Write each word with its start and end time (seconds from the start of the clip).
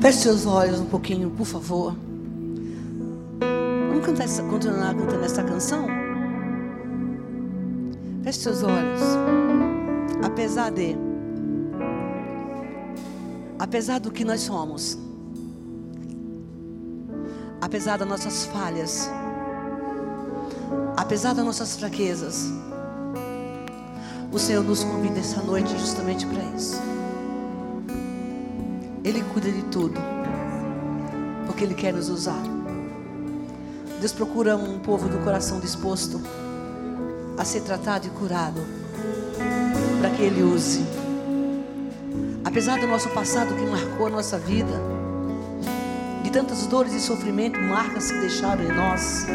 Feche 0.00 0.20
seus 0.20 0.46
olhos 0.46 0.80
um 0.80 0.86
pouquinho, 0.86 1.30
por 1.30 1.44
favor. 1.44 1.94
Vamos 3.90 4.06
cantar 4.06 4.24
essa, 4.24 4.42
continuar 4.44 4.94
cantando 4.94 5.24
essa 5.26 5.42
canção? 5.42 5.86
Feche 8.22 8.38
seus 8.38 8.62
olhos. 8.62 9.00
Apesar 10.24 10.70
de. 10.70 10.96
Apesar 13.58 14.00
do 14.00 14.10
que 14.10 14.24
nós 14.24 14.40
somos. 14.40 14.98
Apesar 17.60 17.98
das 17.98 18.08
nossas 18.08 18.46
falhas. 18.46 19.10
Apesar 20.96 21.34
das 21.34 21.44
nossas 21.44 21.76
fraquezas. 21.76 22.50
O 24.32 24.38
Senhor 24.38 24.64
nos 24.64 24.82
convida 24.82 25.18
essa 25.18 25.42
noite 25.42 25.78
justamente 25.78 26.24
para 26.24 26.42
isso. 26.56 26.89
Ele 29.02 29.22
cuida 29.32 29.50
de 29.50 29.62
tudo. 29.64 30.00
Porque 31.46 31.64
Ele 31.64 31.74
quer 31.74 31.92
nos 31.92 32.08
usar. 32.08 32.42
Deus 33.98 34.12
procura 34.12 34.56
um 34.56 34.78
povo 34.78 35.08
do 35.08 35.18
coração 35.18 35.60
disposto 35.60 36.20
a 37.36 37.44
ser 37.44 37.62
tratado 37.62 38.06
e 38.06 38.10
curado. 38.10 38.60
Para 40.00 40.10
que 40.10 40.22
Ele 40.22 40.42
use. 40.42 40.84
Apesar 42.44 42.80
do 42.80 42.86
nosso 42.86 43.08
passado 43.10 43.54
que 43.54 43.66
marcou 43.66 44.06
a 44.06 44.10
nossa 44.10 44.38
vida, 44.38 44.72
de 46.22 46.30
tantas 46.30 46.66
dores 46.66 46.92
e 46.92 47.00
sofrimento, 47.00 47.58
marcas 47.60 48.10
que 48.10 48.18
deixaram 48.18 48.64
em 48.64 48.74
nós, 48.74 49.26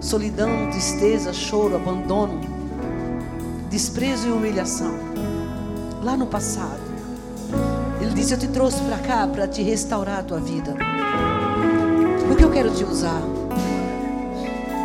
solidão, 0.00 0.70
tristeza, 0.70 1.32
choro, 1.32 1.76
abandono, 1.76 2.40
desprezo 3.68 4.28
e 4.28 4.30
humilhação, 4.30 4.94
lá 6.02 6.16
no 6.16 6.26
passado, 6.26 6.77
disse: 8.18 8.34
Eu 8.34 8.38
te 8.38 8.48
trouxe 8.48 8.80
para 8.82 8.98
cá 8.98 9.26
para 9.26 9.46
te 9.46 9.62
restaurar 9.62 10.18
a 10.18 10.22
tua 10.22 10.40
vida, 10.40 10.74
porque 12.26 12.44
eu 12.44 12.50
quero 12.50 12.70
te 12.70 12.84
usar. 12.84 13.22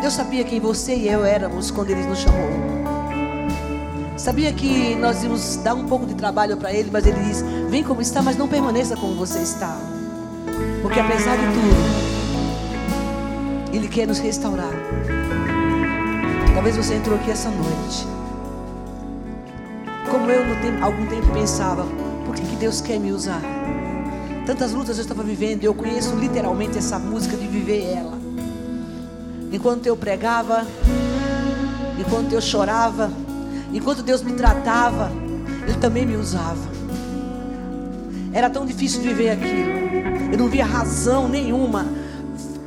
Deus 0.00 0.14
sabia 0.14 0.44
quem 0.44 0.60
você 0.60 0.94
e 0.94 1.08
eu 1.08 1.24
éramos 1.24 1.70
quando 1.70 1.90
Ele 1.90 2.04
nos 2.06 2.18
chamou. 2.20 2.50
Sabia 4.16 4.52
que 4.52 4.94
nós 4.94 5.22
íamos 5.22 5.56
dar 5.56 5.74
um 5.74 5.86
pouco 5.86 6.06
de 6.06 6.14
trabalho 6.14 6.56
para 6.56 6.72
Ele, 6.72 6.90
mas 6.92 7.06
Ele 7.06 7.18
diz: 7.20 7.42
Vem 7.68 7.82
como 7.82 8.00
está, 8.00 8.22
mas 8.22 8.36
não 8.36 8.46
permaneça 8.46 8.96
como 8.96 9.14
você 9.14 9.40
está. 9.40 9.76
Porque 10.82 11.00
apesar 11.00 11.36
de 11.36 11.42
tudo, 11.42 11.74
Ele 13.72 13.88
quer 13.88 14.06
nos 14.06 14.18
restaurar. 14.18 14.72
Talvez 16.54 16.76
você 16.76 16.94
entrou 16.94 17.16
aqui 17.16 17.30
essa 17.30 17.50
noite. 17.50 18.06
Como 20.08 20.30
eu, 20.30 20.44
algum 20.82 21.06
tempo, 21.06 21.32
pensava: 21.32 21.84
Deus 22.64 22.80
quer 22.80 22.98
me 22.98 23.12
usar? 23.12 23.42
Tantas 24.46 24.72
lutas 24.72 24.96
eu 24.96 25.02
estava 25.02 25.22
vivendo, 25.22 25.64
eu 25.64 25.74
conheço 25.74 26.16
literalmente 26.16 26.78
essa 26.78 26.98
música 26.98 27.36
de 27.36 27.46
viver 27.46 27.92
ela. 27.92 28.18
Enquanto 29.52 29.84
eu 29.86 29.94
pregava, 29.94 30.66
enquanto 32.00 32.32
eu 32.32 32.40
chorava, 32.40 33.12
enquanto 33.70 34.02
Deus 34.02 34.22
me 34.22 34.32
tratava, 34.32 35.12
Ele 35.68 35.76
também 35.76 36.06
me 36.06 36.16
usava. 36.16 36.66
Era 38.32 38.48
tão 38.48 38.64
difícil 38.64 39.02
viver 39.02 39.28
aquilo. 39.28 40.32
Eu 40.32 40.38
não 40.38 40.48
via 40.48 40.64
razão 40.64 41.28
nenhuma, 41.28 41.86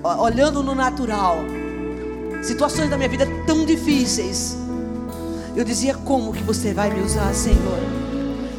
olhando 0.03 0.61
no 0.61 0.75
natural. 0.75 1.37
Situações 2.43 2.87
da 2.87 2.97
minha 2.97 3.09
vida 3.09 3.25
tão 3.47 3.65
difíceis. 3.65 4.55
Eu 5.55 5.63
dizia: 5.63 5.95
Como 5.95 6.33
que 6.33 6.43
você 6.43 6.71
vai 6.71 6.93
me 6.93 7.01
usar, 7.01 7.33
Senhor? 7.33 8.06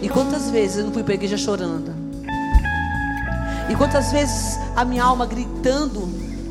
E 0.01 0.09
quantas 0.09 0.51
vezes 0.51 0.79
eu 0.79 0.85
não 0.85 0.93
fui 0.93 1.03
para 1.03 1.13
a 1.13 1.17
igreja 1.17 1.37
chorando? 1.37 1.93
E 3.69 3.75
quantas 3.75 4.13
vezes 4.13 4.59
a 4.77 4.85
minha 4.85 5.05
alma 5.05 5.27
gritando 5.27 6.09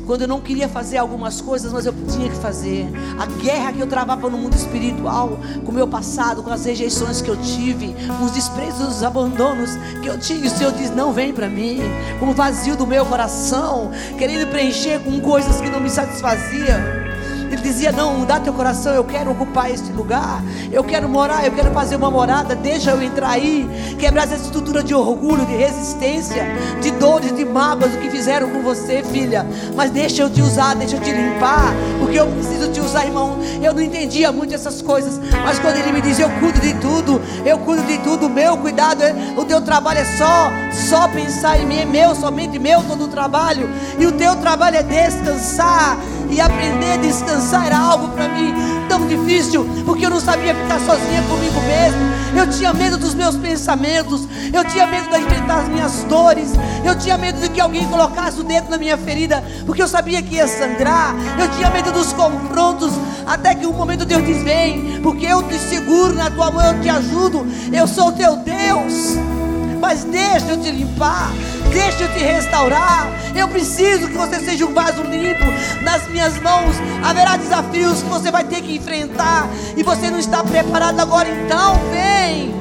quando 0.08 0.22
eu 0.22 0.28
não 0.28 0.40
queria 0.40 0.70
fazer 0.70 0.96
algumas 0.96 1.42
coisas, 1.42 1.70
mas 1.70 1.84
eu 1.84 1.92
tinha 2.10 2.30
que 2.30 2.36
fazer. 2.36 2.86
A 3.18 3.26
guerra 3.26 3.74
que 3.74 3.80
eu 3.80 3.86
travava 3.86 4.30
no 4.30 4.38
mundo 4.38 4.54
espiritual, 4.54 5.38
com 5.62 5.70
o 5.70 5.74
meu 5.74 5.86
passado, 5.86 6.42
com 6.42 6.50
as 6.50 6.64
rejeições 6.64 7.20
que 7.20 7.28
eu 7.28 7.36
tive, 7.36 7.94
com 8.16 8.24
os 8.24 8.30
desprezos, 8.30 8.88
os 8.88 9.02
abandonos 9.02 9.76
que 10.00 10.08
eu 10.08 10.18
tinha. 10.18 10.38
E 10.38 10.46
o 10.46 10.50
Senhor 10.50 10.72
diz: 10.72 10.90
Não 10.90 11.12
vem 11.12 11.34
para 11.34 11.46
mim, 11.46 11.80
com 12.18 12.30
o 12.30 12.32
vazio 12.32 12.74
do 12.74 12.86
meu 12.86 13.04
coração, 13.04 13.90
querendo 14.16 14.48
preencher 14.50 14.98
com 15.00 15.20
coisas 15.20 15.60
que 15.60 15.68
não 15.68 15.78
me 15.78 15.90
satisfaziam. 15.90 17.07
Ele 17.50 17.62
dizia: 17.62 17.92
Não, 17.92 18.24
dá 18.24 18.38
teu 18.38 18.52
coração, 18.52 18.94
eu 18.94 19.04
quero 19.04 19.30
ocupar 19.30 19.70
este 19.70 19.90
lugar, 19.92 20.42
eu 20.70 20.84
quero 20.84 21.08
morar, 21.08 21.44
eu 21.44 21.52
quero 21.52 21.70
fazer 21.72 21.96
uma 21.96 22.10
morada, 22.10 22.54
deixa 22.54 22.90
eu 22.90 23.02
entrar 23.02 23.30
aí, 23.30 23.68
quebrar 23.98 24.24
essa 24.24 24.36
estrutura 24.36 24.82
de 24.82 24.94
orgulho, 24.94 25.44
de 25.46 25.56
resistência, 25.56 26.44
de 26.80 26.90
dores, 26.92 27.34
de 27.34 27.44
mágoas, 27.44 27.94
o 27.94 27.98
que 27.98 28.10
fizeram 28.10 28.50
com 28.50 28.62
você, 28.62 29.02
filha. 29.02 29.46
Mas 29.74 29.90
deixa 29.90 30.22
eu 30.22 30.30
te 30.30 30.42
usar, 30.42 30.74
deixa 30.74 30.96
eu 30.96 31.00
te 31.00 31.10
limpar, 31.10 31.72
porque 31.98 32.18
eu 32.18 32.26
preciso 32.26 32.70
te 32.70 32.80
usar, 32.80 33.06
irmão. 33.06 33.38
Eu 33.62 33.72
não 33.72 33.80
entendia 33.80 34.30
muito 34.30 34.54
essas 34.54 34.82
coisas, 34.82 35.18
mas 35.44 35.58
quando 35.58 35.76
ele 35.76 35.92
me 35.92 36.02
diz: 36.02 36.18
Eu 36.18 36.30
cuido 36.30 36.60
de 36.60 36.74
tudo, 36.74 37.20
eu 37.44 37.58
cuido 37.58 37.82
de 37.84 37.98
tudo, 37.98 38.26
o 38.26 38.30
meu 38.30 38.58
cuidado, 38.58 39.02
é, 39.02 39.14
o 39.36 39.44
teu 39.44 39.62
trabalho 39.62 40.00
é 40.00 40.04
só, 40.04 40.50
só 40.88 41.08
pensar 41.08 41.58
em 41.58 41.66
mim, 41.66 41.78
é 41.78 41.84
meu, 41.84 42.14
somente 42.14 42.58
meu 42.58 42.82
todo 42.82 43.04
o 43.04 43.08
trabalho, 43.08 43.68
e 43.98 44.06
o 44.06 44.12
teu 44.12 44.36
trabalho 44.36 44.76
é 44.76 44.82
descansar 44.82 45.96
e 46.30 46.40
aprender 46.40 46.92
a 46.92 46.96
descansar 46.98 47.37
era 47.52 47.78
algo 47.78 48.08
para 48.08 48.28
mim 48.28 48.52
tão 48.88 49.06
difícil, 49.06 49.64
porque 49.84 50.04
eu 50.04 50.10
não 50.10 50.20
sabia 50.20 50.54
ficar 50.54 50.80
sozinha 50.80 51.22
comigo 51.22 51.60
mesmo. 51.62 52.00
Eu 52.36 52.50
tinha 52.50 52.72
medo 52.72 52.98
dos 52.98 53.14
meus 53.14 53.36
pensamentos, 53.36 54.26
eu 54.52 54.64
tinha 54.64 54.86
medo 54.86 55.08
de 55.08 55.20
enfrentar 55.20 55.58
as 55.60 55.68
minhas 55.68 56.04
dores, 56.04 56.52
eu 56.84 56.98
tinha 56.98 57.16
medo 57.16 57.40
de 57.40 57.48
que 57.48 57.60
alguém 57.60 57.86
colocasse 57.86 58.40
o 58.40 58.44
dedo 58.44 58.68
na 58.70 58.78
minha 58.78 58.96
ferida, 58.96 59.44
porque 59.64 59.82
eu 59.82 59.88
sabia 59.88 60.20
que 60.22 60.34
ia 60.34 60.48
sangrar. 60.48 61.14
Eu 61.38 61.48
tinha 61.50 61.70
medo 61.70 61.92
dos 61.92 62.12
confrontos, 62.12 62.92
até 63.26 63.54
que 63.54 63.66
um 63.66 63.72
momento 63.72 64.04
Deus 64.04 64.24
diz: 64.24 64.42
Vem, 64.42 65.00
porque 65.02 65.26
eu 65.26 65.42
te 65.44 65.58
seguro 65.58 66.14
na 66.14 66.30
tua 66.30 66.50
mão, 66.50 66.64
eu 66.64 66.80
te 66.80 66.88
ajudo, 66.88 67.46
eu 67.72 67.86
sou 67.86 68.12
teu 68.12 68.36
Deus. 68.36 69.37
Mas 69.78 70.04
deixa 70.04 70.50
eu 70.50 70.60
te 70.60 70.70
limpar, 70.70 71.30
deixa 71.72 72.04
eu 72.04 72.12
te 72.12 72.18
restaurar. 72.18 73.08
Eu 73.34 73.48
preciso 73.48 74.08
que 74.08 74.14
você 74.14 74.40
seja 74.40 74.66
um 74.66 74.74
vaso 74.74 75.02
limpo. 75.02 75.44
Nas 75.82 76.06
minhas 76.08 76.40
mãos 76.40 76.76
haverá 77.02 77.36
desafios 77.36 78.02
que 78.02 78.08
você 78.08 78.30
vai 78.30 78.44
ter 78.44 78.60
que 78.60 78.76
enfrentar. 78.76 79.48
E 79.76 79.82
você 79.82 80.10
não 80.10 80.18
está 80.18 80.42
preparado 80.42 81.00
agora, 81.00 81.28
então 81.28 81.76
vem. 81.90 82.54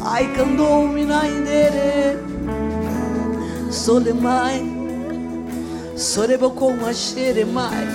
Ai, 0.00 0.32
candou 0.34 0.88
na 0.88 1.26
indere. 1.26 2.18
Solemai. 3.70 4.64
Sorebocou 5.96 6.70
uma 6.70 6.92
xeremai. 6.92 7.88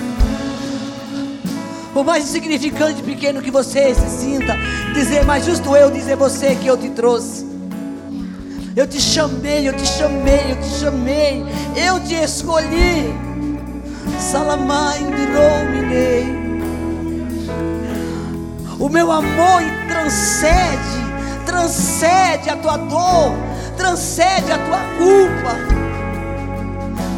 Por 1.92 2.04
mais 2.04 2.24
insignificante 2.24 3.00
e 3.00 3.02
pequeno 3.02 3.42
que 3.42 3.50
você 3.50 3.94
se 3.94 4.08
sinta, 4.08 4.56
dizer, 4.94 5.24
mas 5.24 5.44
justo 5.44 5.76
eu 5.76 5.90
dizer 5.90 6.16
você 6.16 6.56
que 6.56 6.66
eu 6.66 6.76
te 6.76 6.88
trouxe. 6.90 7.51
Eu 8.74 8.86
te 8.86 8.98
chamei, 8.98 9.68
eu 9.68 9.74
te 9.74 9.86
chamei, 9.86 10.52
eu 10.52 10.56
te 10.56 10.68
chamei. 10.80 11.44
Eu 11.76 12.00
te 12.00 12.14
escolhi. 12.14 13.14
Salamai 14.18 15.00
minei. 15.70 16.42
O 18.78 18.88
meu 18.88 19.12
amor 19.12 19.62
transcende, 19.88 21.44
transcende 21.44 22.50
a 22.50 22.56
tua 22.56 22.78
dor, 22.78 23.34
transcende 23.76 24.50
a 24.50 24.58
tua 24.58 24.80
culpa. 24.98 25.56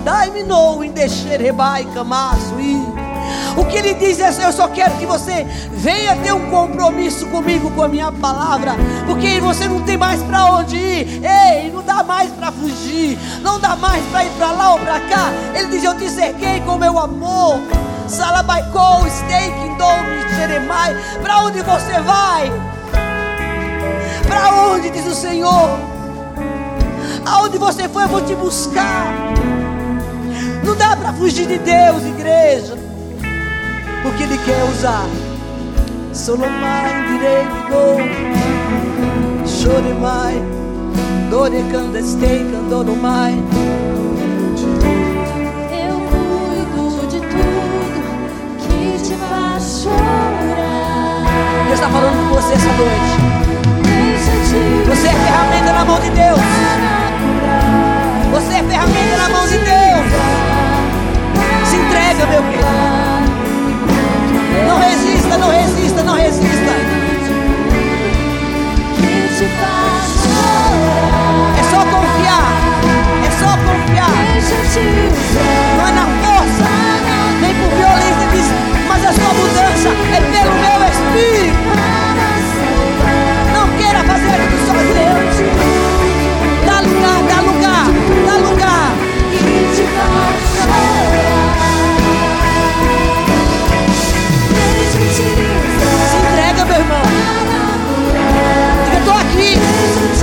Dai-me 0.04 0.42
em 0.84 0.91
deixar 0.91 1.41
rebai 1.41 1.84
camaço 1.94 2.59
o 3.56 3.64
que 3.64 3.76
ele 3.76 3.94
diz 3.94 4.18
é: 4.18 4.46
Eu 4.46 4.52
só 4.52 4.68
quero 4.68 4.96
que 4.96 5.06
você 5.06 5.46
venha 5.72 6.16
ter 6.16 6.32
um 6.32 6.50
compromisso 6.50 7.26
comigo, 7.26 7.70
com 7.70 7.82
a 7.82 7.88
minha 7.88 8.10
palavra, 8.10 8.72
porque 9.06 9.40
você 9.40 9.68
não 9.68 9.80
tem 9.82 9.96
mais 9.96 10.22
para 10.22 10.44
onde 10.46 10.76
ir. 10.76 11.22
Ei, 11.24 11.70
não 11.70 11.82
dá 11.82 12.02
mais 12.02 12.30
para 12.30 12.50
fugir, 12.50 13.18
não 13.42 13.60
dá 13.60 13.76
mais 13.76 14.04
para 14.06 14.24
ir 14.24 14.30
para 14.30 14.50
lá 14.50 14.72
ou 14.72 14.78
para 14.80 15.00
cá. 15.00 15.32
Ele 15.54 15.68
diz: 15.68 15.84
Eu 15.84 15.97
te 15.97 16.09
cerquei 16.10 16.60
com 16.60 16.76
meu 16.76 16.98
amor. 16.98 17.60
Salabaicou, 18.09 19.09
steak, 19.09 19.54
dome, 19.78 20.36
xeremai. 20.36 20.94
Para 21.22 21.38
onde 21.44 21.62
você 21.62 22.00
vai? 22.00 22.53
Para 24.27 24.54
onde 24.66 24.91
diz 24.91 25.06
o 25.06 25.15
Senhor? 25.15 25.78
Aonde 27.24 27.56
você 27.56 27.88
foi, 27.88 28.03
eu 28.03 28.09
vou 28.09 28.20
te 28.20 28.34
buscar. 28.34 29.06
Não 30.62 30.77
dá 30.77 30.94
para 30.97 31.12
fugir 31.15 31.47
de 31.47 31.59
Deus, 31.59 32.03
igreja 32.04 32.84
porque 34.04 34.22
Ele 34.22 34.39
quer 34.39 34.62
usar. 34.65 35.09
Solo 36.12 36.47
mai 36.48 36.92
direi 37.09 37.42
go, 37.68 37.97
chore 39.45 39.95
mai, 39.95 40.41
dore 41.30 41.65
candestei, 41.72 42.47
cantando 42.53 42.95
mai. 42.95 43.33
Eu 45.72 45.97
cuido 46.10 47.06
de 47.09 47.18
tudo 47.18 47.98
que 48.60 49.03
te 49.03 49.15
faz 49.28 49.83
chorar. 49.83 51.24
Deus 51.66 51.74
está 51.74 51.89
falando 51.89 52.28
com 52.28 52.34
você 52.36 52.53
essa 52.54 52.72
noite. 52.74 53.24
Você 54.86 55.09
é 55.09 55.12
ferramenta 55.12 55.72
na 55.72 55.84
mão 55.84 55.98
de 55.98 56.10
Deus. 56.10 56.41
Você 58.30 58.54
é 58.54 58.62
ferramenta 58.62 59.16
na 59.16 59.28
mão 59.30 59.47
de 59.48 59.59
Deus. 59.59 60.06
Se 61.68 61.77
entrega, 61.77 62.27
meu 62.27 62.42
querido. 62.42 62.93
Não 64.74 64.80
resista, 64.80 65.38
não 65.38 65.50
resista, 65.50 66.03
não 66.03 66.15
resista. 66.16 66.72
É 71.56 71.62
só 71.71 71.78
confiar. 71.78 72.50
É 73.24 73.30
só 73.38 73.56
confiar. 73.59 74.10
Não 75.76 75.86
é 75.86 75.92
na 75.92 76.06
força, 76.24 76.68
nem 77.41 77.54
por 77.54 77.71
violência, 77.71 78.26
mas 78.88 79.04
é 79.04 79.12
só 79.12 79.32
mudança. 79.32 79.91
É 80.12 80.21
pelo 80.21 80.54
meu 80.56 80.80
espírito. 80.88 81.64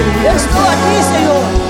Estou 0.01 0.61
aqui, 0.61 1.03
Senhor. 1.03 1.60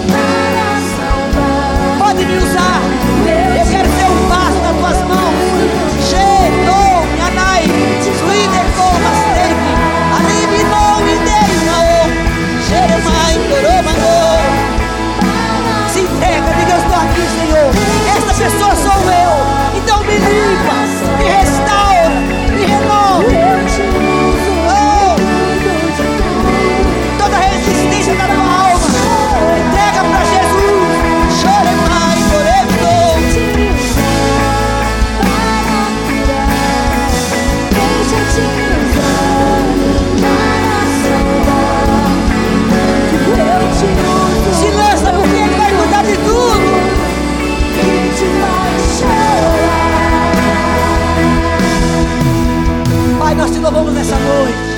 Nessa 53.93 54.15
noite. 54.15 54.71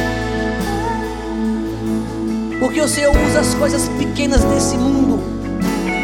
Porque 2.60 2.82
o 2.82 2.88
Senhor 2.88 3.14
usa 3.28 3.40
as 3.40 3.54
coisas 3.56 3.90
pequenas 3.98 4.44
desse 4.44 4.78
mundo 4.78 5.20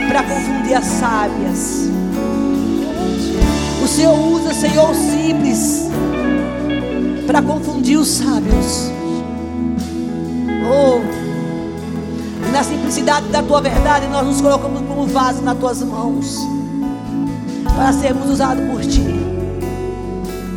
para 0.07 0.23
confundir 0.23 0.75
as 0.75 0.85
sábias. 0.85 1.89
O 3.83 3.87
Senhor 3.87 4.13
usa, 4.13 4.53
Senhor, 4.53 4.89
o 4.89 4.95
simples 4.95 5.89
para 7.25 7.41
confundir 7.41 7.97
os 7.97 8.07
sábios. 8.07 8.91
Oh, 10.67 10.99
na 12.51 12.63
simplicidade 12.63 13.27
da 13.27 13.43
tua 13.43 13.61
verdade, 13.61 14.07
nós 14.07 14.25
nos 14.25 14.41
colocamos 14.41 14.81
como 14.87 15.05
vaso 15.05 15.41
nas 15.43 15.57
tuas 15.57 15.83
mãos, 15.83 16.39
para 17.63 17.93
sermos 17.93 18.29
usados 18.31 18.63
por 18.65 18.81
ti. 18.81 19.05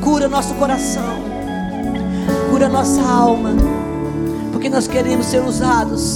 Cura 0.03 0.29
nosso 0.29 0.55
coração 0.55 1.32
cura 2.63 2.69
nossa 2.69 3.03
alma, 3.03 3.51
porque 4.53 4.69
nós 4.69 4.87
queremos 4.87 5.27
ser 5.27 5.43
usados 5.43 6.15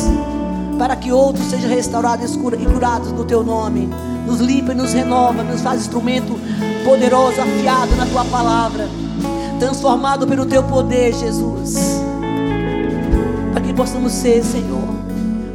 para 0.78 0.94
que 0.94 1.10
outros 1.10 1.44
sejam 1.46 1.69
restaurados 1.69 2.37
e 2.37 2.66
curados 2.66 3.10
no 3.10 3.25
teu 3.25 3.43
nome. 3.43 3.90
Nos 4.25 4.38
limpa 4.38 4.70
e 4.70 4.75
nos 4.76 4.93
renova, 4.93 5.43
nos 5.43 5.60
faz 5.60 5.81
instrumento 5.81 6.38
poderoso, 6.84 7.40
afiado 7.40 7.96
na 7.96 8.06
tua 8.06 8.25
palavra, 8.26 8.88
transformado 9.58 10.25
pelo 10.25 10.46
teu 10.46 10.62
poder, 10.62 11.14
Jesus. 11.14 12.00
Para 13.52 13.62
que 13.62 13.72
possamos 13.72 14.12
ser, 14.12 14.44
Senhor, 14.44 14.88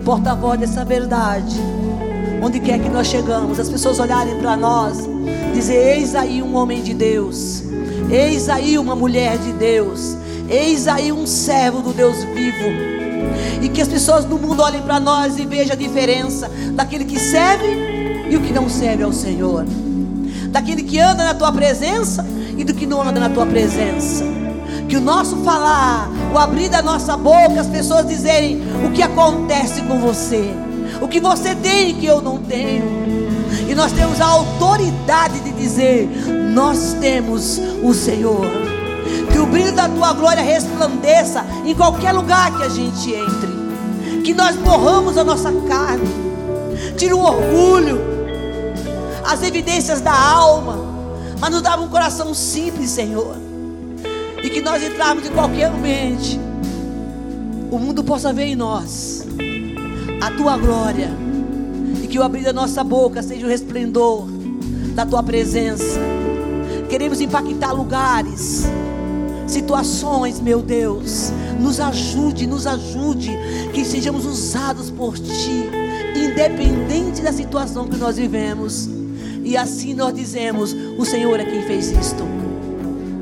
porta-voz 0.03 0.59
dessa 0.59 0.83
verdade. 0.83 1.55
Onde 2.41 2.59
quer 2.59 2.79
que 2.79 2.89
nós 2.89 3.07
chegamos, 3.07 3.59
as 3.61 3.69
pessoas 3.69 3.97
olharem 3.97 4.37
para 4.39 4.57
nós 4.57 5.07
dizer: 5.53 5.95
Eis 5.95 6.15
aí 6.15 6.43
um 6.43 6.53
homem 6.55 6.81
de 6.81 6.93
Deus, 6.93 7.63
eis 8.09 8.49
aí 8.49 8.77
uma 8.77 8.95
mulher 8.95 9.37
de 9.37 9.53
Deus, 9.53 10.17
eis 10.51 10.87
aí 10.87 11.11
um 11.11 11.25
servo 11.25 11.81
do 11.81 11.93
Deus 11.93 12.23
vivo. 12.25 12.69
E 13.61 13.69
que 13.69 13.81
as 13.81 13.87
pessoas 13.87 14.25
do 14.25 14.37
mundo 14.37 14.61
olhem 14.61 14.81
para 14.81 14.99
nós 14.99 15.37
e 15.37 15.45
vejam 15.45 15.73
a 15.73 15.77
diferença 15.77 16.51
daquele 16.73 17.05
que 17.05 17.17
serve 17.17 17.67
e 18.29 18.35
o 18.35 18.41
que 18.41 18.51
não 18.51 18.69
serve 18.69 19.03
ao 19.03 19.13
Senhor, 19.13 19.65
daquele 20.49 20.83
que 20.83 20.99
anda 20.99 21.23
na 21.23 21.33
tua 21.33 21.51
presença 21.51 22.25
e 22.57 22.63
do 22.63 22.73
que 22.73 22.85
não 22.85 23.01
anda 23.01 23.19
na 23.19 23.29
tua 23.29 23.45
presença. 23.45 24.23
Que 24.87 24.97
o 24.97 25.01
nosso 25.01 25.37
falar, 25.37 26.09
o 26.33 26.37
abrir 26.37 26.69
da 26.69 26.81
nossa 26.81 27.15
boca, 27.15 27.61
as 27.61 27.67
pessoas 27.67 28.07
dizerem 28.07 28.61
o 28.85 28.91
que 28.91 29.01
acontece 29.01 29.81
com 29.83 29.99
você, 29.99 30.51
o 31.01 31.07
que 31.07 31.19
você 31.19 31.55
tem 31.55 31.95
que 31.95 32.05
eu 32.05 32.21
não 32.21 32.37
tenho. 32.39 32.83
E 33.69 33.75
nós 33.75 33.91
temos 33.91 34.19
a 34.19 34.25
autoridade 34.25 35.39
de 35.39 35.51
dizer: 35.51 36.09
Nós 36.53 36.97
temos 36.99 37.59
o 37.81 37.93
Senhor. 37.93 38.80
O 39.41 39.45
brilho 39.45 39.71
da 39.73 39.89
tua 39.89 40.13
glória 40.13 40.41
resplandeça 40.41 41.45
em 41.65 41.73
qualquer 41.73 42.11
lugar 42.13 42.55
que 42.57 42.63
a 42.63 42.69
gente 42.69 43.13
entre. 43.13 44.21
Que 44.23 44.33
nós 44.33 44.55
morramos 44.55 45.17
a 45.17 45.23
nossa 45.23 45.51
carne. 45.67 46.07
Tira 46.95 47.15
o 47.15 47.23
orgulho, 47.23 47.99
as 49.25 49.41
evidências 49.43 50.01
da 50.01 50.13
alma. 50.13 50.79
Mas 51.39 51.49
nos 51.49 51.61
dá 51.61 51.75
um 51.75 51.87
coração 51.87 52.33
simples, 52.33 52.91
Senhor. 52.91 53.35
E 54.43 54.49
que 54.49 54.61
nós 54.61 54.83
entrarmos 54.83 55.25
em 55.25 55.31
qualquer 55.31 55.71
ambiente. 55.71 56.39
O 57.71 57.79
mundo 57.79 58.03
possa 58.03 58.31
ver 58.31 58.45
em 58.45 58.55
nós 58.55 59.25
a 60.21 60.29
tua 60.31 60.57
glória 60.57 61.09
que 62.11 62.19
o 62.19 62.23
abrir 62.23 62.43
da 62.43 62.51
nossa 62.51 62.83
boca 62.83 63.23
seja 63.23 63.45
o 63.45 63.49
resplendor 63.49 64.27
da 64.93 65.05
tua 65.05 65.23
presença. 65.23 65.97
Queremos 66.89 67.21
impactar 67.21 67.71
lugares, 67.71 68.65
situações, 69.51 70.39
meu 70.39 70.61
Deus. 70.61 71.31
Nos 71.59 71.79
ajude, 71.79 72.47
nos 72.47 72.65
ajude, 72.65 73.31
que 73.73 73.85
sejamos 73.85 74.25
usados 74.25 74.89
por 74.89 75.17
ti, 75.17 75.69
independente 76.15 77.21
da 77.21 77.31
situação 77.31 77.87
que 77.87 77.97
nós 77.97 78.17
vivemos. 78.17 78.89
E 79.43 79.57
assim 79.57 79.93
nós 79.93 80.13
dizemos: 80.13 80.73
O 80.97 81.05
Senhor 81.05 81.39
é 81.39 81.45
quem 81.45 81.63
fez 81.63 81.91
isto. 81.91 82.23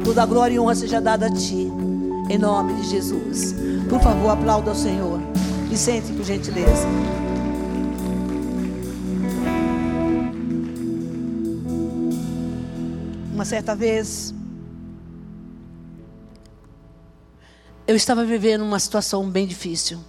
Toda 0.03 0.23
a 0.23 0.25
glória 0.25 0.55
e 0.55 0.59
honra 0.59 0.75
seja 0.75 1.01
dada 1.01 1.27
a 1.27 1.29
ti, 1.29 1.71
em 2.29 2.37
nome 2.37 2.73
de 2.75 2.89
Jesus. 2.89 3.55
Por 3.89 3.99
favor, 3.99 4.29
aplauda 4.29 4.69
ao 4.71 4.75
Senhor. 4.75 5.19
E 5.71 5.77
sente, 5.77 6.11
por 6.13 6.25
gentileza. 6.25 6.87
Uma 13.33 13.45
certa 13.45 13.75
vez, 13.75 14.33
eu 17.89 17.95
estava 17.95 18.23
vivendo 18.23 18.61
uma 18.61 18.77
situação 18.77 19.27
bem 19.27 19.47
difícil. 19.47 19.99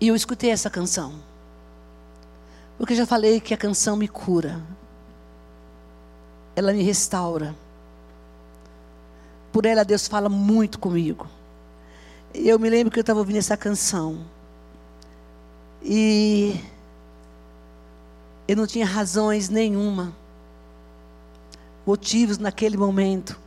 E 0.00 0.08
eu 0.08 0.16
escutei 0.16 0.50
essa 0.50 0.68
canção. 0.68 1.14
Porque 2.76 2.96
já 2.96 3.06
falei 3.06 3.38
que 3.38 3.54
a 3.54 3.56
canção 3.56 3.96
me 3.96 4.08
cura. 4.08 4.60
Ela 6.56 6.72
me 6.72 6.82
restaura. 6.82 7.54
Por 9.52 9.64
ela 9.66 9.84
Deus 9.84 10.08
fala 10.08 10.28
muito 10.28 10.80
comigo. 10.80 11.28
Eu 12.34 12.58
me 12.58 12.68
lembro 12.68 12.90
que 12.90 12.98
eu 12.98 13.02
estava 13.02 13.20
ouvindo 13.20 13.38
essa 13.38 13.56
canção. 13.56 14.18
E 15.80 16.60
eu 18.48 18.56
não 18.56 18.66
tinha 18.66 18.84
razões 18.84 19.48
nenhuma 19.48 20.12
motivos 21.86 22.36
naquele 22.36 22.76
momento 22.76 23.43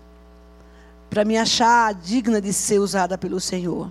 para 1.10 1.24
me 1.24 1.38
achar 1.38 1.94
digna 1.94 2.42
de 2.42 2.52
ser 2.54 2.80
usada 2.80 3.18
pelo 3.18 3.40
Senhor. 3.40 3.90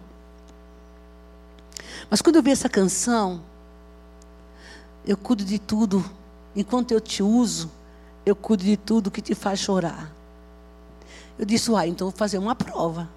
Mas 2.10 2.20
quando 2.22 2.36
eu 2.36 2.42
vi 2.42 2.50
essa 2.50 2.68
canção, 2.68 3.40
eu 5.06 5.16
cuido 5.16 5.44
de 5.44 5.58
tudo, 5.58 6.04
enquanto 6.54 6.92
eu 6.92 7.00
te 7.00 7.22
uso, 7.22 7.70
eu 8.24 8.36
cuido 8.36 8.64
de 8.64 8.76
tudo 8.76 9.10
que 9.10 9.20
te 9.20 9.34
faz 9.34 9.60
chorar. 9.60 10.10
Eu 11.38 11.44
disse, 11.44 11.70
uai, 11.70 11.88
então 11.88 12.08
vou 12.08 12.16
fazer 12.16 12.38
uma 12.38 12.54
prova. 12.54 13.08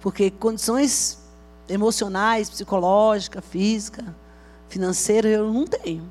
Porque 0.00 0.30
condições 0.30 1.18
emocionais, 1.68 2.50
psicológicas, 2.50 3.44
físicas, 3.44 4.04
financeiras, 4.68 5.32
eu 5.32 5.52
não 5.52 5.66
tenho. 5.66 6.10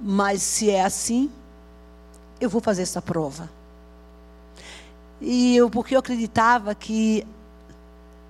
Mas 0.00 0.42
se 0.42 0.70
é 0.70 0.84
assim, 0.84 1.30
eu 2.40 2.48
vou 2.48 2.60
fazer 2.60 2.82
essa 2.82 3.02
prova. 3.02 3.48
E 5.22 5.56
eu, 5.56 5.70
porque 5.70 5.94
eu 5.94 6.00
acreditava 6.00 6.74
que 6.74 7.24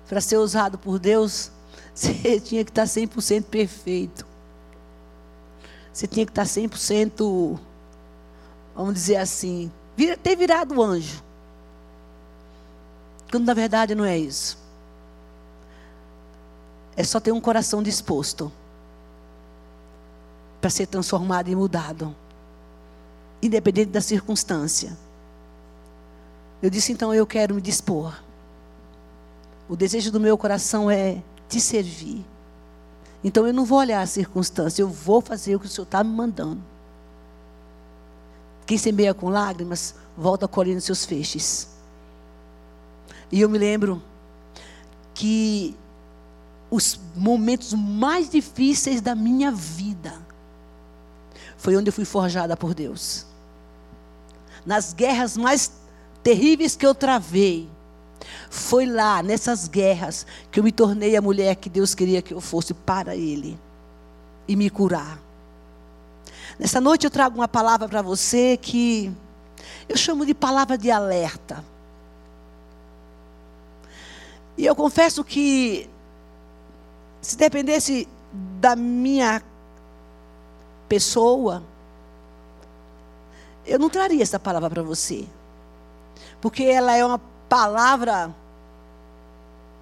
para 0.06 0.20
ser 0.20 0.36
usado 0.36 0.76
por 0.76 0.98
Deus, 0.98 1.50
você 1.94 2.38
tinha 2.38 2.62
que 2.64 2.70
estar 2.70 2.84
100% 2.84 3.44
perfeito. 3.44 4.26
Você 5.92 6.06
tinha 6.06 6.24
que 6.24 6.30
estar 6.30 6.44
100%, 6.44 7.58
vamos 8.74 8.94
dizer 8.94 9.16
assim, 9.16 9.72
ter 10.22 10.36
virado 10.36 10.82
anjo. 10.82 11.22
Quando 13.30 13.46
na 13.46 13.54
verdade 13.54 13.94
não 13.94 14.04
é 14.04 14.18
isso. 14.18 14.58
É 16.94 17.02
só 17.02 17.18
ter 17.18 17.32
um 17.32 17.40
coração 17.40 17.82
disposto 17.82 18.52
para 20.60 20.68
ser 20.68 20.86
transformado 20.86 21.48
e 21.48 21.56
mudado 21.56 22.14
independente 23.42 23.90
da 23.90 24.00
circunstância. 24.00 24.96
Eu 26.62 26.70
disse 26.70 26.92
então: 26.92 27.12
eu 27.12 27.26
quero 27.26 27.54
me 27.54 27.60
dispor. 27.60 28.22
O 29.68 29.76
desejo 29.76 30.12
do 30.12 30.20
meu 30.20 30.38
coração 30.38 30.90
é 30.90 31.20
te 31.48 31.60
servir. 31.60 32.24
Então 33.24 33.46
eu 33.46 33.52
não 33.52 33.64
vou 33.64 33.78
olhar 33.78 34.00
a 34.00 34.06
circunstância, 34.06 34.82
eu 34.82 34.88
vou 34.88 35.20
fazer 35.20 35.56
o 35.56 35.60
que 35.60 35.66
o 35.66 35.68
Senhor 35.68 35.84
está 35.84 36.02
me 36.02 36.10
mandando. 36.10 36.62
Quem 38.66 38.78
semeia 38.78 39.14
com 39.14 39.28
lágrimas, 39.28 39.94
volta 40.16 40.48
colhendo 40.48 40.80
seus 40.80 41.04
feixes. 41.04 41.68
E 43.30 43.40
eu 43.40 43.48
me 43.48 43.58
lembro 43.58 44.02
que 45.14 45.76
os 46.70 46.98
momentos 47.14 47.72
mais 47.74 48.28
difíceis 48.28 49.00
da 49.00 49.14
minha 49.14 49.50
vida 49.50 50.14
foi 51.56 51.76
onde 51.76 51.88
eu 51.88 51.92
fui 51.92 52.04
forjada 52.04 52.56
por 52.56 52.74
Deus 52.74 53.26
nas 54.64 54.92
guerras 54.92 55.36
mais 55.36 55.70
terríveis 56.22 56.76
que 56.76 56.86
eu 56.86 56.94
travei, 56.94 57.68
foi 58.50 58.86
lá, 58.86 59.22
nessas 59.22 59.66
guerras, 59.66 60.26
que 60.50 60.60
eu 60.60 60.64
me 60.64 60.70
tornei 60.70 61.16
a 61.16 61.22
mulher 61.22 61.56
que 61.56 61.68
Deus 61.68 61.94
queria 61.94 62.22
que 62.22 62.34
eu 62.34 62.40
fosse 62.40 62.74
para 62.74 63.16
Ele 63.16 63.58
e 64.46 64.54
me 64.54 64.70
curar. 64.70 65.18
Nessa 66.58 66.80
noite 66.80 67.04
eu 67.04 67.10
trago 67.10 67.34
uma 67.34 67.48
palavra 67.48 67.88
para 67.88 68.02
você 68.02 68.56
que 68.60 69.12
eu 69.88 69.96
chamo 69.96 70.24
de 70.26 70.34
palavra 70.34 70.76
de 70.76 70.90
alerta. 70.90 71.64
E 74.56 74.66
eu 74.66 74.76
confesso 74.76 75.24
que, 75.24 75.88
se 77.20 77.36
dependesse 77.36 78.06
da 78.60 78.76
minha 78.76 79.42
pessoa, 80.88 81.62
eu 83.66 83.78
não 83.78 83.88
traria 83.88 84.22
essa 84.22 84.38
palavra 84.38 84.68
para 84.68 84.82
você. 84.82 85.26
Porque 86.42 86.64
ela 86.64 86.94
é 86.94 87.06
uma 87.06 87.20
palavra 87.48 88.34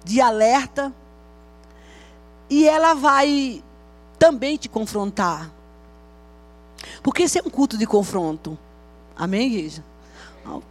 de 0.05 0.21
alerta 0.21 0.93
e 2.49 2.67
ela 2.67 2.93
vai 2.93 3.63
também 4.19 4.57
te 4.57 4.69
confrontar. 4.69 5.51
Porque 7.01 7.23
esse 7.23 7.39
é 7.39 7.41
um 7.41 7.49
culto 7.49 7.77
de 7.77 7.87
confronto. 7.87 8.57
Amém, 9.15 9.47
igreja? 9.47 9.83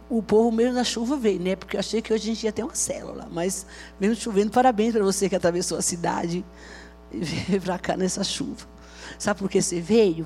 O 0.09 0.23
povo 0.23 0.51
mesmo 0.51 0.73
na 0.73 0.83
chuva 0.85 1.17
veio, 1.17 1.41
né? 1.41 1.57
Porque 1.57 1.75
eu 1.75 1.79
achei 1.79 2.01
que 2.01 2.13
hoje 2.13 2.23
a 2.23 2.33
gente 2.33 2.43
ia 2.45 2.51
ter 2.53 2.63
uma 2.63 2.75
célula. 2.75 3.27
Mas 3.29 3.65
mesmo 3.99 4.15
chovendo, 4.15 4.51
parabéns 4.51 4.93
para 4.93 5.03
você 5.03 5.27
que 5.27 5.35
atravessou 5.35 5.77
a 5.77 5.81
cidade 5.81 6.45
e 7.11 7.17
veio 7.17 7.61
para 7.61 7.77
cá 7.77 7.97
nessa 7.97 8.23
chuva. 8.23 8.65
Sabe 9.19 9.39
por 9.39 9.49
que 9.49 9.61
você 9.61 9.81
veio? 9.81 10.25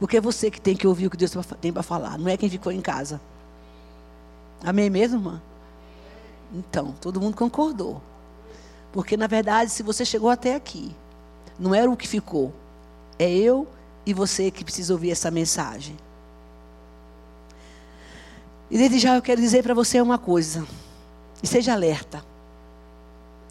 Porque 0.00 0.16
é 0.16 0.20
você 0.20 0.50
que 0.50 0.60
tem 0.60 0.76
que 0.76 0.86
ouvir 0.86 1.06
o 1.06 1.10
que 1.10 1.16
Deus 1.16 1.32
tem 1.60 1.72
para 1.72 1.84
falar. 1.84 2.18
Não 2.18 2.28
é 2.28 2.36
quem 2.36 2.50
ficou 2.50 2.72
em 2.72 2.80
casa. 2.80 3.20
Amém 4.64 4.90
mesmo, 4.90 5.18
irmã? 5.18 5.42
Então, 6.52 6.94
todo 7.00 7.20
mundo 7.20 7.36
concordou. 7.36 8.00
Porque, 8.92 9.16
na 9.16 9.26
verdade, 9.26 9.70
se 9.70 9.82
você 9.82 10.04
chegou 10.04 10.30
até 10.30 10.54
aqui, 10.54 10.94
não 11.58 11.74
era 11.74 11.90
o 11.90 11.96
que 11.96 12.08
ficou. 12.08 12.52
É 13.18 13.30
eu 13.30 13.66
e 14.04 14.14
você 14.14 14.50
que 14.50 14.64
precisa 14.64 14.92
ouvir 14.92 15.10
essa 15.10 15.30
mensagem. 15.30 15.96
E 18.70 18.76
desde 18.78 18.98
já 18.98 19.14
eu 19.14 19.22
quero 19.22 19.40
dizer 19.40 19.62
para 19.62 19.74
você 19.74 20.00
uma 20.00 20.18
coisa. 20.18 20.66
E 21.42 21.46
seja 21.46 21.72
alerta. 21.72 22.24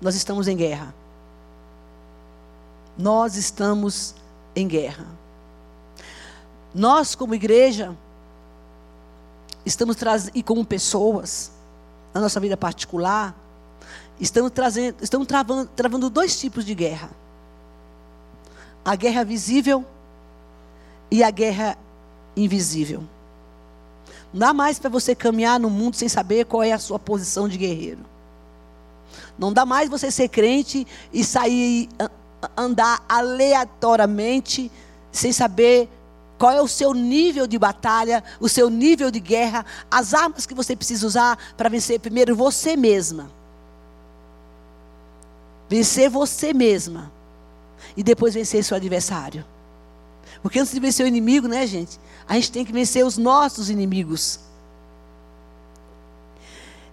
Nós 0.02 0.16
estamos 0.16 0.48
em 0.48 0.58
guerra. 0.58 0.94
Nós 2.98 3.36
estamos 3.36 4.16
em 4.56 4.68
guerra. 4.68 5.06
Nós, 6.74 7.16
como 7.16 7.36
igreja, 7.36 7.96
estamos 9.65 9.95
trazendo, 9.95 10.31
e 10.36 10.43
como 10.43 10.63
pessoas, 10.65 11.51
na 12.13 12.22
nossa 12.22 12.39
vida 12.39 12.55
particular, 12.55 13.36
estamos 14.19 14.51
trazendo, 14.51 14.98
estamos 15.01 15.27
travando, 15.27 15.69
travando 15.75 16.10
dois 16.10 16.39
tipos 16.39 16.65
de 16.65 16.75
guerra: 16.75 17.10
a 18.84 18.95
guerra 18.95 19.24
visível 19.24 19.84
e 21.10 21.24
a 21.24 21.31
guerra 21.31 21.77
invisível. 22.36 23.03
Não 24.31 24.39
dá 24.39 24.53
mais 24.53 24.77
para 24.77 24.89
você 24.89 25.15
caminhar 25.15 25.60
no 25.60 25.69
mundo 25.69 25.95
sem 25.95 26.10
saber 26.10 26.45
qual 26.45 26.62
é 26.62 26.74
a 26.74 26.79
sua 26.79 27.00
posição 27.00 27.48
de 27.48 27.57
guerreiro. 27.57 28.05
Não 29.38 29.51
dá 29.51 29.65
mais 29.65 29.89
você 29.89 30.12
ser 30.12 30.27
crente 30.27 30.86
e 31.12 31.24
sair 31.24 31.89
andar 32.55 33.03
aleatoriamente 33.07 34.72
sem 35.12 35.31
saber 35.31 35.89
qual 36.46 36.54
é 36.54 36.62
o 36.62 36.68
seu 36.68 36.94
nível 36.94 37.48
de 37.48 37.58
batalha, 37.58 38.24
o 38.40 38.48
seu 38.48 38.70
nível 38.70 39.10
de 39.10 39.20
guerra, 39.20 39.66
as 39.90 40.14
armas 40.14 40.46
que 40.46 40.54
você 40.54 40.75
precisa 40.75 41.08
usar 41.08 41.40
para 41.58 41.70
vencer 41.70 42.00
primeiro 42.00 42.36
você 42.36 42.78
mesma. 42.78 43.32
Vencer 45.68 46.08
você 46.08 46.54
mesma. 46.54 47.12
E 47.98 48.04
depois 48.04 48.36
vencer 48.36 48.64
seu 48.64 48.78
adversário. 48.78 49.44
Porque 50.44 50.60
antes 50.60 50.72
de 50.72 50.80
vencer 50.80 51.04
o 51.04 51.08
inimigo, 51.08 51.48
né, 51.48 51.66
gente? 51.66 52.00
A 52.28 52.36
gente 52.36 52.52
tem 52.52 52.64
que 52.64 52.72
vencer 52.72 53.04
os 53.04 53.18
nossos 53.18 53.72
inimigos. 53.72 54.40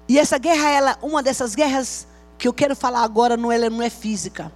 E 0.09 0.19
essa 0.19 0.39
guerra, 0.39 0.71
ela, 0.71 0.99
uma 1.03 1.23
dessas 1.23 1.55
guerras 1.55 2.07
que 2.39 2.49
eu 2.49 2.55
quero 2.55 2.75
falar 2.75 3.03
agora, 3.03 3.37
não, 3.37 3.53
ela 3.53 3.69
não 3.69 3.83
é 3.83 3.91
física. 3.91 4.51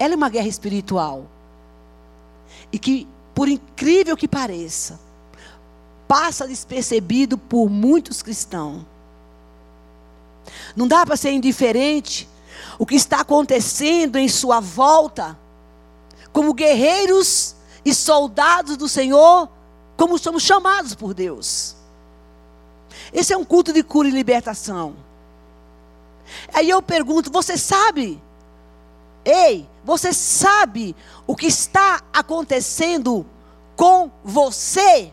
Ela 0.00 0.14
é 0.14 0.16
uma 0.16 0.30
guerra 0.30 0.48
espiritual. 0.48 1.26
E 2.72 2.78
que 2.80 3.06
por 3.36 3.50
incrível 3.50 4.16
que 4.16 4.26
pareça, 4.26 4.98
passa 6.08 6.48
despercebido 6.48 7.36
por 7.36 7.68
muitos 7.68 8.22
cristãos. 8.22 8.80
Não 10.74 10.88
dá 10.88 11.04
para 11.04 11.18
ser 11.18 11.32
indiferente 11.32 12.26
o 12.78 12.86
que 12.86 12.94
está 12.94 13.20
acontecendo 13.20 14.16
em 14.16 14.26
sua 14.26 14.58
volta, 14.58 15.38
como 16.32 16.54
guerreiros 16.54 17.54
e 17.84 17.94
soldados 17.94 18.78
do 18.78 18.88
Senhor, 18.88 19.50
como 19.98 20.18
somos 20.18 20.42
chamados 20.42 20.94
por 20.94 21.12
Deus. 21.12 21.76
Esse 23.12 23.34
é 23.34 23.36
um 23.36 23.44
culto 23.44 23.70
de 23.70 23.82
cura 23.82 24.08
e 24.08 24.12
libertação. 24.12 24.96
Aí 26.54 26.70
eu 26.70 26.80
pergunto: 26.80 27.30
você 27.30 27.58
sabe? 27.58 28.18
Ei, 29.26 29.68
você 29.82 30.12
sabe 30.12 30.94
o 31.26 31.34
que 31.34 31.46
está 31.46 32.00
acontecendo 32.12 33.26
com 33.74 34.08
você, 34.22 35.12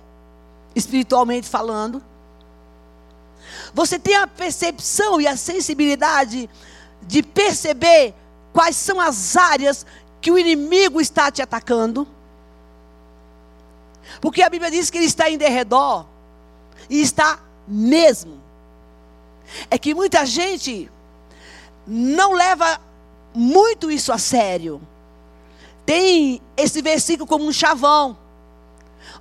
espiritualmente 0.76 1.50
falando? 1.50 2.02
Você 3.74 3.98
tem 3.98 4.16
a 4.16 4.28
percepção 4.28 5.20
e 5.20 5.28
a 5.28 5.36
sensibilidade 5.36 6.48
de 7.02 7.24
perceber 7.24 8.14
quais 8.54 8.76
são 8.76 9.02
as 9.02 9.36
áreas 9.36 9.84
que 10.22 10.32
o 10.32 10.38
inimigo 10.38 11.02
está 11.02 11.32
te 11.32 11.42
atacando? 11.42 12.08
Porque 14.22 14.44
a 14.44 14.50
Bíblia 14.50 14.70
diz 14.70 14.92
que 14.92 15.00
ele 15.00 15.08
está 15.08 15.28
em 15.28 15.40
derredor, 15.40 16.06
e 16.88 17.02
está 17.02 17.40
mesmo. 17.68 18.40
É 19.72 19.78
que 19.80 19.96
muita 19.96 20.24
gente 20.24 20.92
não 21.88 22.34
leva 22.34 22.80
muito 23.34 23.92
isso 23.92 24.12
a 24.12 24.18
sério. 24.18 24.82
Tem 25.86 26.42
esse 26.56 26.82
versículo 26.82 27.28
como 27.28 27.46
um 27.46 27.52
chavão. 27.52 28.18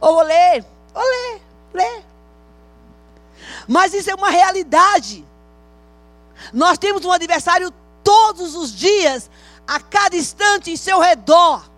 Ou 0.00 0.22
ler, 0.22 0.64
vou 0.92 1.02
ler, 1.02 1.42
ler. 1.74 2.04
Mas 3.66 3.94
isso 3.94 4.10
é 4.10 4.14
uma 4.14 4.30
realidade. 4.30 5.24
Nós 6.52 6.78
temos 6.78 7.04
um 7.04 7.12
adversário 7.12 7.72
todos 8.02 8.54
os 8.54 8.74
dias, 8.74 9.30
a 9.66 9.80
cada 9.80 10.16
instante 10.16 10.70
em 10.70 10.76
seu 10.76 10.98
redor. 11.00 11.70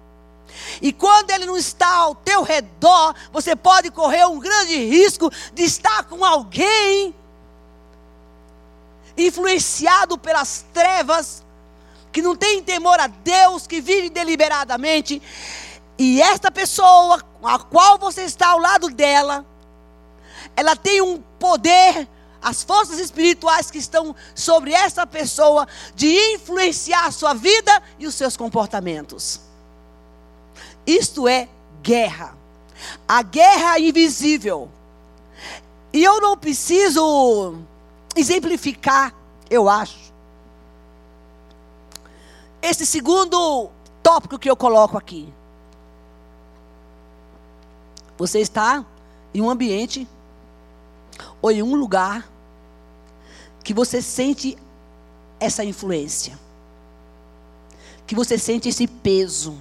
E 0.81 0.93
quando 0.93 1.31
ele 1.31 1.47
não 1.47 1.57
está 1.57 1.89
ao 1.97 2.15
teu 2.15 2.43
redor, 2.43 3.15
você 3.33 3.55
pode 3.55 3.91
correr 3.91 4.27
um 4.27 4.39
grande 4.39 4.77
risco 4.77 5.31
de 5.53 5.65
estar 5.65 6.05
com 6.05 6.25
alguém 6.25 7.15
influenciado 9.17 10.19
pelas 10.19 10.65
trevas 10.73 11.44
que 12.15 12.23
não 12.23 12.37
tem 12.37 12.63
temor 12.63 13.01
a 13.01 13.09
Deus, 13.09 13.67
que 13.67 13.81
vive 13.81 14.09
deliberadamente, 14.09 15.21
e 15.99 16.23
esta 16.23 16.49
pessoa, 16.49 17.21
a 17.43 17.59
qual 17.59 17.99
você 17.99 18.23
está 18.23 18.51
ao 18.51 18.61
lado 18.61 18.89
dela, 18.89 19.45
ela 20.55 20.77
tem 20.77 21.03
um 21.03 21.21
poder, 21.41 22.09
as 22.41 22.63
forças 22.63 23.01
espirituais 23.01 23.69
que 23.69 23.79
estão 23.79 24.15
sobre 24.33 24.73
essa 24.73 25.05
pessoa, 25.05 25.67
de 25.97 26.07
influenciar 26.35 27.07
a 27.07 27.11
sua 27.11 27.35
vida 27.35 27.83
e 27.99 28.07
os 28.07 28.15
seus 28.15 28.37
comportamentos. 28.37 29.41
Isto 30.87 31.27
é 31.27 31.49
guerra. 31.83 32.39
A 33.09 33.23
guerra 33.23 33.81
invisível. 33.81 34.71
E 35.93 36.05
eu 36.05 36.21
não 36.21 36.37
preciso 36.37 37.57
exemplificar, 38.15 39.13
eu 39.51 39.69
acho 39.69 40.14
esse 42.65 42.87
segundo 42.87 43.71
tópico 44.03 44.39
que 44.39 44.51
eu 44.51 44.57
coloco 44.57 44.97
aqui. 44.97 45.29
Você 48.17 48.41
está 48.41 48.85
em 49.35 49.43
um 49.43 49.51
ambiente 49.51 50.09
ou 51.43 51.51
em 51.51 51.63
um 51.63 51.75
lugar 51.75 52.27
que 53.63 53.75
você 53.75 54.01
sente 54.01 54.57
essa 55.39 55.63
influência, 55.63 56.39
que 58.07 58.15
você 58.15 58.39
sente 58.39 58.69
esse 58.69 58.87
peso, 58.87 59.59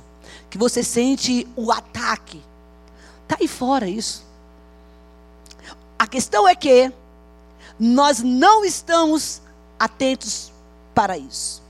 que 0.49 0.57
você 0.57 0.81
sente 0.81 1.47
o 1.57 1.71
ataque. 1.71 2.41
Está 3.23 3.37
aí 3.39 3.47
fora 3.47 3.87
isso. 3.87 4.23
A 5.97 6.07
questão 6.07 6.47
é 6.47 6.55
que 6.55 6.91
nós 7.77 8.21
não 8.21 8.63
estamos 8.63 9.41
atentos 9.79 10.53
para 10.93 11.17
isso. 11.17 11.62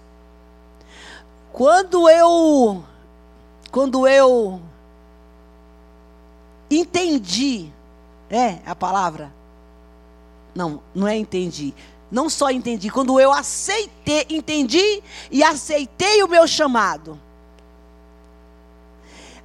Quando 1.53 2.10
eu 2.10 2.83
quando 3.72 4.07
eu 4.07 4.60
entendi, 6.69 7.72
é 8.27 8.57
a 8.65 8.75
palavra? 8.75 9.31
Não, 10.55 10.81
não 10.95 11.07
é 11.07 11.15
entendi. 11.15 11.74
Não 12.12 12.27
só 12.27 12.50
entendi, 12.50 12.89
quando 12.89 13.19
eu 13.19 13.31
aceitei, 13.31 14.25
entendi 14.29 15.03
e 15.29 15.43
aceitei 15.43 16.24
o 16.24 16.27
meu 16.27 16.48
chamado. 16.48 17.19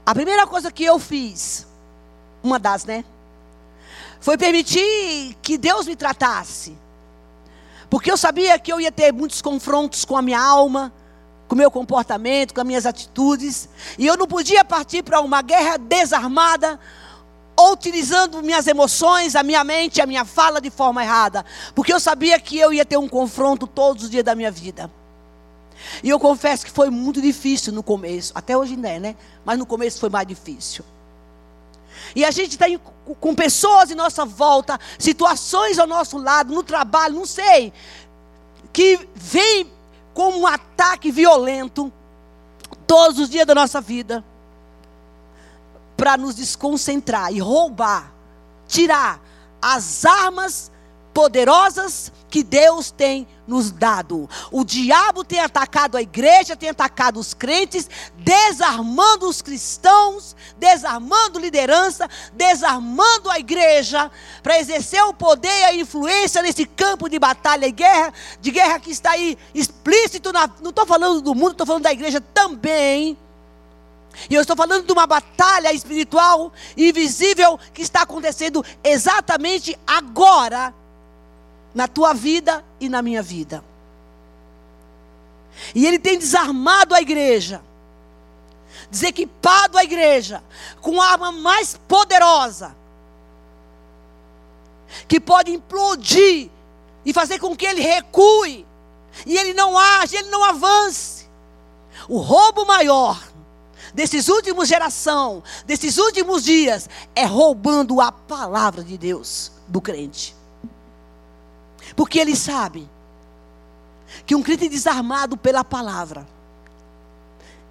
A 0.04 0.14
primeira 0.14 0.46
coisa 0.46 0.72
que 0.72 0.84
eu 0.84 0.98
fiz, 0.98 1.66
uma 2.42 2.58
das, 2.58 2.86
né? 2.86 3.04
Foi 4.18 4.38
permitir 4.38 5.36
que 5.42 5.58
Deus 5.58 5.86
me 5.86 5.94
tratasse. 5.94 6.76
Porque 7.90 8.10
eu 8.10 8.16
sabia 8.16 8.58
que 8.58 8.72
eu 8.72 8.80
ia 8.80 8.92
ter 8.92 9.12
muitos 9.12 9.42
confrontos 9.42 10.06
com 10.06 10.16
a 10.16 10.22
minha 10.22 10.40
alma, 10.40 10.92
com 11.48 11.56
meu 11.56 11.70
comportamento, 11.70 12.52
com 12.52 12.60
as 12.60 12.66
minhas 12.66 12.86
atitudes. 12.86 13.68
E 13.98 14.06
eu 14.06 14.16
não 14.16 14.26
podia 14.26 14.64
partir 14.64 15.02
para 15.02 15.20
uma 15.20 15.40
guerra 15.40 15.78
desarmada, 15.78 16.78
utilizando 17.58 18.42
minhas 18.42 18.66
emoções, 18.66 19.34
a 19.34 19.42
minha 19.42 19.64
mente, 19.64 20.00
a 20.00 20.06
minha 20.06 20.24
fala 20.24 20.60
de 20.60 20.70
forma 20.70 21.02
errada. 21.02 21.44
Porque 21.74 21.92
eu 21.92 21.98
sabia 21.98 22.38
que 22.38 22.58
eu 22.58 22.72
ia 22.72 22.84
ter 22.84 22.98
um 22.98 23.08
confronto 23.08 23.66
todos 23.66 24.04
os 24.04 24.10
dias 24.10 24.22
da 24.22 24.34
minha 24.34 24.50
vida. 24.50 24.90
E 26.02 26.10
eu 26.10 26.18
confesso 26.20 26.66
que 26.66 26.70
foi 26.70 26.90
muito 26.90 27.20
difícil 27.20 27.72
no 27.72 27.82
começo, 27.82 28.32
até 28.34 28.56
hoje 28.56 28.74
ainda 28.74 28.88
é, 28.88 29.00
né? 29.00 29.16
Mas 29.44 29.58
no 29.58 29.64
começo 29.64 29.98
foi 29.98 30.10
mais 30.10 30.26
difícil. 30.26 30.84
E 32.14 32.24
a 32.24 32.30
gente 32.30 32.52
está 32.52 32.66
com 33.20 33.34
pessoas 33.34 33.90
em 33.90 33.94
nossa 33.94 34.24
volta, 34.24 34.78
situações 34.98 35.78
ao 35.78 35.86
nosso 35.86 36.18
lado, 36.18 36.52
no 36.52 36.62
trabalho, 36.62 37.14
não 37.14 37.26
sei, 37.26 37.72
que 38.72 39.08
vem 39.14 39.70
como 40.18 40.36
um 40.36 40.46
ataque 40.48 41.12
violento 41.12 41.92
todos 42.88 43.20
os 43.20 43.30
dias 43.30 43.46
da 43.46 43.54
nossa 43.54 43.80
vida 43.80 44.24
para 45.96 46.16
nos 46.16 46.34
desconcentrar 46.34 47.32
e 47.32 47.38
roubar, 47.38 48.12
tirar 48.66 49.20
as 49.62 50.04
armas 50.04 50.72
poderosas 51.18 52.12
que 52.30 52.44
Deus 52.44 52.92
tem 52.92 53.26
nos 53.44 53.72
dado. 53.72 54.30
O 54.52 54.62
diabo 54.64 55.24
tem 55.24 55.40
atacado 55.40 55.96
a 55.96 56.00
igreja, 56.00 56.54
tem 56.54 56.68
atacado 56.68 57.18
os 57.18 57.34
crentes, 57.34 57.90
desarmando 58.18 59.28
os 59.28 59.42
cristãos, 59.42 60.36
desarmando 60.58 61.40
liderança, 61.40 62.08
desarmando 62.34 63.28
a 63.28 63.36
igreja 63.40 64.08
para 64.44 64.60
exercer 64.60 65.02
o 65.02 65.12
poder 65.12 65.48
e 65.48 65.64
a 65.64 65.74
influência 65.74 66.40
nesse 66.40 66.64
campo 66.64 67.08
de 67.08 67.18
batalha 67.18 67.66
e 67.66 67.72
guerra, 67.72 68.14
de 68.40 68.52
guerra 68.52 68.78
que 68.78 68.92
está 68.92 69.10
aí 69.10 69.36
explícito 69.52 70.32
na, 70.32 70.48
não 70.60 70.70
estou 70.70 70.86
falando 70.86 71.20
do 71.20 71.34
mundo, 71.34 71.50
estou 71.50 71.66
falando 71.66 71.82
da 71.82 71.92
igreja 71.92 72.20
também. 72.20 73.18
E 74.30 74.36
eu 74.36 74.40
estou 74.40 74.54
falando 74.54 74.86
de 74.86 74.92
uma 74.92 75.04
batalha 75.04 75.72
espiritual 75.72 76.52
invisível 76.76 77.58
que 77.74 77.82
está 77.82 78.02
acontecendo 78.02 78.64
exatamente 78.84 79.76
agora 79.84 80.72
na 81.78 81.86
tua 81.86 82.12
vida 82.12 82.64
e 82.80 82.88
na 82.88 83.00
minha 83.00 83.22
vida. 83.22 83.62
E 85.72 85.86
ele 85.86 85.96
tem 85.96 86.18
desarmado 86.18 86.92
a 86.92 87.00
igreja, 87.00 87.62
desequipado 88.90 89.78
a 89.78 89.84
igreja 89.84 90.42
com 90.80 91.00
a 91.00 91.06
arma 91.06 91.30
mais 91.30 91.78
poderosa, 91.86 92.76
que 95.06 95.20
pode 95.20 95.52
implodir 95.52 96.50
e 97.04 97.12
fazer 97.12 97.38
com 97.38 97.54
que 97.54 97.64
ele 97.64 97.80
recue, 97.80 98.66
e 99.24 99.36
ele 99.36 99.54
não 99.54 99.78
age, 99.78 100.16
ele 100.16 100.30
não 100.30 100.42
avance. 100.42 101.28
O 102.08 102.18
roubo 102.18 102.66
maior 102.66 103.22
desses 103.94 104.26
últimos 104.26 104.66
geração, 104.66 105.44
desses 105.64 105.96
últimos 105.96 106.42
dias, 106.42 106.90
é 107.14 107.24
roubando 107.24 108.00
a 108.00 108.10
palavra 108.10 108.82
de 108.82 108.98
Deus 108.98 109.52
do 109.68 109.80
crente. 109.80 110.37
Porque 111.94 112.18
ele 112.18 112.36
sabe 112.36 112.88
que 114.26 114.34
um 114.34 114.42
crente 114.42 114.68
desarmado 114.68 115.36
pela 115.36 115.64
palavra, 115.64 116.26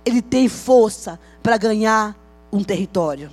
ele 0.06 0.22
tem 0.22 0.48
força 0.48 1.20
para 1.42 1.58
ganhar 1.58 2.16
um 2.52 2.64
território. 2.64 3.32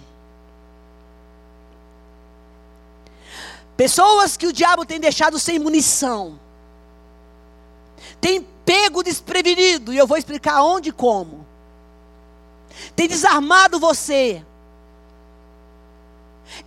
Pessoas 3.76 4.36
que 4.36 4.46
o 4.46 4.52
diabo 4.52 4.84
tem 4.86 5.00
deixado 5.00 5.38
sem 5.38 5.58
munição, 5.58 6.38
tem 8.20 8.46
pego 8.64 9.02
desprevenido, 9.02 9.92
e 9.92 9.98
eu 9.98 10.06
vou 10.06 10.16
explicar 10.16 10.62
onde 10.62 10.90
e 10.90 10.92
como. 10.92 11.44
Tem 12.94 13.08
desarmado 13.08 13.78
você. 13.78 14.44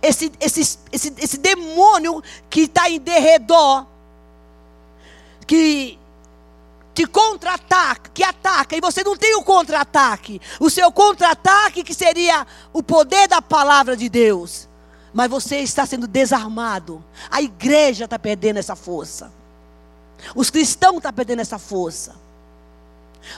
Esse, 0.02 0.30
esse, 0.38 0.78
esse, 0.92 1.14
esse 1.18 1.38
demônio 1.38 2.22
que 2.50 2.62
está 2.62 2.90
em 2.90 3.00
derredor 3.00 3.86
que 5.48 5.98
te 6.94 7.06
contra-ataca, 7.06 8.10
que 8.12 8.22
ataca, 8.22 8.76
e 8.76 8.80
você 8.80 9.02
não 9.02 9.16
tem 9.16 9.34
o 9.34 9.42
contra-ataque. 9.42 10.40
O 10.60 10.68
seu 10.68 10.92
contra-ataque 10.92 11.82
que 11.82 11.94
seria 11.94 12.46
o 12.72 12.82
poder 12.82 13.26
da 13.26 13.40
palavra 13.40 13.96
de 13.96 14.08
Deus. 14.08 14.68
Mas 15.14 15.30
você 15.30 15.60
está 15.60 15.86
sendo 15.86 16.06
desarmado. 16.06 17.02
A 17.30 17.40
igreja 17.40 18.04
está 18.04 18.18
perdendo 18.18 18.58
essa 18.58 18.76
força. 18.76 19.32
Os 20.34 20.50
cristãos 20.50 20.96
estão 20.98 21.12
perdendo 21.12 21.40
essa 21.40 21.58
força. 21.58 22.14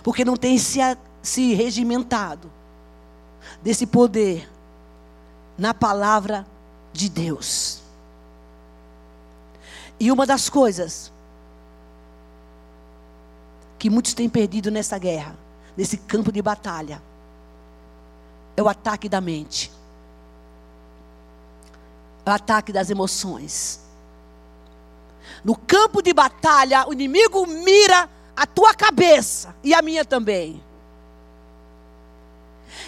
Porque 0.03 0.25
não 0.25 0.37
tem 0.37 0.59
se, 0.59 0.81
se 1.23 1.55
regimentado 1.55 2.51
desse 3.63 3.87
poder 3.87 4.51
na 5.57 5.73
palavra 5.73 6.47
de 6.93 7.09
Deus. 7.09 7.83
E 9.99 10.11
uma 10.11 10.25
das 10.25 10.49
coisas 10.49 11.13
que 13.81 13.89
muitos 13.89 14.13
têm 14.13 14.29
perdido 14.29 14.71
nessa 14.71 14.99
guerra, 14.99 15.35
nesse 15.75 15.97
campo 15.97 16.31
de 16.31 16.43
batalha, 16.43 17.03
é 18.55 18.63
o 18.63 18.69
ataque 18.69 19.09
da 19.09 19.23
mente, 19.23 19.73
é 22.27 22.31
o 22.31 22.33
ataque 22.35 22.75
das 22.75 22.91
emoções. 22.91 23.81
No 25.43 25.57
campo 25.57 26.03
de 26.03 26.13
batalha, 26.13 26.87
o 26.87 26.93
inimigo 26.93 27.47
mira 27.47 28.07
a 28.37 28.47
tua 28.47 28.75
cabeça 28.75 29.57
e 29.65 29.73
a 29.73 29.81
minha 29.81 30.05
também. 30.05 30.63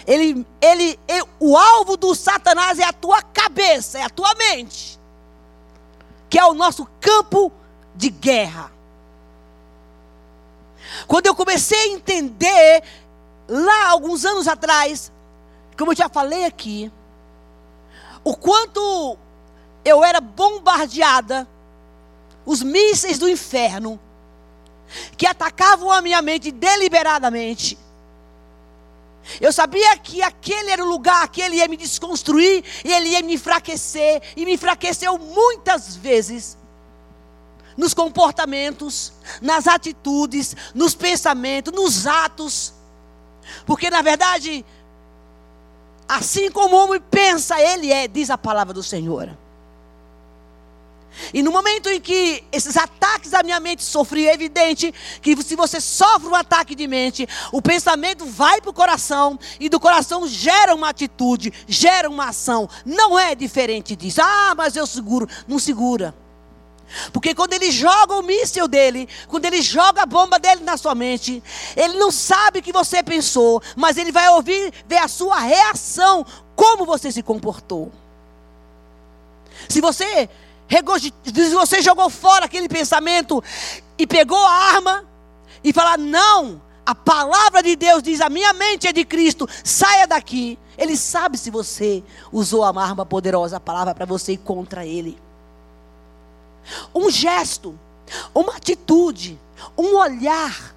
Ele, 0.05 0.45
ele, 0.61 0.99
ele, 1.07 1.27
o 1.39 1.57
alvo 1.57 1.97
do 1.97 2.13
Satanás 2.13 2.77
é 2.77 2.83
a 2.83 2.93
tua 2.93 3.19
cabeça, 3.23 3.97
é 3.97 4.03
a 4.03 4.09
tua 4.11 4.35
mente, 4.35 4.99
que 6.29 6.37
é 6.37 6.45
o 6.45 6.53
nosso 6.53 6.87
campo 7.01 7.51
de 7.95 8.11
guerra. 8.11 8.72
Quando 11.07 11.27
eu 11.27 11.35
comecei 11.35 11.79
a 11.79 11.87
entender, 11.87 12.83
lá 13.47 13.89
alguns 13.89 14.25
anos 14.25 14.47
atrás, 14.47 15.11
como 15.77 15.91
eu 15.91 15.95
já 15.95 16.09
falei 16.09 16.45
aqui, 16.45 16.91
o 18.23 18.35
quanto 18.35 19.17
eu 19.83 20.03
era 20.03 20.21
bombardeada, 20.21 21.47
os 22.45 22.61
mísseis 22.61 23.17
do 23.17 23.29
inferno, 23.29 23.99
que 25.17 25.25
atacavam 25.25 25.91
a 25.91 26.01
minha 26.01 26.21
mente 26.21 26.51
deliberadamente. 26.51 27.77
Eu 29.39 29.53
sabia 29.53 29.97
que 29.97 30.21
aquele 30.21 30.69
era 30.69 30.83
o 30.83 30.87
lugar 30.87 31.27
que 31.29 31.41
ele 31.41 31.55
ia 31.55 31.67
me 31.67 31.77
desconstruir 31.77 32.63
e 32.83 32.91
ele 32.91 33.09
ia 33.09 33.21
me 33.21 33.35
enfraquecer, 33.35 34.21
e 34.35 34.45
me 34.45 34.53
enfraqueceu 34.53 35.17
muitas 35.17 35.95
vezes 35.95 36.57
nos 37.77 37.93
comportamentos, 37.93 39.13
nas 39.41 39.67
atitudes, 39.67 40.55
nos 40.73 40.95
pensamentos, 40.95 41.73
nos 41.73 42.07
atos. 42.07 42.73
Porque 43.65 43.89
na 43.89 44.01
verdade, 44.01 44.65
assim 46.07 46.51
como 46.51 46.75
o 46.75 46.83
homem 46.83 47.01
pensa, 47.11 47.59
ele 47.59 47.91
é, 47.91 48.07
diz 48.07 48.29
a 48.29 48.37
palavra 48.37 48.73
do 48.73 48.83
Senhor. 48.83 49.29
E 51.33 51.43
no 51.43 51.51
momento 51.51 51.89
em 51.89 51.99
que 51.99 52.43
esses 52.51 52.75
ataques 52.75 53.33
à 53.33 53.43
minha 53.43 53.59
mente 53.59 53.83
sofriam, 53.83 54.31
é 54.31 54.33
evidente 54.33 54.93
que 55.21 55.41
se 55.43 55.55
você 55.55 55.79
sofre 55.79 56.27
um 56.27 56.35
ataque 56.35 56.75
de 56.75 56.87
mente, 56.87 57.27
o 57.51 57.61
pensamento 57.61 58.25
vai 58.25 58.59
para 58.59 58.71
o 58.71 58.73
coração 58.73 59.39
e 59.59 59.69
do 59.69 59.79
coração 59.79 60.27
gera 60.27 60.73
uma 60.73 60.89
atitude, 60.89 61.53
gera 61.67 62.09
uma 62.09 62.29
ação. 62.29 62.67
Não 62.85 63.17
é 63.17 63.35
diferente 63.35 63.95
disso. 63.95 64.21
Ah, 64.21 64.53
mas 64.55 64.75
eu 64.75 64.87
seguro. 64.87 65.27
Não 65.47 65.59
segura. 65.59 66.15
Porque 67.11 67.33
quando 67.33 67.53
ele 67.53 67.71
joga 67.71 68.15
o 68.15 68.23
míssil 68.23 68.67
dele, 68.67 69.07
quando 69.27 69.45
ele 69.45 69.61
joga 69.61 70.03
a 70.03 70.05
bomba 70.05 70.39
dele 70.39 70.63
na 70.63 70.77
sua 70.77 70.95
mente, 70.95 71.43
ele 71.75 71.97
não 71.97 72.11
sabe 72.11 72.59
o 72.59 72.61
que 72.61 72.71
você 72.71 73.01
pensou, 73.01 73.61
mas 73.75 73.97
ele 73.97 74.11
vai 74.11 74.29
ouvir, 74.29 74.73
ver 74.87 74.97
a 74.97 75.07
sua 75.07 75.39
reação, 75.39 76.25
como 76.55 76.85
você 76.85 77.11
se 77.11 77.23
comportou. 77.23 77.91
Se 79.67 79.81
você, 79.81 80.29
se 80.69 81.53
você 81.53 81.81
jogou 81.81 82.09
fora 82.09 82.45
aquele 82.45 82.69
pensamento 82.69 83.43
e 83.97 84.05
pegou 84.05 84.43
a 84.45 84.51
arma 84.51 85.05
e 85.63 85.71
falar, 85.71 85.97
não, 85.97 86.61
a 86.85 86.93
palavra 86.93 87.63
de 87.63 87.75
Deus 87.75 88.03
diz: 88.03 88.21
a 88.21 88.29
minha 88.29 88.53
mente 88.53 88.87
é 88.87 88.93
de 88.93 89.05
Cristo, 89.05 89.47
saia 89.63 90.05
daqui. 90.05 90.59
Ele 90.77 90.97
sabe 90.97 91.37
se 91.37 91.49
você 91.49 92.03
usou 92.31 92.63
a 92.63 92.69
arma 92.81 93.05
poderosa, 93.05 93.57
a 93.57 93.59
palavra 93.59 93.93
para 93.93 94.05
você 94.05 94.33
ir 94.33 94.37
contra 94.37 94.85
ele 94.85 95.17
um 96.93 97.09
gesto, 97.09 97.77
uma 98.33 98.55
atitude, 98.55 99.39
um 99.77 99.95
olhar 99.95 100.75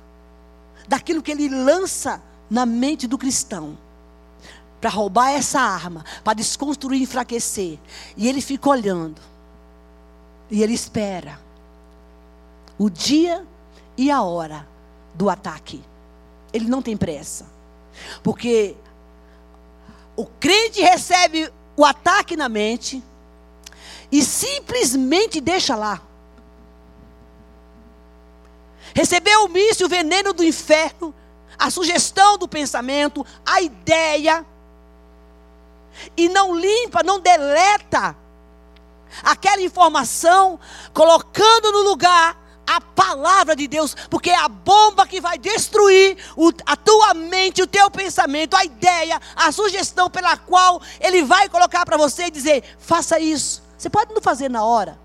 daquilo 0.88 1.22
que 1.22 1.31
ele 1.31 1.49
lança 1.49 2.22
na 2.49 2.64
mente 2.64 3.07
do 3.07 3.18
cristão 3.18 3.77
para 4.81 4.90
roubar 4.90 5.31
essa 5.31 5.61
arma, 5.61 6.05
para 6.22 6.35
desconstruir 6.35 7.01
e 7.01 7.03
enfraquecer. 7.03 7.79
E 8.16 8.29
ele 8.29 8.40
fica 8.40 8.68
olhando. 8.68 9.20
E 10.51 10.62
ele 10.62 10.75
espera 10.75 11.40
o 12.79 12.88
dia 12.88 13.44
e 13.96 14.11
a 14.11 14.22
hora 14.22 14.66
do 15.14 15.29
ataque. 15.29 15.83
Ele 16.53 16.68
não 16.68 16.83
tem 16.83 16.96
pressa. 16.96 17.46
Porque 18.22 18.77
o 20.14 20.27
crente 20.27 20.81
recebe 20.81 21.51
o 21.77 21.85
ataque 21.85 22.37
na 22.37 22.49
mente, 22.49 23.03
e 24.11 24.23
simplesmente 24.23 25.40
deixa 25.40 25.75
lá. 25.75 26.01
Recebeu 28.95 29.45
o 29.45 29.49
míssil, 29.49 29.87
o 29.87 29.90
veneno 29.90 30.33
do 30.33 30.42
inferno, 30.42 31.14
a 31.59 31.71
sugestão 31.71 32.38
do 32.38 32.49
pensamento, 32.49 33.27
a 33.45 33.61
ideia, 33.61 34.45
e 36.16 36.29
não 36.29 36.55
limpa, 36.55 37.03
não 37.03 37.21
deleta 37.21 38.16
aquela 39.23 39.62
informação, 39.62 40.59
colocando 40.92 41.73
no 41.73 41.83
lugar 41.83 42.37
a 42.66 42.81
palavra 42.81 43.55
de 43.55 43.69
Deus, 43.69 43.95
porque 44.11 44.31
é 44.31 44.37
a 44.37 44.49
bomba 44.49 45.07
que 45.07 45.21
vai 45.21 45.38
destruir 45.38 46.16
o, 46.37 46.51
a 46.66 46.77
tua 46.77 47.14
mente, 47.14 47.62
o 47.62 47.66
teu 47.66 47.90
pensamento, 47.90 48.57
a 48.57 48.64
ideia, 48.64 49.21
a 49.37 49.53
sugestão 49.53 50.11
pela 50.11 50.37
qual 50.37 50.83
ele 51.01 51.23
vai 51.23 51.49
colocar 51.49 51.85
para 51.87 51.97
você 51.97 52.25
e 52.25 52.31
dizer: 52.31 52.64
faça 52.79 53.21
isso. 53.21 53.66
Você 53.77 53.91
pode 53.91 54.15
não 54.15 54.23
fazer 54.23 54.49
na 54.49 54.65
hora, 54.65 54.99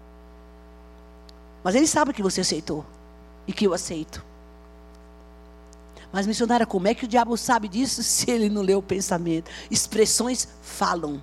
mas 1.64 1.76
ele 1.76 1.88
sabe 1.88 2.14
que 2.14 2.24
você 2.24 2.42
aceitou 2.42 2.86
e 3.48 3.54
que 3.54 3.66
eu 3.66 3.74
aceito. 3.74 4.24
Mas, 6.12 6.28
missionária, 6.28 6.66
como 6.66 6.88
é 6.88 6.94
que 6.94 7.06
o 7.06 7.08
diabo 7.08 7.38
sabe 7.38 7.68
disso 7.68 8.04
se 8.04 8.30
ele 8.30 8.50
não 8.50 8.62
leu 8.62 8.80
o 8.80 8.84
pensamento? 8.84 9.50
Expressões 9.70 10.48
falam. 10.62 11.22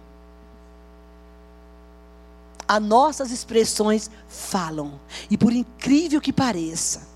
As 2.67 2.83
nossas 2.83 3.31
expressões 3.31 4.11
falam. 4.29 4.99
E 5.31 5.37
por 5.37 5.53
incrível 5.53 6.21
que 6.21 6.33
pareça, 6.33 7.07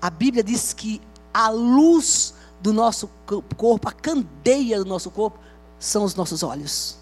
a 0.00 0.10
Bíblia 0.10 0.42
diz 0.42 0.72
que 0.72 1.00
a 1.34 1.48
luz 1.50 2.34
do 2.60 2.72
nosso 2.72 3.08
corpo, 3.56 3.88
a 3.88 3.92
candeia 3.92 4.78
do 4.78 4.84
nosso 4.84 5.10
corpo, 5.10 5.38
são 5.78 6.04
os 6.04 6.14
nossos 6.14 6.42
olhos. 6.42 6.96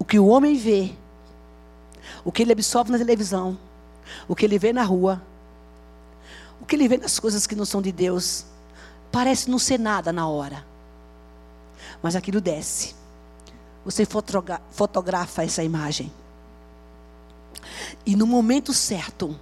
O 0.00 0.04
que 0.04 0.18
o 0.18 0.26
homem 0.26 0.56
vê, 0.56 0.92
o 2.24 2.32
que 2.32 2.42
ele 2.42 2.52
absorve 2.52 2.90
na 2.90 2.98
televisão, 2.98 3.56
o 4.26 4.34
que 4.34 4.44
ele 4.44 4.58
vê 4.58 4.72
na 4.72 4.82
rua, 4.82 5.22
o 6.60 6.64
que 6.64 6.74
ele 6.74 6.88
vê 6.88 6.96
nas 6.96 7.20
coisas 7.20 7.46
que 7.46 7.54
não 7.54 7.66
são 7.66 7.80
de 7.80 7.92
Deus, 7.92 8.46
parece 9.12 9.48
não 9.50 9.58
ser 9.58 9.78
nada 9.78 10.12
na 10.12 10.26
hora. 10.26 10.64
Mas 12.02 12.16
aquilo 12.16 12.40
desce. 12.40 12.94
Você 13.84 14.06
fotografa 14.06 15.44
essa 15.44 15.62
imagem. 15.62 16.10
E 18.04 18.16
no 18.16 18.26
momento 18.26 18.72
certo, 18.72 19.38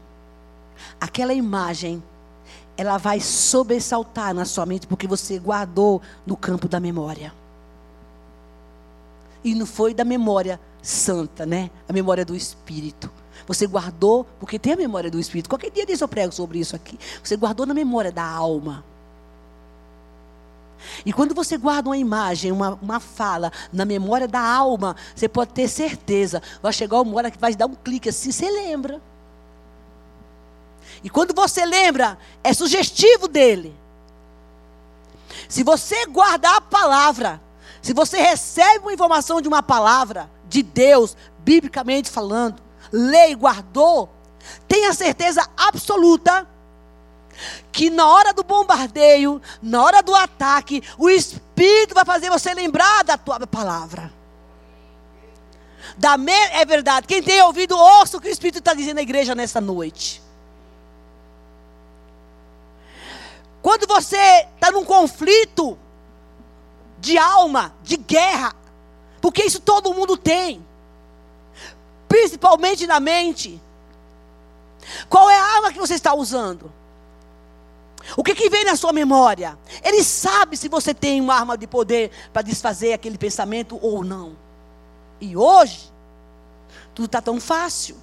aquela 1.01 1.33
imagem, 1.33 2.03
ela 2.77 2.99
vai 2.99 3.21
sobressaltar 3.21 4.35
na 4.35 4.45
sua 4.45 4.67
mente, 4.67 4.87
porque 4.87 5.07
você 5.07 5.39
guardou 5.39 6.03
no 6.27 6.37
campo 6.37 6.69
da 6.69 6.81
memória. 6.81 7.33
E 9.45 9.55
não 9.55 9.67
foi 9.67 9.95
da 9.95 10.05
memória 10.05 10.61
santa, 10.83 11.47
né? 11.47 11.71
A 11.89 11.93
memória 11.93 12.25
do 12.25 12.35
Espírito. 12.35 13.11
Você 13.47 13.67
guardou, 13.67 14.27
porque 14.39 14.59
tem 14.59 14.73
a 14.73 14.77
memória 14.77 15.11
do 15.11 15.19
Espírito. 15.19 15.49
Qualquer 15.49 15.71
dia 15.71 15.87
disso 15.87 16.05
eu 16.05 16.09
prego 16.09 16.33
sobre 16.33 16.59
isso 16.59 16.77
aqui. 16.77 16.99
Você 17.23 17.37
guardou 17.37 17.65
na 17.65 17.75
memória 17.75 18.13
da 18.13 18.25
alma. 18.25 18.85
E 21.05 21.13
quando 21.13 21.35
você 21.35 21.57
guarda 21.57 21.89
uma 21.89 21.97
imagem, 21.97 22.53
uma, 22.53 22.79
uma 22.81 23.01
fala 23.01 23.53
na 23.73 23.85
memória 23.85 24.29
da 24.29 24.41
alma, 24.41 24.97
você 25.15 25.29
pode 25.29 25.53
ter 25.53 25.69
certeza, 25.69 26.43
vai 26.63 26.73
chegar 26.73 27.01
uma 27.01 27.17
hora 27.17 27.31
que 27.31 27.39
vai 27.39 27.55
dar 27.55 27.67
um 27.67 27.75
clique 27.75 28.09
assim, 28.09 28.31
você 28.31 28.51
lembra. 28.51 29.01
E 31.03 31.11
quando 31.11 31.35
você 31.35 31.65
lembra, 31.65 32.19
é 32.43 32.53
sugestivo 32.53 33.29
dele. 33.29 33.75
Se 35.49 35.63
você 35.63 36.07
guardar 36.07 36.57
a 36.57 36.61
palavra, 36.61 37.41
se 37.81 37.93
você 37.93 38.19
recebe 38.19 38.81
uma 38.81 38.93
informação 38.93 39.41
de 39.41 39.49
uma 39.49 39.63
palavra 39.63 40.31
de 40.49 40.63
Deus, 40.63 41.17
biblicamente 41.39 42.11
falando, 42.11 42.61
lei 42.93 43.35
guardou, 43.35 44.09
tenha 44.67 44.93
certeza 44.93 45.49
absoluta 45.57 46.47
que 47.71 47.91
na 47.91 48.07
hora 48.07 48.33
do 48.33 48.43
bombardeio, 48.43 49.41
na 49.63 49.83
hora 49.83 50.03
do 50.03 50.15
ataque, 50.15 50.83
o 50.99 51.09
Espírito 51.09 51.95
vai 51.95 52.05
fazer 52.05 52.31
você 52.31 52.53
lembrar 52.53 53.05
da 53.05 53.17
tua 53.17 53.47
palavra. 53.47 54.13
Da 55.97 56.17
me... 56.17 56.33
É 56.33 56.65
verdade. 56.65 57.07
Quem 57.07 57.23
tem 57.23 57.41
ouvido, 57.43 57.77
ouça 57.77 58.17
o 58.17 58.21
que 58.21 58.29
o 58.29 58.33
Espírito 58.33 58.59
está 58.59 58.75
dizendo 58.75 58.97
na 58.97 59.03
igreja 59.03 59.35
nessa 59.35 59.61
noite. 59.61 60.23
Quando 63.63 63.87
você 63.87 64.47
está 64.55 64.71
num 64.71 64.85
conflito 64.85 65.79
de 67.01 67.17
alma, 67.17 67.75
de 67.83 67.97
guerra, 67.97 68.55
porque 69.21 69.45
isso 69.45 69.61
todo 69.61 69.95
mundo 69.95 70.17
tem 70.17 70.67
principalmente 72.09 72.87
na 72.87 72.99
mente. 72.99 73.61
Qual 75.09 75.29
é 75.29 75.37
a 75.37 75.57
arma 75.57 75.73
que 75.73 75.79
você 75.79 75.95
está 75.95 76.15
usando? 76.15 76.73
O 78.17 78.25
que, 78.25 78.35
que 78.35 78.49
vem 78.49 78.65
na 78.65 78.75
sua 78.75 78.93
memória? 78.93 79.59
Ele 79.85 80.03
sabe 80.03 80.57
se 80.57 80.69
você 80.69 80.95
tem 80.95 81.21
uma 81.21 81.35
arma 81.35 81.59
de 81.59 81.67
poder 81.67 82.11
para 82.33 82.41
desfazer 82.41 82.95
aquele 82.95 83.19
pensamento 83.19 83.79
ou 83.83 84.03
não. 84.03 84.35
E 85.21 85.37
hoje, 85.37 85.93
tudo 86.95 87.07
está 87.07 87.21
tão 87.21 87.39
fácil. 87.39 87.97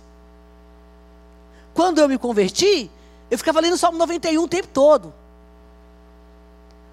Quando 1.74 2.00
eu 2.00 2.08
me 2.08 2.20
converti, 2.20 2.90
eu 3.32 3.38
ficava 3.38 3.60
lendo 3.60 3.74
o 3.74 3.78
Salmo 3.78 3.98
91 3.98 4.44
o 4.44 4.48
tempo 4.48 4.68
todo. 4.68 5.14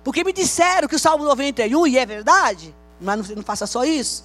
Porque 0.05 0.25
me 0.25 0.33
disseram 0.33 0.89
que 0.89 0.97
o 0.97 0.99
Salmo 0.99 1.25
91, 1.25 1.87
e 1.87 1.99
é 1.99 2.05
verdade, 2.05 2.75
mas 3.01 3.29
não, 3.29 3.37
não 3.37 3.43
faça 3.43 3.67
só 3.67 3.85
isso, 3.85 4.25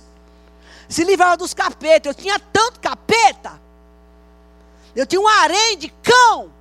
se 0.89 1.03
livrava 1.03 1.37
dos 1.37 1.53
capetas. 1.53 2.15
Eu 2.15 2.21
tinha 2.21 2.39
tanto 2.39 2.79
capeta. 2.79 3.59
Eu 4.95 5.05
tinha 5.05 5.21
um 5.21 5.27
harém 5.27 5.77
de 5.77 5.89
cão 5.89 6.51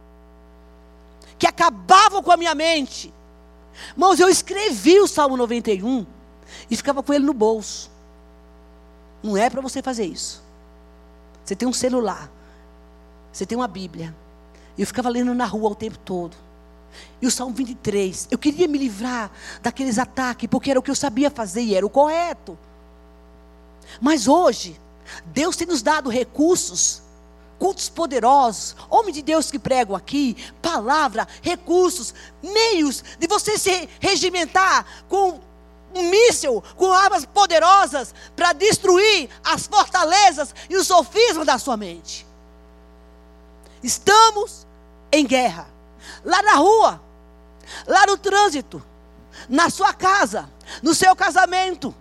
que 1.38 1.46
acabavam 1.46 2.22
com 2.22 2.32
a 2.32 2.36
minha 2.36 2.54
mente. 2.54 3.12
Irmãos, 3.92 4.18
eu 4.20 4.28
escrevi 4.28 5.00
o 5.00 5.06
Salmo 5.06 5.36
91 5.36 6.06
e 6.70 6.76
ficava 6.76 7.02
com 7.02 7.12
ele 7.12 7.24
no 7.24 7.32
bolso. 7.32 7.90
Não 9.22 9.36
é 9.36 9.48
para 9.48 9.60
você 9.60 9.82
fazer 9.82 10.04
isso. 10.04 10.42
Você 11.44 11.54
tem 11.54 11.68
um 11.68 11.72
celular, 11.72 12.30
você 13.32 13.46
tem 13.46 13.56
uma 13.56 13.68
Bíblia. 13.68 14.14
E 14.76 14.82
eu 14.82 14.86
ficava 14.86 15.08
lendo 15.08 15.32
na 15.34 15.46
rua 15.46 15.70
o 15.70 15.74
tempo 15.74 15.98
todo. 15.98 16.36
E 17.20 17.26
o 17.26 17.30
Salmo 17.30 17.54
23, 17.54 18.28
eu 18.30 18.38
queria 18.38 18.68
me 18.68 18.78
livrar 18.78 19.30
daqueles 19.62 19.98
ataques, 19.98 20.48
porque 20.48 20.70
era 20.70 20.78
o 20.78 20.82
que 20.82 20.90
eu 20.90 20.94
sabia 20.94 21.30
fazer 21.30 21.62
e 21.62 21.74
era 21.74 21.86
o 21.86 21.90
correto. 21.90 22.58
Mas 24.00 24.28
hoje, 24.28 24.78
Deus 25.26 25.56
tem 25.56 25.66
nos 25.66 25.82
dado 25.82 26.10
recursos, 26.10 27.02
cultos 27.58 27.88
poderosos, 27.88 28.76
homens 28.90 29.14
de 29.14 29.22
Deus 29.22 29.50
que 29.50 29.58
pregam 29.58 29.96
aqui, 29.96 30.36
palavra, 30.60 31.26
recursos, 31.42 32.14
meios 32.42 33.02
de 33.18 33.26
você 33.26 33.58
se 33.58 33.88
regimentar 34.00 34.86
com 35.08 35.40
um 35.94 36.10
míssil, 36.10 36.62
com 36.76 36.92
armas 36.92 37.24
poderosas 37.24 38.14
para 38.34 38.52
destruir 38.52 39.30
as 39.42 39.66
fortalezas 39.66 40.54
e 40.68 40.76
os 40.76 40.86
sofismas 40.86 41.46
da 41.46 41.58
sua 41.58 41.76
mente. 41.76 42.26
Estamos 43.82 44.66
em 45.10 45.24
guerra. 45.24 45.75
Lá 46.24 46.42
na 46.42 46.54
rua, 46.54 47.00
lá 47.86 48.06
no 48.06 48.16
trânsito, 48.16 48.84
na 49.48 49.70
sua 49.70 49.92
casa, 49.92 50.48
no 50.82 50.94
seu 50.94 51.14
casamento. 51.14 51.94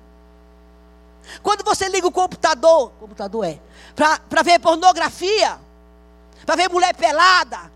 Quando 1.42 1.64
você 1.64 1.88
liga 1.90 2.08
o 2.08 2.12
computador, 2.12 2.92
computador 3.00 3.46
é, 3.46 3.60
para 3.96 4.44
ver 4.44 4.60
pornografia, 4.60 5.60
para 6.46 6.56
ver 6.56 6.70
mulher 6.70 6.96
pelada, 6.96 7.72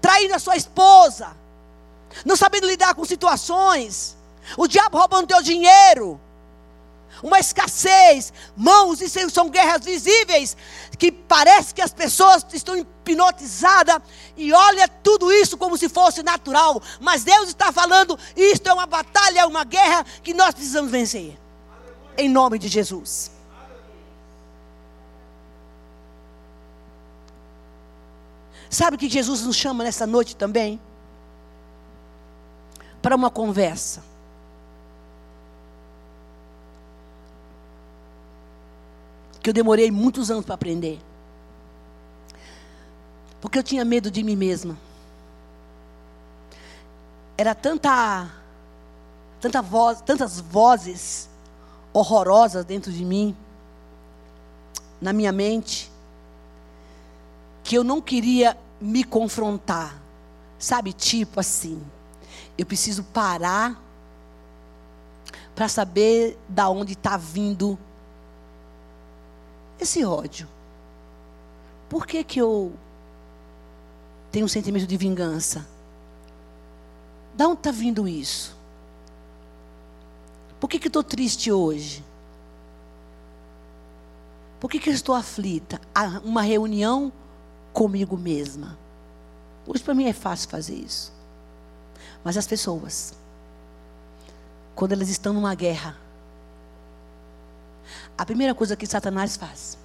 traindo 0.00 0.34
a 0.34 0.38
sua 0.38 0.56
esposa, 0.56 1.34
não 2.24 2.36
sabendo 2.36 2.66
lidar 2.66 2.94
com 2.94 3.04
situações, 3.04 4.16
o 4.56 4.68
diabo 4.68 4.98
roubando 4.98 5.28
teu 5.28 5.42
dinheiro, 5.42 6.20
uma 7.22 7.38
escassez, 7.38 8.32
mãos, 8.56 9.00
isso 9.00 9.30
são 9.30 9.48
guerras 9.48 9.84
visíveis, 9.84 10.56
que 10.98 11.10
parece 11.10 11.74
que 11.74 11.82
as 11.82 11.92
pessoas 11.92 12.44
estão 12.52 12.76
hipnotizadas 12.76 14.00
e 14.36 14.52
olha 14.52 14.88
tudo 14.88 15.32
isso 15.32 15.56
como 15.56 15.76
se 15.76 15.88
fosse 15.88 16.22
natural, 16.22 16.82
mas 17.00 17.24
Deus 17.24 17.48
está 17.48 17.72
falando, 17.72 18.18
isto 18.36 18.68
é 18.68 18.72
uma 18.72 18.86
batalha, 18.86 19.40
é 19.40 19.46
uma 19.46 19.64
guerra 19.64 20.04
que 20.22 20.34
nós 20.34 20.54
precisamos 20.54 20.90
vencer. 20.90 21.38
Em 22.16 22.28
nome 22.28 22.58
de 22.58 22.68
Jesus. 22.68 23.30
Sabe 28.70 28.96
o 28.96 28.98
que 28.98 29.08
Jesus 29.08 29.42
nos 29.42 29.56
chama 29.56 29.84
nessa 29.84 30.04
noite 30.06 30.34
também? 30.34 30.80
Para 33.00 33.14
uma 33.14 33.30
conversa. 33.30 34.13
Que 39.44 39.50
eu 39.50 39.54
demorei 39.54 39.90
muitos 39.90 40.30
anos 40.30 40.42
para 40.42 40.54
aprender. 40.54 40.98
Porque 43.42 43.58
eu 43.58 43.62
tinha 43.62 43.84
medo 43.84 44.10
de 44.10 44.22
mim 44.22 44.36
mesma. 44.36 44.78
Era 47.36 47.54
tanta, 47.54 48.26
tanta 49.42 49.60
voz, 49.60 50.00
tantas 50.00 50.40
vozes 50.40 51.28
horrorosas 51.92 52.64
dentro 52.64 52.90
de 52.90 53.04
mim, 53.04 53.36
na 54.98 55.12
minha 55.12 55.30
mente, 55.30 55.92
que 57.62 57.76
eu 57.76 57.84
não 57.84 58.00
queria 58.00 58.56
me 58.80 59.04
confrontar. 59.04 60.00
Sabe, 60.58 60.94
tipo 60.94 61.38
assim, 61.38 61.82
eu 62.56 62.64
preciso 62.64 63.04
parar 63.04 63.78
para 65.54 65.68
saber 65.68 66.38
da 66.48 66.70
onde 66.70 66.94
está 66.94 67.18
vindo 67.18 67.78
esse 69.78 70.04
ódio. 70.04 70.48
Por 71.88 72.06
que, 72.06 72.24
que 72.24 72.40
eu 72.40 72.72
tenho 74.30 74.46
um 74.46 74.48
sentimento 74.48 74.86
de 74.86 74.96
vingança? 74.96 75.66
Da 77.36 77.46
onde 77.48 77.58
está 77.58 77.70
vindo 77.70 78.06
isso? 78.08 78.56
Por 80.58 80.68
que, 80.68 80.78
que 80.78 80.86
estou 80.86 81.02
triste 81.02 81.52
hoje? 81.52 82.04
Por 84.60 84.70
que, 84.70 84.78
que 84.78 84.88
eu 84.88 84.94
estou 84.94 85.14
aflita? 85.14 85.80
Ah, 85.94 86.20
uma 86.24 86.42
reunião 86.42 87.12
comigo 87.72 88.16
mesma. 88.16 88.78
Hoje 89.66 89.82
para 89.82 89.94
mim 89.94 90.06
é 90.06 90.12
fácil 90.12 90.48
fazer 90.48 90.74
isso. 90.74 91.12
Mas 92.22 92.36
as 92.36 92.46
pessoas, 92.46 93.12
quando 94.74 94.92
elas 94.92 95.10
estão 95.10 95.34
numa 95.34 95.54
guerra, 95.54 95.96
a 98.16 98.24
primeira 98.24 98.54
coisa 98.54 98.76
que 98.76 98.86
Satanás 98.86 99.36
faz 99.36 99.76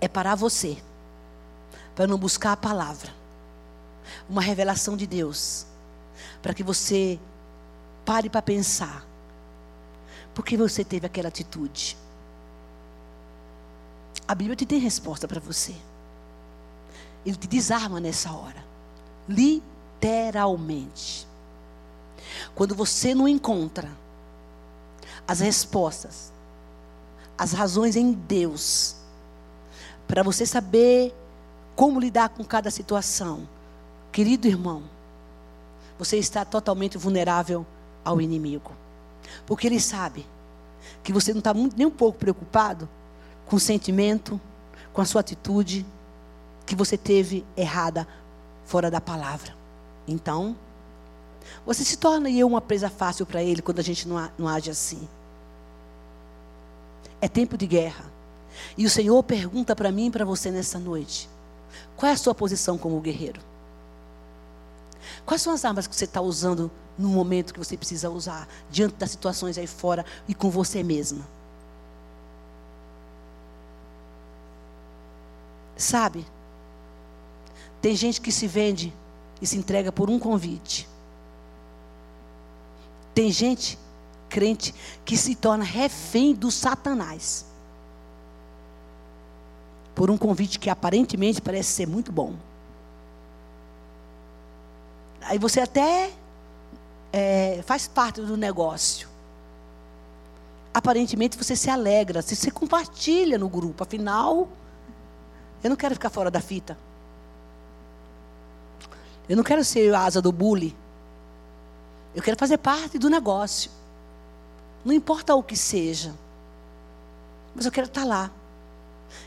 é 0.00 0.08
parar 0.08 0.34
você 0.34 0.76
para 1.94 2.06
não 2.06 2.18
buscar 2.18 2.52
a 2.52 2.56
palavra, 2.56 3.10
uma 4.28 4.42
revelação 4.42 4.96
de 4.96 5.06
Deus, 5.06 5.66
para 6.42 6.54
que 6.54 6.62
você 6.62 7.18
pare 8.04 8.28
para 8.28 8.42
pensar. 8.42 9.04
Por 10.34 10.44
que 10.44 10.56
você 10.56 10.84
teve 10.84 11.06
aquela 11.06 11.28
atitude? 11.28 11.96
A 14.28 14.34
Bíblia 14.34 14.56
te 14.56 14.66
tem 14.66 14.78
resposta 14.78 15.26
para 15.26 15.40
você. 15.40 15.74
Ele 17.24 17.36
te 17.36 17.46
desarma 17.46 17.98
nessa 17.98 18.30
hora. 18.32 18.62
Literalmente. 19.28 21.26
Quando 22.54 22.74
você 22.74 23.14
não 23.14 23.26
encontra 23.26 23.90
as 25.26 25.40
respostas, 25.40 26.32
as 27.38 27.52
razões 27.52 27.96
em 27.96 28.12
Deus, 28.12 28.96
para 30.08 30.22
você 30.22 30.46
saber 30.46 31.14
como 31.74 32.00
lidar 32.00 32.30
com 32.30 32.42
cada 32.44 32.70
situação. 32.70 33.46
Querido 34.10 34.48
irmão, 34.48 34.82
você 35.98 36.16
está 36.16 36.44
totalmente 36.44 36.96
vulnerável 36.96 37.66
ao 38.04 38.20
inimigo. 38.20 38.72
Porque 39.44 39.66
ele 39.66 39.80
sabe 39.80 40.26
que 41.02 41.12
você 41.12 41.32
não 41.32 41.40
está 41.40 41.52
nem 41.52 41.86
um 41.86 41.90
pouco 41.90 42.18
preocupado 42.18 42.88
com 43.46 43.56
o 43.56 43.60
sentimento, 43.60 44.40
com 44.92 45.00
a 45.00 45.04
sua 45.04 45.20
atitude 45.20 45.84
que 46.64 46.74
você 46.74 46.96
teve 46.96 47.44
errada 47.56 48.06
fora 48.64 48.90
da 48.90 49.00
palavra. 49.00 49.54
Então, 50.08 50.56
você 51.64 51.84
se 51.84 51.96
torna 51.96 52.30
eu 52.30 52.46
uma 52.46 52.60
presa 52.60 52.88
fácil 52.88 53.26
para 53.26 53.42
ele 53.42 53.62
quando 53.62 53.78
a 53.78 53.82
gente 53.82 54.08
não, 54.08 54.30
não 54.38 54.48
age 54.48 54.70
assim. 54.70 55.08
É 57.26 57.28
tempo 57.28 57.58
de 57.58 57.66
guerra. 57.66 58.04
E 58.78 58.86
o 58.86 58.90
Senhor 58.90 59.20
pergunta 59.24 59.74
para 59.74 59.90
mim 59.90 60.06
e 60.06 60.10
para 60.12 60.24
você 60.24 60.48
nessa 60.48 60.78
noite: 60.78 61.28
qual 61.96 62.08
é 62.08 62.12
a 62.12 62.16
sua 62.16 62.32
posição 62.32 62.78
como 62.78 63.00
guerreiro? 63.00 63.40
Quais 65.24 65.42
são 65.42 65.52
as 65.52 65.64
armas 65.64 65.88
que 65.88 65.96
você 65.96 66.04
está 66.04 66.20
usando 66.20 66.70
no 66.96 67.08
momento 67.08 67.52
que 67.52 67.58
você 67.58 67.76
precisa 67.76 68.08
usar, 68.08 68.48
diante 68.70 68.94
das 68.94 69.10
situações 69.10 69.58
aí 69.58 69.66
fora 69.66 70.06
e 70.28 70.36
com 70.36 70.48
você 70.50 70.84
mesma? 70.84 71.26
Sabe? 75.76 76.24
Tem 77.82 77.96
gente 77.96 78.20
que 78.20 78.30
se 78.30 78.46
vende 78.46 78.94
e 79.42 79.48
se 79.48 79.58
entrega 79.58 79.90
por 79.90 80.08
um 80.08 80.20
convite. 80.20 80.88
Tem 83.12 83.32
gente, 83.32 83.76
crente, 84.28 84.74
que 85.04 85.16
se 85.16 85.34
torna 85.34 85.64
refém 85.64 86.34
do 86.34 86.50
Satanás 86.50 87.46
por 89.96 90.10
um 90.10 90.18
convite 90.18 90.58
que 90.58 90.68
aparentemente 90.68 91.40
parece 91.40 91.70
ser 91.70 91.86
muito 91.88 92.12
bom. 92.12 92.34
Aí 95.22 95.38
você 95.38 95.60
até 95.60 96.12
é, 97.10 97.62
faz 97.64 97.88
parte 97.88 98.20
do 98.20 98.36
negócio. 98.36 99.08
Aparentemente 100.72 101.38
você 101.38 101.56
se 101.56 101.70
alegra, 101.70 102.20
se 102.20 102.36
você 102.36 102.50
compartilha 102.50 103.38
no 103.38 103.48
grupo. 103.48 103.82
Afinal, 103.82 104.48
eu 105.64 105.70
não 105.70 105.76
quero 105.76 105.94
ficar 105.94 106.10
fora 106.10 106.30
da 106.30 106.42
fita. 106.42 106.76
Eu 109.26 109.34
não 109.36 109.42
quero 109.42 109.64
ser 109.64 109.92
a 109.94 110.02
asa 110.02 110.20
do 110.20 110.30
bully. 110.30 110.76
Eu 112.14 112.22
quero 112.22 112.38
fazer 112.38 112.58
parte 112.58 112.98
do 112.98 113.08
negócio. 113.08 113.70
Não 114.86 114.92
importa 114.92 115.34
o 115.34 115.42
que 115.42 115.56
seja. 115.56 116.14
Mas 117.52 117.66
eu 117.66 117.72
quero 117.72 117.88
estar 117.88 118.04
lá. 118.04 118.30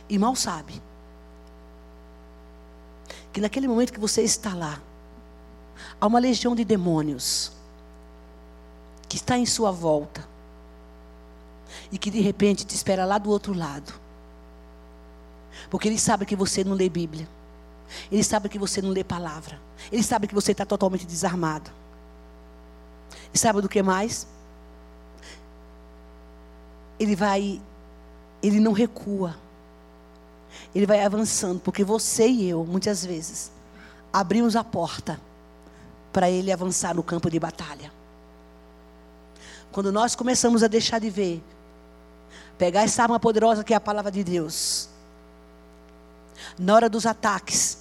E 0.07 0.17
mal 0.17 0.33
sabe 0.33 0.81
que 3.33 3.41
naquele 3.41 3.67
momento 3.67 3.91
que 3.91 3.99
você 3.99 4.21
está 4.21 4.53
lá, 4.53 4.81
há 5.99 6.07
uma 6.07 6.17
legião 6.17 6.55
de 6.55 6.63
demônios 6.63 7.51
que 9.09 9.17
está 9.17 9.37
em 9.37 9.45
sua 9.45 9.69
volta 9.69 10.25
e 11.91 11.97
que 11.97 12.09
de 12.09 12.21
repente 12.21 12.65
te 12.65 12.73
espera 12.73 13.03
lá 13.03 13.17
do 13.17 13.29
outro 13.29 13.53
lado. 13.53 13.93
Porque 15.69 15.89
ele 15.89 15.99
sabe 15.99 16.25
que 16.25 16.37
você 16.37 16.63
não 16.63 16.73
lê 16.73 16.87
Bíblia. 16.87 17.27
Ele 18.09 18.23
sabe 18.23 18.47
que 18.47 18.57
você 18.57 18.81
não 18.81 18.91
lê 18.91 19.03
palavra. 19.03 19.59
Ele 19.91 20.03
sabe 20.03 20.25
que 20.25 20.33
você 20.33 20.53
está 20.53 20.65
totalmente 20.65 21.05
desarmado. 21.05 21.69
E 23.33 23.37
sabe 23.37 23.61
do 23.61 23.67
que 23.67 23.83
mais? 23.83 24.25
Ele 26.99 27.15
vai, 27.15 27.61
ele 28.41 28.59
não 28.59 28.71
recua 28.71 29.35
ele 30.73 30.85
vai 30.85 31.03
avançando, 31.03 31.59
porque 31.59 31.83
você 31.83 32.27
e 32.27 32.49
eu, 32.49 32.65
muitas 32.65 33.05
vezes, 33.05 33.51
abrimos 34.11 34.55
a 34.55 34.63
porta 34.63 35.19
para 36.11 36.29
ele 36.29 36.51
avançar 36.51 36.95
no 36.95 37.03
campo 37.03 37.29
de 37.29 37.39
batalha. 37.39 37.91
Quando 39.71 39.91
nós 39.91 40.15
começamos 40.15 40.63
a 40.63 40.67
deixar 40.67 40.99
de 40.99 41.09
ver, 41.09 41.43
pegar 42.57 42.81
essa 42.81 43.03
arma 43.03 43.19
poderosa 43.19 43.63
que 43.63 43.73
é 43.73 43.77
a 43.77 43.81
palavra 43.81 44.11
de 44.11 44.23
Deus, 44.23 44.89
na 46.57 46.75
hora 46.75 46.89
dos 46.89 47.05
ataques, 47.05 47.79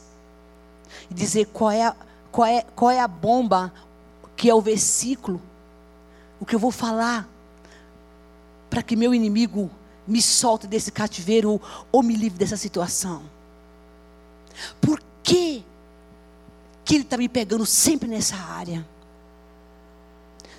e 1.11 1.15
dizer 1.15 1.47
qual 1.47 1.71
é, 1.71 1.87
a, 1.87 1.97
qual, 2.31 2.47
é, 2.47 2.63
qual 2.75 2.91
é 2.91 3.01
a 3.01 3.09
bomba, 3.09 3.73
que 4.37 4.49
é 4.49 4.55
o 4.55 4.61
versículo, 4.61 5.41
o 6.41 6.47
que 6.47 6.55
eu 6.55 6.59
vou 6.59 6.71
falar, 6.71 7.29
para 8.69 8.83
que 8.83 8.97
meu 8.97 9.15
inimigo 9.15 9.71
me 10.07 10.23
solte 10.23 10.67
desse 10.67 10.91
cativeiro 10.91 11.61
ou, 11.93 12.03
me 12.03 12.15
livre 12.15 12.39
dessa 12.39 12.57
situação. 12.57 13.23
Por 14.81 15.03
que, 15.23 15.65
que 16.85 16.95
ele 16.95 17.05
está 17.05 17.17
me 17.17 17.29
pegando 17.29 17.67
sempre 17.67 18.09
nessa 18.09 18.37
área? 18.37 18.87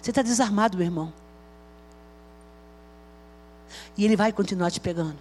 Você 0.02 0.12
está 0.12 0.22
desarmado, 0.22 0.78
meu 0.78 0.86
irmão. 0.86 1.12
E 3.98 4.06
ele 4.06 4.15
vai 4.15 4.32
continuar 4.32 4.72
te 4.72 4.80
pegando. 4.80 5.17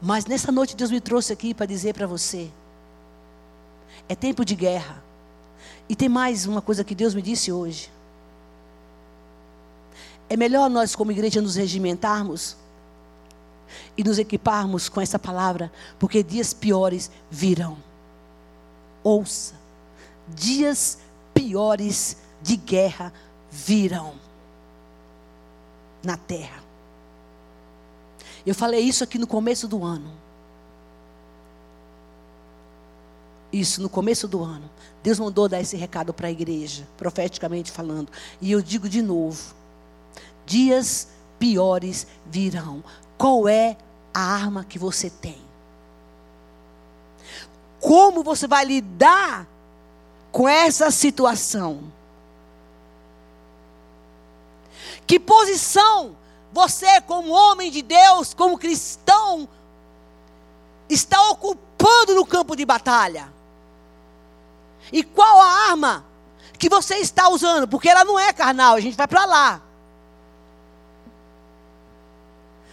Mas 0.00 0.26
nessa 0.26 0.50
noite 0.50 0.76
Deus 0.76 0.90
me 0.90 1.00
trouxe 1.00 1.32
aqui 1.32 1.52
para 1.52 1.66
dizer 1.66 1.94
para 1.94 2.06
você: 2.06 2.50
é 4.08 4.14
tempo 4.14 4.44
de 4.44 4.54
guerra. 4.54 5.02
E 5.88 5.96
tem 5.96 6.08
mais 6.08 6.46
uma 6.46 6.60
coisa 6.60 6.84
que 6.84 6.94
Deus 6.94 7.14
me 7.14 7.22
disse 7.22 7.52
hoje. 7.52 7.90
É 10.28 10.36
melhor 10.36 10.68
nós, 10.68 10.94
como 10.94 11.12
igreja, 11.12 11.40
nos 11.40 11.56
regimentarmos 11.56 12.56
e 13.96 14.04
nos 14.04 14.18
equiparmos 14.18 14.88
com 14.88 15.00
essa 15.00 15.18
palavra, 15.18 15.72
porque 15.98 16.22
dias 16.22 16.52
piores 16.52 17.10
virão. 17.30 17.78
Ouça, 19.02 19.54
dias 20.28 20.98
piores 21.32 22.16
de 22.42 22.56
guerra 22.56 23.12
virão 23.50 24.14
na 26.02 26.16
terra. 26.16 26.62
Eu 28.44 28.54
falei 28.54 28.80
isso 28.80 29.04
aqui 29.04 29.18
no 29.18 29.26
começo 29.26 29.66
do 29.66 29.84
ano. 29.84 30.12
Isso 33.52 33.80
no 33.80 33.88
começo 33.88 34.28
do 34.28 34.42
ano. 34.42 34.70
Deus 35.02 35.18
mandou 35.18 35.48
dar 35.48 35.60
esse 35.60 35.76
recado 35.76 36.12
para 36.12 36.28
a 36.28 36.30
igreja, 36.30 36.86
profeticamente 36.96 37.72
falando. 37.72 38.10
E 38.40 38.52
eu 38.52 38.60
digo 38.60 38.88
de 38.88 39.00
novo: 39.00 39.54
dias 40.48 41.08
piores 41.38 42.06
virão. 42.26 42.82
Qual 43.16 43.46
é 43.46 43.76
a 44.12 44.20
arma 44.20 44.64
que 44.64 44.78
você 44.78 45.10
tem? 45.10 45.38
Como 47.78 48.24
você 48.24 48.48
vai 48.48 48.64
lidar 48.64 49.46
com 50.32 50.48
essa 50.48 50.90
situação? 50.90 51.92
Que 55.06 55.20
posição 55.20 56.16
você, 56.52 57.00
como 57.02 57.30
homem 57.30 57.70
de 57.70 57.82
Deus, 57.82 58.32
como 58.32 58.58
cristão, 58.58 59.48
está 60.88 61.30
ocupando 61.30 62.14
no 62.14 62.26
campo 62.26 62.56
de 62.56 62.64
batalha? 62.64 63.32
E 64.90 65.04
qual 65.04 65.40
a 65.40 65.70
arma 65.70 66.04
que 66.58 66.68
você 66.68 66.96
está 66.96 67.28
usando? 67.28 67.68
Porque 67.68 67.88
ela 67.88 68.04
não 68.04 68.18
é 68.18 68.32
carnal, 68.32 68.74
a 68.74 68.80
gente 68.80 68.96
vai 68.96 69.06
para 69.06 69.24
lá. 69.26 69.67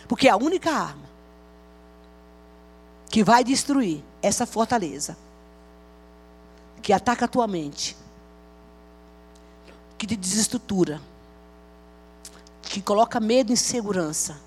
Porque 0.08 0.28
é 0.28 0.32
a 0.32 0.38
única 0.38 0.72
arma 0.72 1.06
que 3.10 3.24
vai 3.24 3.44
destruir 3.44 4.04
essa 4.22 4.46
fortaleza, 4.46 5.18
que 6.82 6.92
ataca 6.92 7.26
a 7.26 7.28
tua 7.28 7.48
mente, 7.48 7.96
que 9.98 10.06
te 10.06 10.16
desestrutura, 10.16 11.02
que 12.62 12.82
coloca 12.82 13.20
medo 13.20 13.52
e 13.52 13.54
insegurança, 13.54 14.38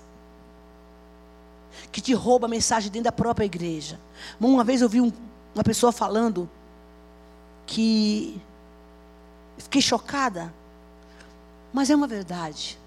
que 1.91 1.99
te 1.99 2.13
rouba 2.13 2.45
a 2.45 2.49
mensagem 2.49 2.91
dentro 2.91 3.05
da 3.05 3.11
própria 3.11 3.45
igreja. 3.45 3.99
Uma 4.39 4.63
vez 4.63 4.81
eu 4.81 4.89
vi 4.89 5.01
um, 5.01 5.11
uma 5.55 5.63
pessoa 5.63 5.91
falando 5.91 6.49
que 7.65 8.39
fiquei 9.57 9.81
chocada, 9.81 10.53
mas 11.73 11.89
é 11.89 11.95
uma 11.95 12.07
verdade. 12.07 12.78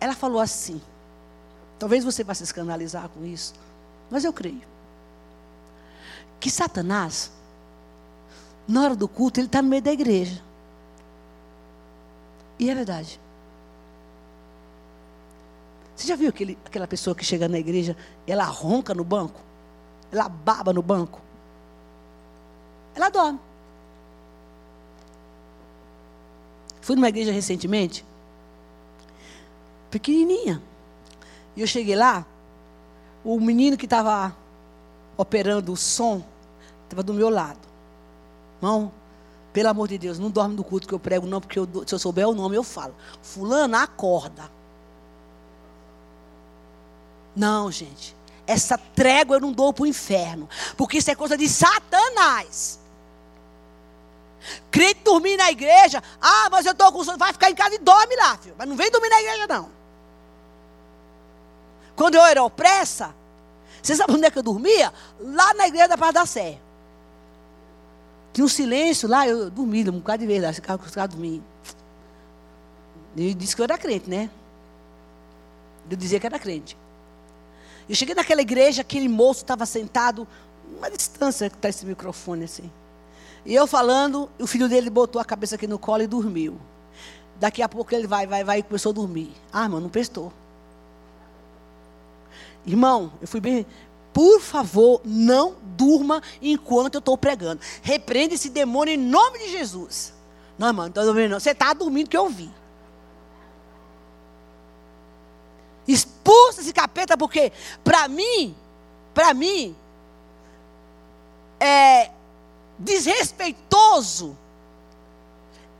Ela 0.00 0.14
falou 0.14 0.40
assim: 0.40 0.80
talvez 1.78 2.04
você 2.04 2.24
vá 2.24 2.34
se 2.34 2.42
escandalizar 2.42 3.08
com 3.08 3.24
isso, 3.24 3.54
mas 4.10 4.24
eu 4.24 4.32
creio. 4.32 4.62
Que 6.38 6.50
Satanás, 6.50 7.30
na 8.66 8.82
hora 8.82 8.96
do 8.96 9.06
culto, 9.06 9.40
ele 9.40 9.46
está 9.46 9.62
no 9.62 9.68
meio 9.68 9.82
da 9.82 9.92
igreja. 9.92 10.42
E 12.58 12.68
é 12.68 12.74
verdade. 12.74 13.20
Você 15.96 16.06
já 16.06 16.16
viu 16.16 16.30
aquele, 16.30 16.58
aquela 16.64 16.86
pessoa 16.86 17.14
que 17.14 17.24
chega 17.24 17.46
na 17.46 17.58
igreja, 17.58 17.96
ela 18.26 18.44
ronca 18.44 18.94
no 18.94 19.04
banco? 19.04 19.40
Ela 20.10 20.28
baba 20.28 20.72
no 20.72 20.82
banco? 20.82 21.20
Ela 22.94 23.10
dorme. 23.10 23.38
Fui 26.80 26.96
numa 26.96 27.08
igreja 27.08 27.30
recentemente, 27.30 28.04
pequenininha. 29.90 30.62
E 31.56 31.60
eu 31.60 31.66
cheguei 31.66 31.96
lá, 31.96 32.24
o 33.24 33.38
menino 33.40 33.76
que 33.76 33.86
estava 33.86 34.34
operando 35.16 35.72
o 35.72 35.76
som 35.76 36.24
estava 36.84 37.02
do 37.02 37.12
meu 37.12 37.28
lado. 37.28 37.58
Irmão, 38.62 38.92
pelo 39.52 39.68
amor 39.68 39.88
de 39.88 39.98
Deus, 39.98 40.18
não 40.18 40.30
dorme 40.30 40.54
no 40.54 40.64
culto 40.64 40.86
que 40.86 40.94
eu 40.94 40.98
prego, 40.98 41.26
não, 41.26 41.40
porque 41.40 41.58
eu, 41.58 41.68
se 41.86 41.94
eu 41.94 41.98
souber 41.98 42.28
o 42.28 42.34
nome, 42.34 42.56
eu 42.56 42.62
falo. 42.62 42.94
Fulano, 43.20 43.76
acorda. 43.76 44.50
Não, 47.34 47.70
gente. 47.70 48.16
Essa 48.46 48.76
trégua 48.76 49.36
eu 49.36 49.40
não 49.40 49.52
dou 49.52 49.72
para 49.72 49.84
o 49.84 49.86
inferno. 49.86 50.48
Porque 50.76 50.98
isso 50.98 51.10
é 51.10 51.14
coisa 51.14 51.36
de 51.36 51.48
Satanás. 51.48 52.80
Crente 54.70 55.02
dormir 55.04 55.36
na 55.36 55.50
igreja. 55.50 56.02
Ah, 56.20 56.48
mas 56.50 56.66
eu 56.66 56.72
estou 56.72 56.90
com 56.92 57.04
sono. 57.04 57.18
Vai 57.18 57.32
ficar 57.32 57.50
em 57.50 57.54
casa 57.54 57.74
e 57.74 57.78
dorme 57.78 58.16
lá, 58.16 58.36
filho. 58.38 58.54
Mas 58.58 58.68
não 58.68 58.76
vem 58.76 58.90
dormir 58.90 59.08
na 59.08 59.20
igreja, 59.20 59.46
não. 59.46 59.79
Quando 62.00 62.14
eu 62.14 62.24
era 62.24 62.42
opressa, 62.42 63.14
você 63.82 63.94
sabe 63.94 64.14
onde 64.14 64.24
é 64.24 64.30
que 64.30 64.38
eu 64.38 64.42
dormia? 64.42 64.90
Lá 65.20 65.52
na 65.52 65.68
igreja 65.68 65.86
da 65.86 65.98
Paz 65.98 66.14
da 66.14 66.24
Sé. 66.24 66.58
Tinha 68.32 68.42
um 68.42 68.48
silêncio 68.48 69.06
lá, 69.06 69.28
eu 69.28 69.50
dormi 69.50 69.86
um 69.86 69.98
bocado 69.98 70.20
de 70.20 70.26
vez 70.26 70.42
lá, 70.42 70.50
ficava, 70.50 70.82
ficava 70.82 71.08
dormindo. 71.08 71.44
Ele 73.14 73.34
disse 73.34 73.54
que 73.54 73.60
eu 73.60 73.64
era 73.64 73.76
crente, 73.76 74.08
né? 74.08 74.30
Eu 75.90 75.96
dizia 75.98 76.18
que 76.18 76.24
era 76.24 76.38
crente. 76.38 76.74
Eu 77.86 77.94
cheguei 77.94 78.14
naquela 78.14 78.40
igreja, 78.40 78.80
aquele 78.80 79.06
moço 79.06 79.42
estava 79.42 79.66
sentado, 79.66 80.26
uma 80.78 80.90
distância 80.90 81.50
que 81.50 81.56
está 81.56 81.68
esse 81.68 81.84
microfone 81.84 82.44
assim. 82.44 82.72
E 83.44 83.54
eu 83.54 83.66
falando, 83.66 84.30
o 84.38 84.46
filho 84.46 84.70
dele 84.70 84.88
botou 84.88 85.20
a 85.20 85.24
cabeça 85.24 85.56
aqui 85.56 85.66
no 85.66 85.78
colo 85.78 86.02
e 86.02 86.06
dormiu. 86.06 86.58
Daqui 87.38 87.60
a 87.60 87.68
pouco 87.68 87.94
ele 87.94 88.06
vai, 88.06 88.26
vai, 88.26 88.42
vai 88.42 88.60
e 88.60 88.62
começou 88.62 88.88
a 88.88 88.94
dormir. 88.94 89.30
Ah, 89.52 89.64
irmão, 89.64 89.80
não 89.80 89.90
prestou. 89.90 90.32
Irmão, 92.66 93.12
eu 93.20 93.28
fui 93.28 93.40
bem. 93.40 93.66
Por 94.12 94.40
favor, 94.40 95.00
não 95.04 95.56
durma 95.62 96.22
enquanto 96.42 96.96
eu 96.96 96.98
estou 96.98 97.16
pregando. 97.16 97.60
Repreenda 97.82 98.34
esse 98.34 98.50
demônio 98.50 98.94
em 98.94 98.98
nome 98.98 99.38
de 99.38 99.50
Jesus. 99.50 100.12
Não, 100.58 100.68
irmão, 100.68 100.84
não 100.84 100.88
estou 100.88 101.04
dormindo, 101.04 101.30
não. 101.30 101.40
Você 101.40 101.50
está 101.50 101.72
dormindo 101.72 102.10
que 102.10 102.16
eu 102.16 102.28
vi. 102.28 102.50
Expulsa 105.86 106.60
esse 106.60 106.72
capeta, 106.72 107.16
porque 107.16 107.52
para 107.82 108.06
mim, 108.08 108.54
para 109.14 109.32
mim, 109.32 109.76
é 111.58 112.10
desrespeitoso, 112.78 114.36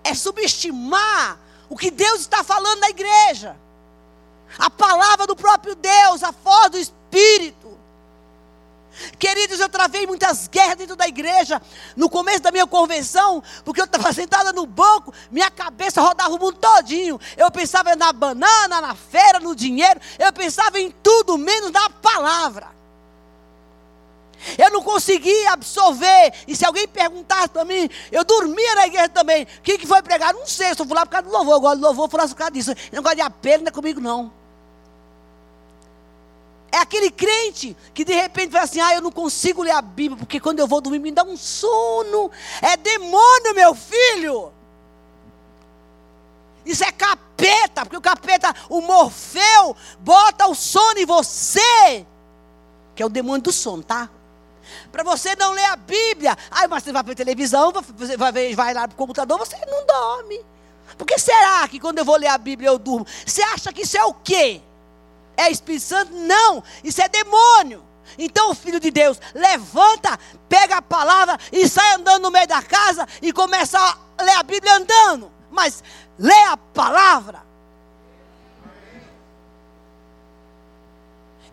é 0.03 0.15
subestimar 0.15 1.39
o 1.69 1.77
que 1.77 1.91
Deus 1.91 2.21
está 2.21 2.43
falando 2.43 2.81
na 2.81 2.91
igreja. 2.91 3.57
A 4.59 4.71
palavra 4.71 5.27
do 5.27 5.37
próprio 5.37 5.75
Deus, 5.75 6.23
a 6.23 6.31
voz 6.31 6.71
do 6.71 6.79
Espírito. 6.79 7.71
Queridos, 9.19 9.61
eu 9.61 9.69
travei 9.69 10.07
muitas 10.07 10.49
guerras 10.49 10.77
dentro 10.77 10.97
da 10.97 11.07
igreja. 11.07 11.61
No 11.97 12.11
começo 12.11 12.41
da 12.41 12.51
minha 12.51 12.67
convenção, 12.67 13.43
porque 13.65 13.81
eu 13.81 13.85
estava 13.85 14.13
sentada 14.13 14.53
no 14.53 14.67
banco, 14.67 15.13
minha 15.31 15.51
cabeça 15.51 16.01
rodava 16.01 16.35
o 16.35 16.39
mundo 16.39 16.59
todinho. 16.59 17.19
Eu 17.37 17.51
pensava 17.51 17.95
na 17.97 18.13
banana, 18.13 18.81
na 18.81 18.95
feira, 18.95 19.41
no 19.41 19.55
dinheiro. 19.55 20.01
Eu 20.19 20.33
pensava 20.33 20.79
em 20.81 20.91
tudo 20.91 21.39
menos 21.39 21.71
na 21.71 21.89
palavra. 21.89 22.69
Eu 24.59 24.71
não 24.71 24.83
conseguia 24.83 25.53
absorver. 25.53 26.33
E 26.47 26.57
se 26.57 26.65
alguém 26.65 26.89
perguntasse 26.89 27.51
para 27.51 27.65
mim, 27.65 27.89
eu 28.11 28.25
dormia 28.25 28.75
na 28.75 28.87
igreja 28.87 29.09
também. 29.09 29.45
O 29.45 29.63
que, 29.63 29.79
que 29.79 29.87
foi 29.87 30.03
pregar? 30.03 30.33
Não 30.33 30.47
sei, 30.47 30.71
eu 30.71 30.77
fui 30.77 30.89
lá 30.89 31.05
por 31.05 31.13
causa 31.13 31.29
do 31.29 31.33
louvor. 31.33 31.55
Eu 31.55 31.61
gosto 31.61 31.77
do 31.77 31.87
louvor, 31.87 32.05
eu 32.05 32.09
por 32.09 32.37
causa 32.37 32.51
disso. 32.51 32.73
Não 32.91 33.03
gosto 33.03 33.17
de 33.17 33.23
apelo, 33.23 33.63
não 33.63 33.69
é 33.69 33.73
comigo 33.73 34.01
não. 34.01 34.40
É 36.73 36.79
aquele 36.79 37.11
crente 37.11 37.77
que 37.93 38.05
de 38.05 38.15
repente 38.15 38.53
fala 38.53 38.65
assim: 38.65 38.81
ah, 38.81 38.95
eu 38.95 39.01
não 39.01 39.11
consigo 39.11 39.63
ler 39.63 39.73
a 39.73 39.83
Bíblia, 39.83 40.19
porque 40.19 40.39
quando 40.39 40.61
eu 40.61 40.67
vou 40.67 40.81
dormir 40.81 40.99
me 40.99 41.11
dá 41.11 41.25
um 41.25 41.37
sono. 41.37 42.31
É 42.63 42.77
demônio, 42.77 43.55
meu 43.55 43.75
filho. 43.75 44.53
Isso 46.65 46.85
é 46.85 46.93
capeta, 46.93 47.83
porque 47.83 47.97
o 47.97 48.01
capeta, 48.01 48.55
o 48.69 48.81
Morfeu, 48.81 49.77
bota 50.01 50.47
o 50.47 50.55
sono 50.55 50.99
em 50.99 51.07
você, 51.07 52.07
que 52.95 53.03
é 53.03 53.07
o 53.07 53.09
demônio 53.09 53.43
do 53.43 53.53
sono, 53.53 53.83
tá? 53.83 54.09
Para 54.93 55.03
você 55.03 55.35
não 55.37 55.53
ler 55.53 55.65
a 55.65 55.77
Bíblia. 55.77 56.37
Aí 56.51 56.69
você 56.69 56.93
vai 56.93 57.03
para 57.03 57.13
a 57.13 57.17
televisão, 57.17 57.73
vai, 58.19 58.55
vai 58.55 58.75
lá 58.75 58.87
para 58.87 58.95
o 58.95 58.99
computador, 58.99 59.39
você 59.39 59.57
não 59.67 59.87
dorme. 59.87 60.45
Por 60.97 61.07
que 61.07 61.19
será 61.19 61.67
que 61.67 61.81
quando 61.81 61.99
eu 61.99 62.05
vou 62.05 62.17
ler 62.17 62.29
a 62.29 62.39
Bíblia 62.39 62.69
eu 62.69 62.79
durmo? 62.79 63.07
Você 63.27 63.43
acha 63.43 63.73
que 63.73 63.83
isso 63.83 63.97
é 63.97 64.05
o 64.05 64.13
quê? 64.13 64.61
É 65.41 65.51
Espírito 65.51 65.87
Santo? 65.87 66.13
Não, 66.13 66.63
isso 66.85 67.01
é 67.01 67.09
demônio. 67.09 67.83
Então, 68.19 68.51
o 68.51 68.55
filho 68.55 68.79
de 68.79 68.91
Deus, 68.91 69.19
levanta, 69.35 70.19
pega 70.51 70.77
a 70.77 70.83
palavra 70.83 71.39
e 71.51 71.67
sai 71.67 71.95
andando 71.95 72.25
no 72.25 72.31
meio 72.31 72.47
da 72.47 72.63
casa 72.63 73.09
e 73.23 73.33
começa 73.33 73.79
a 73.79 74.23
ler 74.23 74.37
a 74.37 74.43
Bíblia 74.43 74.75
andando. 74.77 75.33
Mas 75.51 75.83
lê 76.19 76.43
a 76.43 76.59
palavra. 76.59 77.43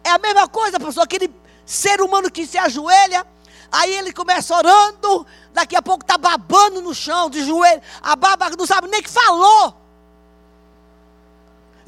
É 0.03 0.09
a 0.09 0.17
mesma 0.17 0.49
coisa, 0.49 0.77
pastor, 0.77 1.05
aquele 1.05 1.33
ser 1.65 2.01
humano 2.01 2.29
que 2.29 2.45
se 2.45 2.57
ajoelha, 2.57 3.25
aí 3.71 3.93
ele 3.95 4.11
começa 4.11 4.53
orando, 4.53 5.25
daqui 5.53 5.77
a 5.77 5.81
pouco 5.81 6.03
está 6.03 6.17
babando 6.17 6.81
no 6.81 6.93
chão, 6.93 7.29
de 7.29 7.45
joelho, 7.45 7.81
a 8.01 8.17
baba 8.17 8.49
não 8.49 8.65
sabe 8.65 8.89
nem 8.89 9.01
que 9.01 9.09
falou. 9.09 9.86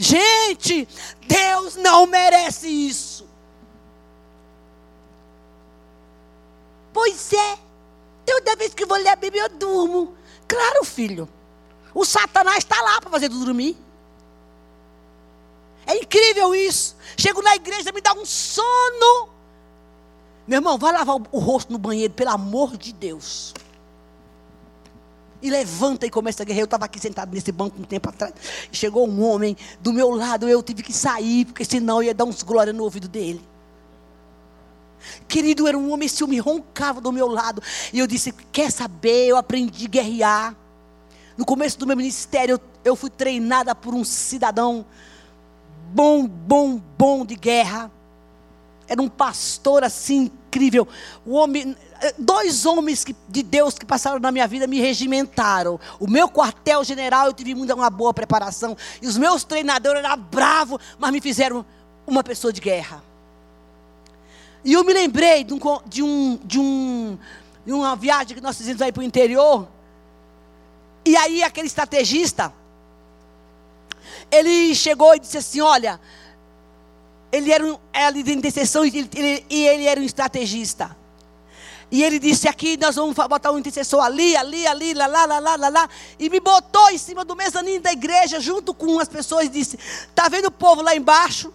Gente, 0.01 0.87
Deus 1.27 1.75
não 1.75 2.07
merece 2.07 2.69
isso. 2.69 3.27
Pois 6.93 7.33
é. 7.33 7.59
Toda 8.25 8.55
vez 8.55 8.73
que 8.73 8.85
vou 8.85 8.97
ler 8.97 9.09
a 9.09 9.15
Bíblia, 9.17 9.43
eu 9.43 9.49
durmo. 9.49 10.15
Claro, 10.47 10.85
filho. 10.85 11.27
O 11.93 12.05
Satanás 12.05 12.59
está 12.59 12.81
lá 12.81 13.01
para 13.01 13.09
fazer 13.09 13.27
tu 13.27 13.43
dormir. 13.43 13.75
É 15.85 15.97
incrível 15.97 16.55
isso. 16.55 16.95
Chego 17.17 17.41
na 17.41 17.55
igreja, 17.55 17.91
me 17.91 17.99
dá 17.99 18.13
um 18.13 18.25
sono. 18.25 19.29
Meu 20.47 20.59
irmão, 20.59 20.77
vai 20.77 20.93
lavar 20.93 21.17
o 21.29 21.39
rosto 21.39 21.73
no 21.73 21.77
banheiro, 21.77 22.13
pelo 22.13 22.29
amor 22.29 22.77
de 22.77 22.93
Deus. 22.93 23.53
E 25.41 25.49
levanta 25.49 26.05
e 26.05 26.09
começa 26.09 26.43
a 26.43 26.45
guerrear. 26.45 26.63
Eu 26.63 26.65
estava 26.65 26.85
aqui 26.85 26.99
sentado 26.99 27.33
nesse 27.33 27.51
banco 27.51 27.79
um 27.79 27.83
tempo 27.83 28.09
atrás. 28.09 28.33
Chegou 28.71 29.07
um 29.07 29.23
homem 29.23 29.55
do 29.79 29.93
meu 29.93 30.09
lado. 30.09 30.47
Eu 30.49 30.61
tive 30.61 30.83
que 30.83 30.91
sair, 30.91 31.45
porque 31.45 31.63
senão 31.63 31.97
eu 31.97 32.03
ia 32.03 32.13
dar 32.13 32.25
uns 32.25 32.43
glória 32.43 32.73
no 32.73 32.83
ouvido 32.83 33.07
dele. 33.07 33.41
Querido, 35.27 35.67
era 35.67 35.77
um 35.77 35.91
homem 35.91 36.07
ciúme, 36.07 36.39
roncava 36.39 36.99
do 36.99 37.11
meu 37.11 37.27
lado. 37.27 37.61
E 37.93 37.99
eu 37.99 38.07
disse: 38.07 38.33
Quer 38.51 38.71
saber? 38.71 39.27
Eu 39.27 39.37
aprendi 39.37 39.85
a 39.85 39.89
guerrear. 39.89 40.55
No 41.37 41.45
começo 41.45 41.79
do 41.79 41.87
meu 41.87 41.95
ministério, 41.95 42.55
eu, 42.55 42.59
eu 42.83 42.95
fui 42.95 43.09
treinada 43.09 43.73
por 43.73 43.93
um 43.93 44.03
cidadão 44.03 44.85
bom, 45.93 46.27
bom, 46.27 46.81
bom 46.97 47.25
de 47.25 47.35
guerra. 47.35 47.91
Era 48.89 49.01
um 49.01 49.07
pastor 49.07 49.83
assim 49.83 50.31
incrível. 50.47 50.87
O 51.23 51.33
homem, 51.35 51.77
dois 52.17 52.65
homens 52.65 53.03
que, 53.03 53.15
de 53.29 53.43
Deus 53.43 53.77
que 53.77 53.85
passaram 53.85 54.19
na 54.19 54.31
minha 54.31 54.47
vida 54.47 54.65
me 54.65 54.79
regimentaram. 54.79 55.79
O 55.99 56.09
meu 56.09 56.27
quartel-general 56.27 57.27
eu 57.27 57.33
tive 57.33 57.53
uma 57.53 57.89
boa 57.89 58.13
preparação. 58.13 58.75
E 58.99 59.05
os 59.05 59.15
meus 59.15 59.43
treinadores 59.43 60.03
eram 60.03 60.17
bravos, 60.17 60.81
mas 60.97 61.11
me 61.11 61.21
fizeram 61.21 61.63
uma 62.07 62.23
pessoa 62.23 62.51
de 62.51 62.59
guerra. 62.59 63.03
E 64.65 64.73
eu 64.73 64.83
me 64.83 64.91
lembrei 64.91 65.43
de, 65.43 65.53
um, 65.53 65.59
de, 65.85 66.03
um, 66.03 66.39
de, 66.43 66.59
um, 66.59 67.17
de 67.65 67.71
uma 67.71 67.95
viagem 67.95 68.35
que 68.35 68.41
nós 68.41 68.57
fizemos 68.57 68.81
aí 68.81 68.91
para 68.91 69.01
o 69.01 69.03
interior. 69.03 69.67
E 71.05 71.15
aí 71.15 71.43
aquele 71.43 71.67
estrategista, 71.67 72.51
ele 74.31 74.73
chegou 74.73 75.15
e 75.15 75.19
disse 75.19 75.37
assim, 75.37 75.61
olha, 75.61 75.99
ele 77.31 77.51
era, 77.51 77.65
um, 77.65 77.77
era 77.93 78.11
de 78.11 78.31
intercessão 78.31 78.85
e 78.85 79.09
ele, 79.13 79.45
e 79.49 79.67
ele 79.67 79.85
era 79.85 79.99
um 79.99 80.03
estrategista. 80.03 80.95
E 81.91 82.03
ele 82.03 82.19
disse 82.19 82.47
aqui, 82.47 82.77
nós 82.77 82.95
vamos 82.95 83.15
botar 83.15 83.51
um 83.51 83.57
intercessor 83.57 84.03
ali, 84.03 84.35
ali, 84.35 84.67
ali, 84.67 84.93
lá, 84.93 85.07
lá, 85.07 85.25
lá, 85.25 85.55
lá, 85.55 85.69
lá. 85.69 85.89
E 86.19 86.29
me 86.29 86.39
botou 86.39 86.89
em 86.91 86.97
cima 86.97 87.25
do 87.25 87.35
mezanino 87.35 87.81
da 87.81 87.91
igreja, 87.91 88.39
junto 88.39 88.73
com 88.73 88.99
as 88.99 89.07
pessoas, 89.07 89.45
e 89.45 89.49
disse: 89.49 89.77
Está 89.77 90.29
vendo 90.29 90.45
o 90.45 90.51
povo 90.51 90.83
lá 90.83 90.95
embaixo? 90.95 91.51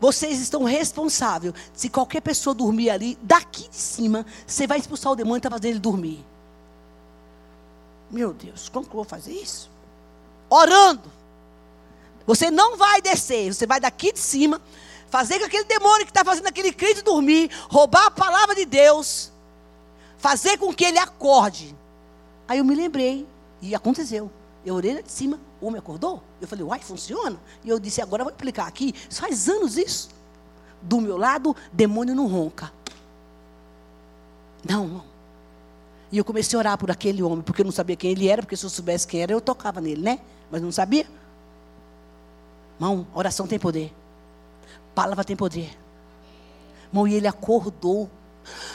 Vocês 0.00 0.40
estão 0.40 0.64
responsáveis. 0.64 1.54
Se 1.72 1.88
qualquer 1.88 2.20
pessoa 2.20 2.52
dormir 2.52 2.90
ali, 2.90 3.16
daqui 3.22 3.68
de 3.68 3.76
cima, 3.76 4.26
você 4.44 4.66
vai 4.66 4.78
expulsar 4.78 5.12
o 5.12 5.16
demônio 5.16 5.38
e 5.38 5.40
tá 5.40 5.50
fazendo 5.50 5.66
ele 5.66 5.78
dormir. 5.78 6.24
Meu 8.10 8.32
Deus, 8.32 8.68
como 8.68 8.84
que 8.84 8.90
eu 8.90 8.96
vou 8.96 9.04
fazer 9.04 9.32
isso? 9.32 9.70
Orando. 10.50 11.10
Você 12.26 12.50
não 12.50 12.76
vai 12.76 13.00
descer, 13.00 13.54
você 13.54 13.66
vai 13.66 13.78
daqui 13.78 14.12
de 14.12 14.18
cima, 14.18 14.60
fazer 15.08 15.38
com 15.38 15.44
aquele 15.44 15.64
demônio 15.64 16.04
que 16.04 16.10
está 16.10 16.24
fazendo 16.24 16.46
aquele 16.46 16.72
crente 16.72 17.02
dormir, 17.02 17.50
roubar 17.68 18.06
a 18.06 18.10
palavra 18.10 18.54
de 18.54 18.64
Deus, 18.64 19.32
fazer 20.18 20.58
com 20.58 20.74
que 20.74 20.84
ele 20.84 20.98
acorde. 20.98 21.74
Aí 22.48 22.58
eu 22.58 22.64
me 22.64 22.74
lembrei, 22.74 23.26
e 23.60 23.74
aconteceu. 23.74 24.30
Eu 24.64 24.74
orei 24.74 24.94
lá 24.94 25.00
de 25.00 25.10
cima, 25.10 25.38
o 25.60 25.66
homem 25.66 25.78
acordou. 25.78 26.22
Eu 26.40 26.48
falei, 26.48 26.64
uai, 26.64 26.80
funciona? 26.80 27.38
E 27.64 27.68
eu 27.68 27.78
disse, 27.78 28.02
agora 28.02 28.22
eu 28.22 28.24
vou 28.24 28.32
explicar 28.32 28.66
aqui. 28.66 28.94
Isso 29.08 29.20
faz 29.20 29.48
anos 29.48 29.76
isso. 29.76 30.08
Do 30.82 31.00
meu 31.00 31.16
lado, 31.16 31.54
demônio 31.72 32.14
não 32.14 32.26
ronca. 32.26 32.72
Não, 34.68 34.86
não. 34.86 35.04
E 36.10 36.18
eu 36.18 36.24
comecei 36.24 36.56
a 36.56 36.60
orar 36.60 36.78
por 36.78 36.90
aquele 36.90 37.22
homem, 37.22 37.42
porque 37.42 37.62
eu 37.62 37.64
não 37.64 37.72
sabia 37.72 37.96
quem 37.96 38.10
ele 38.10 38.28
era, 38.28 38.42
porque 38.42 38.56
se 38.56 38.64
eu 38.64 38.70
soubesse 38.70 39.06
quem 39.06 39.22
era, 39.22 39.32
eu 39.32 39.40
tocava 39.40 39.80
nele, 39.80 40.02
né? 40.02 40.20
Mas 40.50 40.62
não 40.62 40.70
sabia. 40.70 41.06
Irmão, 42.76 43.06
oração 43.14 43.46
tem 43.46 43.58
poder. 43.58 43.92
Palavra 44.94 45.24
tem 45.24 45.36
poder. 45.36 45.76
Irmão, 46.88 47.08
e 47.08 47.14
ele 47.14 47.26
acordou. 47.26 48.10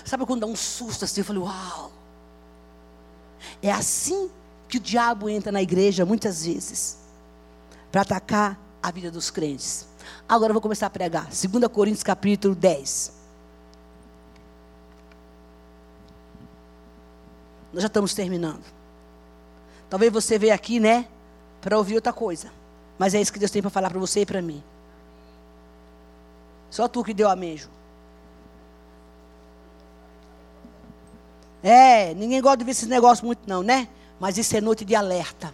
Sabe 0.03 0.25
quando 0.25 0.41
dá 0.41 0.47
um 0.47 0.55
susto 0.55 1.05
assim? 1.05 1.21
Eu 1.21 1.25
falei, 1.25 1.41
uau. 1.41 1.91
É 3.61 3.71
assim 3.71 4.29
que 4.67 4.77
o 4.77 4.79
diabo 4.79 5.29
entra 5.29 5.51
na 5.51 5.61
igreja 5.61 6.05
muitas 6.05 6.45
vezes 6.45 6.97
para 7.91 8.01
atacar 8.01 8.59
a 8.81 8.91
vida 8.91 9.11
dos 9.11 9.29
crentes. 9.29 9.87
Agora 10.27 10.51
eu 10.51 10.53
vou 10.53 10.61
começar 10.61 10.87
a 10.87 10.89
pregar. 10.89 11.25
2 11.25 11.67
Coríntios 11.71 12.03
capítulo 12.03 12.55
10. 12.55 13.13
Nós 17.73 17.81
já 17.81 17.87
estamos 17.87 18.13
terminando. 18.13 18.63
Talvez 19.89 20.11
você 20.11 20.37
veja 20.39 20.53
aqui, 20.53 20.79
né, 20.79 21.07
para 21.59 21.77
ouvir 21.77 21.95
outra 21.95 22.13
coisa. 22.13 22.51
Mas 23.01 23.15
é 23.15 23.19
isso 23.19 23.33
que 23.33 23.39
Deus 23.39 23.49
tem 23.49 23.63
para 23.63 23.71
falar 23.71 23.89
para 23.89 23.97
você 23.97 24.21
e 24.21 24.25
para 24.27 24.43
mim. 24.43 24.63
Só 26.69 26.87
tu 26.87 27.03
que 27.03 27.15
deu 27.15 27.27
amém, 27.27 27.57
Ju. 27.57 27.67
É, 31.63 32.13
ninguém 32.13 32.39
gosta 32.39 32.57
de 32.57 32.63
ver 32.63 32.69
esses 32.69 32.87
negócios 32.87 33.25
muito 33.25 33.39
não, 33.47 33.63
né? 33.63 33.87
Mas 34.19 34.37
isso 34.37 34.55
é 34.55 34.61
noite 34.61 34.85
de 34.85 34.93
alerta. 34.93 35.51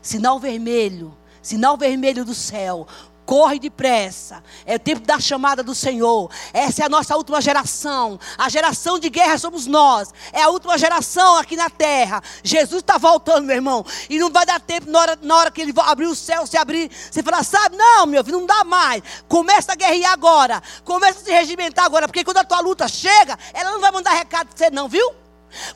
Sinal 0.00 0.40
vermelho, 0.40 1.14
sinal 1.42 1.76
vermelho 1.76 2.24
do 2.24 2.32
céu 2.32 2.86
corre 3.28 3.58
depressa. 3.58 4.42
É 4.64 4.76
o 4.76 4.78
tempo 4.78 5.06
da 5.06 5.20
chamada 5.20 5.62
do 5.62 5.74
Senhor. 5.74 6.30
Essa 6.50 6.82
é 6.82 6.86
a 6.86 6.88
nossa 6.88 7.14
última 7.14 7.42
geração. 7.42 8.18
A 8.38 8.48
geração 8.48 8.98
de 8.98 9.10
guerra 9.10 9.36
somos 9.36 9.66
nós. 9.66 10.14
É 10.32 10.40
a 10.40 10.48
última 10.48 10.78
geração 10.78 11.36
aqui 11.36 11.54
na 11.54 11.68
terra. 11.68 12.22
Jesus 12.42 12.80
está 12.80 12.96
voltando, 12.96 13.44
meu 13.44 13.54
irmão. 13.54 13.84
E 14.08 14.18
não 14.18 14.30
vai 14.30 14.46
dar 14.46 14.58
tempo 14.58 14.90
na 14.90 14.98
hora, 14.98 15.18
na 15.20 15.36
hora 15.36 15.50
que 15.50 15.60
ele 15.60 15.74
abrir 15.76 16.06
o 16.06 16.14
céu, 16.14 16.46
se 16.46 16.56
abrir. 16.56 16.90
Você 16.90 17.22
falar, 17.22 17.44
sabe? 17.44 17.76
Não, 17.76 18.06
meu 18.06 18.24
filho, 18.24 18.38
não 18.38 18.46
dá 18.46 18.64
mais. 18.64 19.02
Começa 19.28 19.72
a 19.72 19.74
guerrear 19.74 20.12
agora. 20.12 20.62
Começa 20.82 21.20
a 21.20 21.24
se 21.24 21.30
regimentar 21.30 21.84
agora. 21.84 22.08
Porque 22.08 22.24
quando 22.24 22.38
a 22.38 22.44
tua 22.44 22.60
luta 22.60 22.88
chega, 22.88 23.38
ela 23.52 23.72
não 23.72 23.80
vai 23.80 23.90
mandar 23.90 24.12
recado 24.12 24.48
para 24.48 24.56
você, 24.56 24.70
não, 24.70 24.88
viu? 24.88 25.06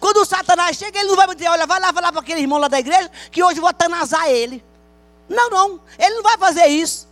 Quando 0.01 0.23
o 0.23 0.25
Satanás 0.25 0.79
chega, 0.79 0.99
ele 0.99 1.11
não 1.11 1.17
vai 1.17 1.27
dizer, 1.35 1.51
olha, 1.51 1.67
vai 1.67 1.79
lá 1.79 1.93
falar 1.93 2.13
para 2.13 2.23
aquele 2.23 2.41
irmão 2.41 2.59
lá 2.59 2.69
da 2.69 2.81
igreja 2.81 3.11
que 3.31 3.43
hoje 3.43 3.59
eu 3.59 3.61
vou 3.61 3.69
atanasar 3.69 4.27
ele. 4.31 4.65
Não, 5.29 5.51
não. 5.51 5.81
Ele 5.99 6.15
não 6.15 6.23
vai 6.23 6.39
fazer 6.39 6.65
isso. 6.69 7.12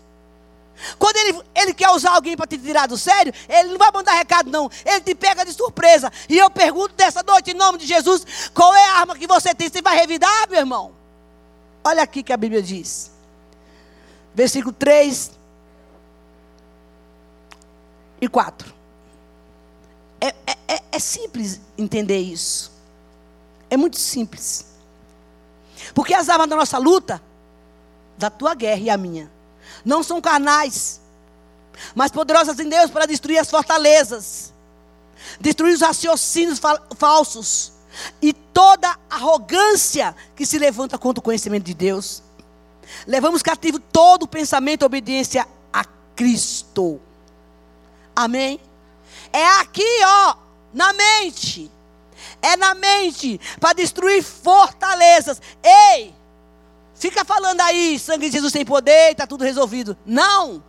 Quando 0.99 1.16
ele, 1.16 1.43
ele 1.55 1.74
quer 1.74 1.91
usar 1.91 2.12
alguém 2.12 2.37
para 2.37 2.47
te 2.47 2.59
tirar 2.59 2.87
do 2.87 2.97
sério, 2.97 3.33
ele 3.49 3.70
não 3.70 3.78
vai 3.78 3.91
mandar 3.93 4.12
recado, 4.12 4.51
não. 4.51 4.70
Ele 4.85 5.01
te 5.01 5.14
pega 5.14 5.45
de 5.45 5.53
surpresa. 5.53 6.11
E 6.28 6.39
eu 6.39 6.51
pergunto 6.51 6.95
dessa 6.95 7.22
noite, 7.22 7.51
em 7.51 7.55
nome 7.55 7.78
de 7.78 7.87
Jesus, 7.87 8.24
qual 8.55 8.74
é 8.74 8.85
a 8.89 8.93
arma 9.01 9.16
que 9.16 9.26
você 9.26 9.55
tem? 9.55 9.68
Você 9.68 9.83
vai 9.83 9.97
revidar, 9.97 10.49
meu 10.49 10.59
irmão? 10.59 10.93
Olha 11.85 12.03
aqui 12.03 12.22
que 12.22 12.33
a 12.33 12.37
Bíblia 12.37 12.62
diz. 12.62 13.11
Versículo 14.35 14.72
3 14.72 15.33
e 18.20 18.28
4. 18.28 18.74
É, 20.20 20.28
é, 20.28 20.59
é, 20.68 20.83
é 20.93 20.99
simples 20.99 21.61
entender 21.76 22.18
isso. 22.18 22.70
É 23.68 23.76
muito 23.76 23.99
simples. 23.99 24.66
Porque 25.95 26.12
as 26.12 26.28
armas 26.28 26.49
da 26.49 26.57
nossa 26.57 26.76
luta, 26.78 27.22
da 28.18 28.28
tua 28.28 28.55
guerra 28.55 28.81
e 28.81 28.91
a 28.91 28.97
minha, 28.97 29.31
não 29.84 30.02
são 30.02 30.20
carnais, 30.20 31.00
mas 31.94 32.10
poderosas 32.10 32.58
em 32.58 32.68
Deus 32.68 32.90
para 32.90 33.06
destruir 33.06 33.38
as 33.38 33.50
fortalezas, 33.50 34.52
destruir 35.40 35.74
os 35.74 35.80
raciocínios 35.80 36.58
fa 36.58 36.80
falsos 36.96 37.72
e 38.22 38.32
toda 38.32 38.96
arrogância 39.08 40.14
que 40.36 40.46
se 40.46 40.58
levanta 40.58 40.98
contra 40.98 41.20
o 41.20 41.22
conhecimento 41.22 41.64
de 41.64 41.74
Deus. 41.74 42.22
Levamos 43.06 43.42
cativo 43.42 43.78
todo 43.78 44.24
o 44.24 44.28
pensamento 44.28 44.82
e 44.82 44.86
obediência 44.86 45.46
a 45.72 45.84
Cristo. 46.14 47.00
Amém? 48.14 48.60
É 49.32 49.46
aqui, 49.60 49.86
ó, 50.04 50.36
na 50.72 50.92
mente. 50.92 51.70
É 52.42 52.56
na 52.56 52.74
mente 52.74 53.40
para 53.58 53.74
destruir 53.74 54.22
fortalezas. 54.22 55.40
Ei! 55.62 56.14
Fica 57.01 57.24
falando 57.24 57.62
aí, 57.62 57.98
sangue 57.98 58.26
de 58.26 58.32
Jesus 58.34 58.53
tem 58.53 58.62
poder, 58.62 59.12
está 59.12 59.26
tudo 59.26 59.42
resolvido. 59.42 59.96
Não. 60.05 60.62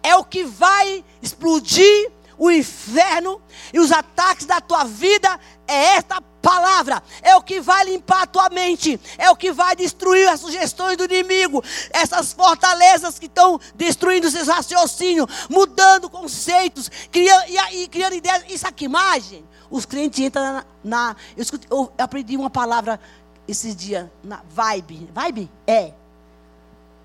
É 0.00 0.14
o 0.14 0.24
que 0.24 0.44
vai 0.44 1.04
explodir 1.20 2.12
o 2.38 2.48
inferno 2.48 3.42
e 3.72 3.80
os 3.80 3.90
ataques 3.90 4.46
da 4.46 4.60
tua 4.60 4.84
vida 4.84 5.28
é 5.66 5.96
esta 5.96 6.20
palavra, 6.40 7.02
é 7.22 7.34
o 7.34 7.42
que 7.42 7.60
vai 7.60 7.84
limpar 7.86 8.22
a 8.22 8.26
tua 8.26 8.48
mente, 8.50 9.00
é 9.18 9.28
o 9.32 9.36
que 9.36 9.50
vai 9.50 9.74
destruir 9.74 10.28
as 10.28 10.38
sugestões 10.38 10.96
do 10.96 11.04
inimigo, 11.06 11.62
essas 11.90 12.32
fortalezas 12.32 13.18
que 13.18 13.26
estão 13.26 13.60
destruindo 13.74 14.30
seus 14.30 14.46
raciocínios, 14.46 15.26
mudando 15.50 16.08
conceitos, 16.08 16.88
criando, 17.10 17.46
e, 17.48 17.82
e 17.82 17.88
criando 17.88 18.14
ideias. 18.14 18.44
Isso 18.48 18.66
aqui, 18.66 18.84
imagem. 18.84 19.44
Os 19.68 19.84
crentes 19.84 20.20
entram 20.20 20.44
na. 20.44 20.64
na 20.84 21.16
eu, 21.36 21.44
eu 21.68 21.92
aprendi 21.98 22.36
uma 22.36 22.48
palavra 22.48 23.00
esses 23.48 23.74
dias 23.74 24.06
na 24.22 24.42
vibe. 24.50 25.08
Vibe? 25.12 25.50
É. 25.66 25.92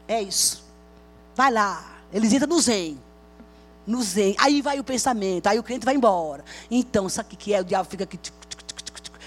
É 0.08 0.22
isso. 0.22 0.64
Vai 1.36 1.52
lá. 1.52 2.02
Eles 2.12 2.34
entram 2.34 2.50
no 2.50 2.60
zen. 2.60 3.00
No 3.88 4.04
zen. 4.04 4.36
Aí 4.38 4.62
vai 4.62 4.80
o 4.80 4.84
pensamento. 4.84 5.48
Aí 5.48 5.58
o 5.58 5.64
crente 5.64 5.86
vai 5.86 5.96
embora. 5.96 6.44
Então, 6.70 7.08
sabe 7.08 7.34
o 7.34 7.38
que 7.38 7.54
é? 7.54 7.62
O 7.62 7.64
diabo 7.64 7.90
fica 7.90 8.04
aqui. 8.04 8.20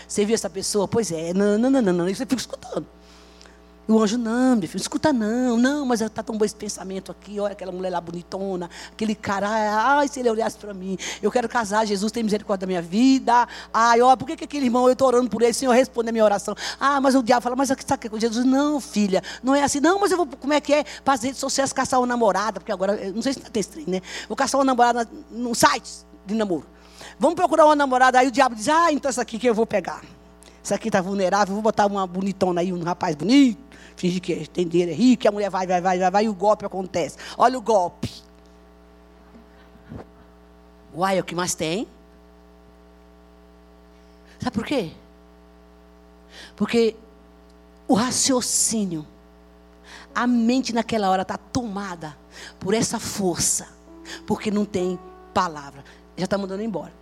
Você 0.07 0.25
viu 0.25 0.35
essa 0.35 0.49
pessoa? 0.51 0.87
Pois 0.87 1.11
é. 1.11 1.33
Não, 1.33 1.59
não, 1.59 1.71
não, 1.71 1.83
não. 1.83 1.93
não. 1.93 2.09
Isso 2.09 2.23
eu 2.23 2.27
fico 2.27 2.41
escutando. 2.41 2.87
E 3.89 3.93
o 3.93 4.03
anjo, 4.03 4.18
não, 4.18 4.57
meu 4.57 4.68
filho, 4.68 4.80
escuta 4.80 5.12
não, 5.12 5.57
não, 5.57 5.87
mas 5.87 6.01
está 6.01 6.20
tão 6.20 6.37
bom 6.37 6.45
esse 6.45 6.57
pensamento 6.57 7.12
aqui, 7.12 7.39
olha 7.39 7.53
aquela 7.53 7.70
mulher 7.70 7.91
lá 7.91 8.01
bonitona, 8.01 8.68
aquele 8.91 9.14
cara, 9.14 9.49
ai, 9.49 10.09
se 10.09 10.18
ele 10.18 10.28
olhasse 10.28 10.59
para 10.59 10.74
mim, 10.74 10.99
eu 11.22 11.30
quero 11.30 11.49
casar, 11.49 11.87
Jesus 11.87 12.11
tem 12.11 12.24
misericórdia 12.24 12.66
da 12.66 12.68
minha 12.68 12.82
vida, 12.82 13.47
ai, 13.72 14.01
ó, 14.01 14.16
por 14.16 14.26
que, 14.26 14.37
que 14.37 14.45
aquele 14.45 14.66
irmão, 14.66 14.87
eu 14.87 14.93
estou 14.93 15.07
orando 15.07 15.30
por 15.30 15.41
ele, 15.41 15.53
Senhor, 15.53 15.72
responde 15.72 16.09
a 16.09 16.12
minha 16.12 16.24
oração. 16.24 16.53
Ah, 16.80 17.01
mas 17.01 17.14
o 17.14 17.22
diabo 17.22 17.43
fala, 17.43 17.55
mas 17.55 17.70
aqui 17.70 17.84
está 17.84 17.97
com 17.97 18.18
Jesus, 18.18 18.45
não, 18.45 18.80
filha, 18.80 19.22
não 19.41 19.55
é 19.55 19.62
assim, 19.62 19.78
não, 19.78 20.01
mas 20.01 20.11
eu 20.11 20.16
vou, 20.16 20.26
como 20.26 20.53
é 20.53 20.61
que 20.61 20.74
é, 20.74 20.84
para 21.05 21.14
as 21.14 21.22
redes 21.22 21.39
sociais 21.39 21.72
caçar 21.72 22.01
uma 22.01 22.09
namorada, 22.09 22.59
porque 22.59 22.72
agora, 22.72 23.12
não 23.12 23.22
sei 23.22 23.34
se 23.34 23.43
esse 23.55 23.68
trem, 23.68 23.84
né, 23.87 24.01
vou 24.26 24.37
caçar 24.37 24.59
uma 24.59 24.64
namorada 24.64 25.09
num 25.30 25.55
site 25.55 26.05
de 26.26 26.34
namoro. 26.34 26.66
Vamos 27.20 27.37
procurar 27.37 27.66
uma 27.66 27.76
namorada, 27.76 28.18
aí 28.18 28.26
o 28.26 28.32
diabo 28.32 28.57
diz, 28.57 28.68
ah, 28.68 28.91
então 28.91 29.09
essa 29.09 29.22
aqui 29.22 29.39
que 29.39 29.49
eu 29.49 29.55
vou 29.55 29.64
pegar. 29.64 30.03
Essa 30.61 30.74
aqui 30.74 30.89
está 30.89 31.01
vulnerável, 31.01 31.55
vou 31.55 31.62
botar 31.62 31.87
uma 31.87 32.05
bonitona 32.05 32.61
aí, 32.61 32.72
um 32.72 32.82
rapaz 32.82 33.14
bonito 33.14 33.66
fingir 33.97 34.20
que 34.20 34.47
tem 34.49 34.68
dinheiro, 34.68 34.92
é 34.92 34.94
rico, 34.94 35.26
a 35.26 35.32
mulher 35.32 35.51
vai, 35.51 35.66
vai, 35.66 35.80
vai, 35.80 35.99
vai, 35.99 36.11
vai, 36.11 36.24
e 36.24 36.28
o 36.28 36.34
golpe 36.34 36.64
acontece. 36.64 37.16
Olha 37.36 37.59
o 37.59 37.62
golpe. 37.62 38.11
Uai, 40.94 41.18
é 41.18 41.20
o 41.20 41.24
que 41.24 41.34
mais 41.34 41.55
tem? 41.55 41.88
Sabe 44.38 44.55
por 44.55 44.64
quê? 44.64 44.92
Porque 46.55 46.97
o 47.88 47.94
raciocínio, 47.94 49.07
a 50.14 50.26
mente 50.26 50.74
naquela 50.74 51.11
hora 51.11 51.22
está 51.22 51.36
tomada 51.36 52.16
por 52.59 52.74
essa 52.74 52.99
força, 52.99 53.68
porque 54.26 54.51
não 54.51 54.64
tem 54.64 54.99
palavra. 55.32 55.84
Já 56.16 56.24
está 56.24 56.38
mandando 56.38 56.62
embora. 56.62 56.92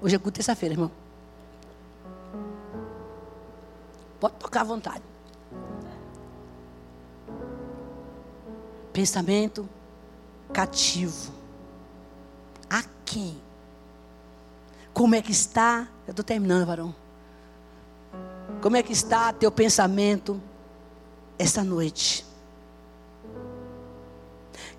Hoje 0.00 0.16
é 0.16 0.18
terça-feira, 0.18 0.74
irmão. 0.74 1.03
Pode 4.24 4.36
tocar 4.36 4.62
à 4.62 4.64
vontade. 4.64 5.02
Pensamento 8.90 9.68
cativo. 10.50 11.30
A 12.70 12.82
quem? 13.04 13.38
Como 14.94 15.14
é 15.14 15.20
que 15.20 15.30
está? 15.30 15.86
Eu 16.06 16.12
estou 16.12 16.24
terminando, 16.24 16.64
varão. 16.64 16.94
Como 18.62 18.78
é 18.78 18.82
que 18.82 18.94
está 18.94 19.30
teu 19.30 19.52
pensamento 19.52 20.40
esta 21.38 21.62
noite? 21.62 22.24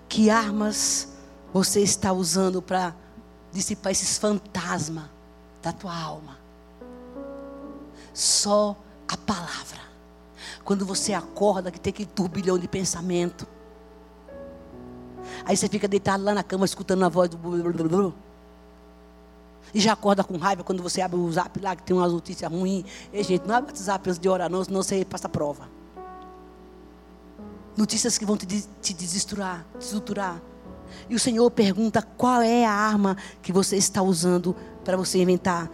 Que 0.08 0.28
armas 0.28 1.06
você 1.52 1.82
está 1.82 2.12
usando 2.12 2.60
para 2.60 2.96
dissipar 3.52 3.92
esses 3.92 4.18
fantasmas 4.18 5.04
da 5.62 5.72
tua 5.72 5.96
alma? 5.96 6.36
Só 8.12 8.76
a 9.08 9.16
palavra. 9.16 9.80
Quando 10.64 10.84
você 10.84 11.12
acorda, 11.12 11.70
que 11.70 11.78
tem 11.78 11.90
aquele 11.90 12.08
turbilhão 12.08 12.58
de 12.58 12.66
pensamento. 12.66 13.46
Aí 15.44 15.56
você 15.56 15.68
fica 15.68 15.86
deitado 15.86 16.24
lá 16.24 16.34
na 16.34 16.42
cama 16.42 16.64
escutando 16.64 17.04
a 17.04 17.08
voz 17.08 17.28
do. 17.28 18.14
E 19.74 19.80
já 19.80 19.92
acorda 19.92 20.24
com 20.24 20.36
raiva 20.36 20.64
quando 20.64 20.82
você 20.82 21.00
abre 21.00 21.18
o 21.18 21.30
zap 21.30 21.60
lá, 21.60 21.76
que 21.76 21.82
tem 21.82 21.96
umas 21.96 22.12
notícias 22.12 22.50
ruins. 22.50 22.84
E, 23.12 23.22
gente, 23.22 23.46
não 23.46 23.54
abre 23.54 23.72
o 23.72 23.76
zap 23.76 24.08
antes 24.08 24.18
de 24.18 24.28
orar, 24.28 24.50
não, 24.50 24.64
senão 24.64 24.82
você 24.82 25.04
passa 25.04 25.28
prova. 25.28 25.68
Notícias 27.76 28.16
que 28.16 28.24
vão 28.24 28.36
te, 28.36 28.46
te 28.46 28.94
desestruturar, 28.94 29.66
desestruturar. 29.74 30.40
E 31.10 31.14
o 31.14 31.18
Senhor 31.18 31.50
pergunta 31.50 32.00
qual 32.00 32.40
é 32.40 32.64
a 32.64 32.72
arma 32.72 33.16
que 33.42 33.52
você 33.52 33.76
está 33.76 34.02
usando 34.02 34.56
para 34.84 34.96
você 34.96 35.20
inventar. 35.20 35.70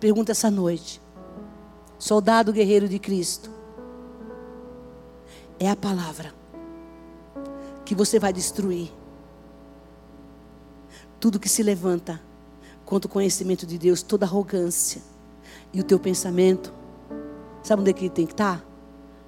Pergunta 0.00 0.32
essa 0.32 0.50
noite. 0.50 1.00
Soldado 1.98 2.52
guerreiro 2.52 2.88
de 2.88 2.98
Cristo. 2.98 3.50
É 5.58 5.70
a 5.70 5.76
palavra 5.76 6.34
que 7.84 7.94
você 7.94 8.18
vai 8.18 8.32
destruir. 8.32 8.90
Tudo 11.20 11.38
que 11.38 11.48
se 11.48 11.62
levanta 11.62 12.20
contra 12.84 13.08
o 13.08 13.10
conhecimento 13.10 13.64
de 13.64 13.78
Deus, 13.78 14.02
toda 14.02 14.26
arrogância 14.26 15.00
e 15.72 15.80
o 15.80 15.84
teu 15.84 15.98
pensamento, 15.98 16.72
sabe 17.62 17.80
onde 17.80 17.90
é 17.90 17.94
que 17.94 18.10
tem 18.10 18.26
que 18.26 18.32
estar? 18.32 18.64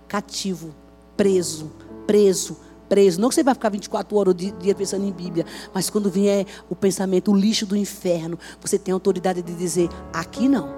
Cativo, 0.07 0.75
preso, 1.17 1.73
preso, 2.07 2.59
preso. 2.89 3.21
Não 3.21 3.29
que 3.29 3.35
você 3.35 3.43
vai 3.43 3.55
ficar 3.55 3.69
24 3.69 4.17
horas 4.17 4.35
do 4.35 4.53
dia 4.53 4.75
pensando 4.75 5.05
em 5.05 5.13
Bíblia, 5.13 5.45
mas 5.73 5.91
quando 5.91 6.11
vier 6.11 6.47
o 6.69 6.77
pensamento, 6.77 7.33
o 7.33 7.37
lixo 7.37 7.67
do 7.67 7.77
inferno, 7.77 8.39
você 8.61 8.79
tem 8.79 8.93
autoridade 8.93 9.43
de 9.43 9.55
dizer: 9.55 9.89
aqui 10.13 10.49
não. 10.49 10.69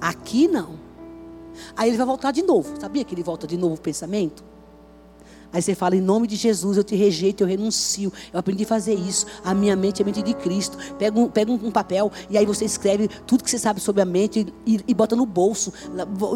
Aqui 0.00 0.48
não. 0.48 0.80
Aí 1.76 1.88
ele 1.90 1.96
vai 1.96 2.06
voltar 2.06 2.32
de 2.32 2.42
novo. 2.42 2.80
Sabia 2.80 3.04
que 3.04 3.14
ele 3.14 3.22
volta 3.22 3.46
de 3.46 3.56
novo 3.56 3.74
o 3.74 3.80
pensamento? 3.80 4.51
Aí 5.52 5.60
você 5.60 5.74
fala, 5.74 5.94
em 5.94 6.00
nome 6.00 6.26
de 6.26 6.36
Jesus, 6.36 6.78
eu 6.78 6.84
te 6.84 6.96
rejeito, 6.96 7.42
eu 7.42 7.46
renuncio. 7.46 8.10
Eu 8.32 8.40
aprendi 8.40 8.64
a 8.64 8.66
fazer 8.66 8.94
isso. 8.94 9.26
A 9.44 9.52
minha 9.52 9.76
mente 9.76 10.00
é 10.00 10.02
a 10.02 10.06
mente 10.06 10.22
de 10.22 10.32
Cristo. 10.32 10.78
Pega 10.98 11.18
um, 11.18 11.28
pega 11.28 11.52
um 11.52 11.70
papel 11.70 12.10
e 12.30 12.38
aí 12.38 12.46
você 12.46 12.64
escreve 12.64 13.08
tudo 13.26 13.44
que 13.44 13.50
você 13.50 13.58
sabe 13.58 13.80
sobre 13.80 14.00
a 14.00 14.04
mente 14.06 14.46
e, 14.66 14.80
e 14.88 14.94
bota 14.94 15.14
no 15.14 15.26
bolso, 15.26 15.72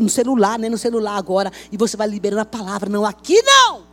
no 0.01 0.09
celular, 0.09 0.59
né? 0.59 0.69
No 0.69 0.77
celular 0.77 1.17
agora. 1.17 1.51
E 1.73 1.77
você 1.77 1.97
vai 1.97 2.07
liberando 2.09 2.43
a 2.43 2.45
palavra. 2.45 2.91
Não, 2.91 3.07
aqui 3.07 3.41
não! 3.43 3.87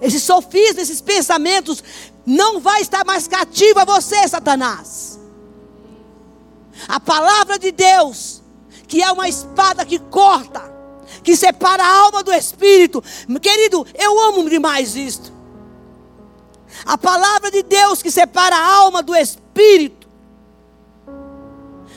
Esses 0.00 0.22
sofismas, 0.22 0.88
esses 0.88 1.00
pensamentos, 1.00 1.82
não 2.26 2.60
vai 2.60 2.82
estar 2.82 3.04
mais 3.04 3.28
cativo 3.28 3.78
a 3.78 3.84
você, 3.84 4.26
Satanás. 4.26 5.20
A 6.88 6.98
palavra 6.98 7.58
de 7.58 7.70
Deus, 7.70 8.42
que 8.88 9.02
é 9.02 9.10
uma 9.12 9.28
espada 9.28 9.86
que 9.86 9.98
corta, 9.98 10.74
que 11.24 11.34
separa 11.34 11.82
a 11.82 11.98
alma 12.02 12.22
do 12.22 12.32
espírito. 12.32 13.02
Querido, 13.40 13.84
eu 13.94 14.20
amo 14.20 14.48
demais 14.48 14.94
isto. 14.94 15.32
A 16.84 16.98
palavra 16.98 17.50
de 17.50 17.62
Deus 17.62 18.02
que 18.02 18.10
separa 18.10 18.54
a 18.54 18.76
alma 18.76 19.02
do 19.02 19.16
espírito. 19.16 20.06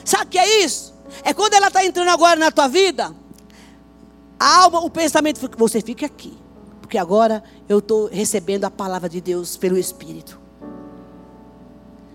Sabe 0.04 0.24
o 0.24 0.28
que 0.28 0.38
é 0.38 0.64
isso? 0.64 0.94
É 1.22 1.34
quando 1.34 1.52
ela 1.52 1.68
está 1.68 1.84
entrando 1.84 2.08
agora 2.08 2.40
na 2.40 2.50
tua 2.50 2.68
vida, 2.68 3.14
a 4.40 4.62
alma, 4.62 4.80
o 4.80 4.88
pensamento, 4.88 5.40
você 5.56 5.82
fica 5.82 6.06
aqui. 6.06 6.36
Porque 6.80 6.96
agora 6.96 7.44
eu 7.68 7.80
estou 7.80 8.06
recebendo 8.06 8.64
a 8.64 8.70
palavra 8.70 9.10
de 9.10 9.20
Deus 9.20 9.58
pelo 9.58 9.76
Espírito. 9.76 10.40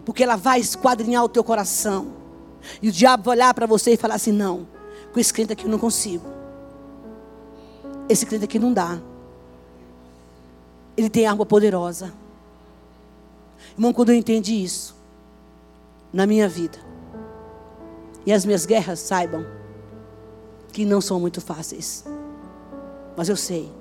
Porque 0.03 0.23
ela 0.23 0.35
vai 0.35 0.59
esquadrinhar 0.59 1.23
o 1.23 1.29
teu 1.29 1.43
coração. 1.43 2.13
E 2.81 2.89
o 2.89 2.91
diabo 2.91 3.25
vai 3.25 3.35
olhar 3.35 3.53
para 3.53 3.67
você 3.67 3.93
e 3.93 3.97
falar 3.97 4.15
assim: 4.15 4.31
não, 4.31 4.67
com 5.11 5.19
esse 5.19 5.31
crente 5.31 5.53
aqui 5.53 5.65
eu 5.65 5.69
não 5.69 5.77
consigo. 5.77 6.42
Esse 8.09 8.25
crente 8.25 8.45
aqui 8.45 8.59
não 8.59 8.73
dá. 8.73 8.99
Ele 10.95 11.09
tem 11.09 11.25
arma 11.25 11.45
poderosa. 11.45 12.13
Irmão, 13.73 13.93
quando 13.93 14.09
eu 14.09 14.15
entendi 14.15 14.63
isso, 14.63 14.95
na 16.11 16.27
minha 16.27 16.47
vida, 16.47 16.77
e 18.25 18.31
as 18.31 18.45
minhas 18.45 18.65
guerras, 18.65 18.99
saibam, 18.99 19.45
que 20.71 20.85
não 20.85 21.01
são 21.01 21.19
muito 21.19 21.41
fáceis. 21.41 22.05
Mas 23.17 23.29
eu 23.29 23.35
sei, 23.35 23.71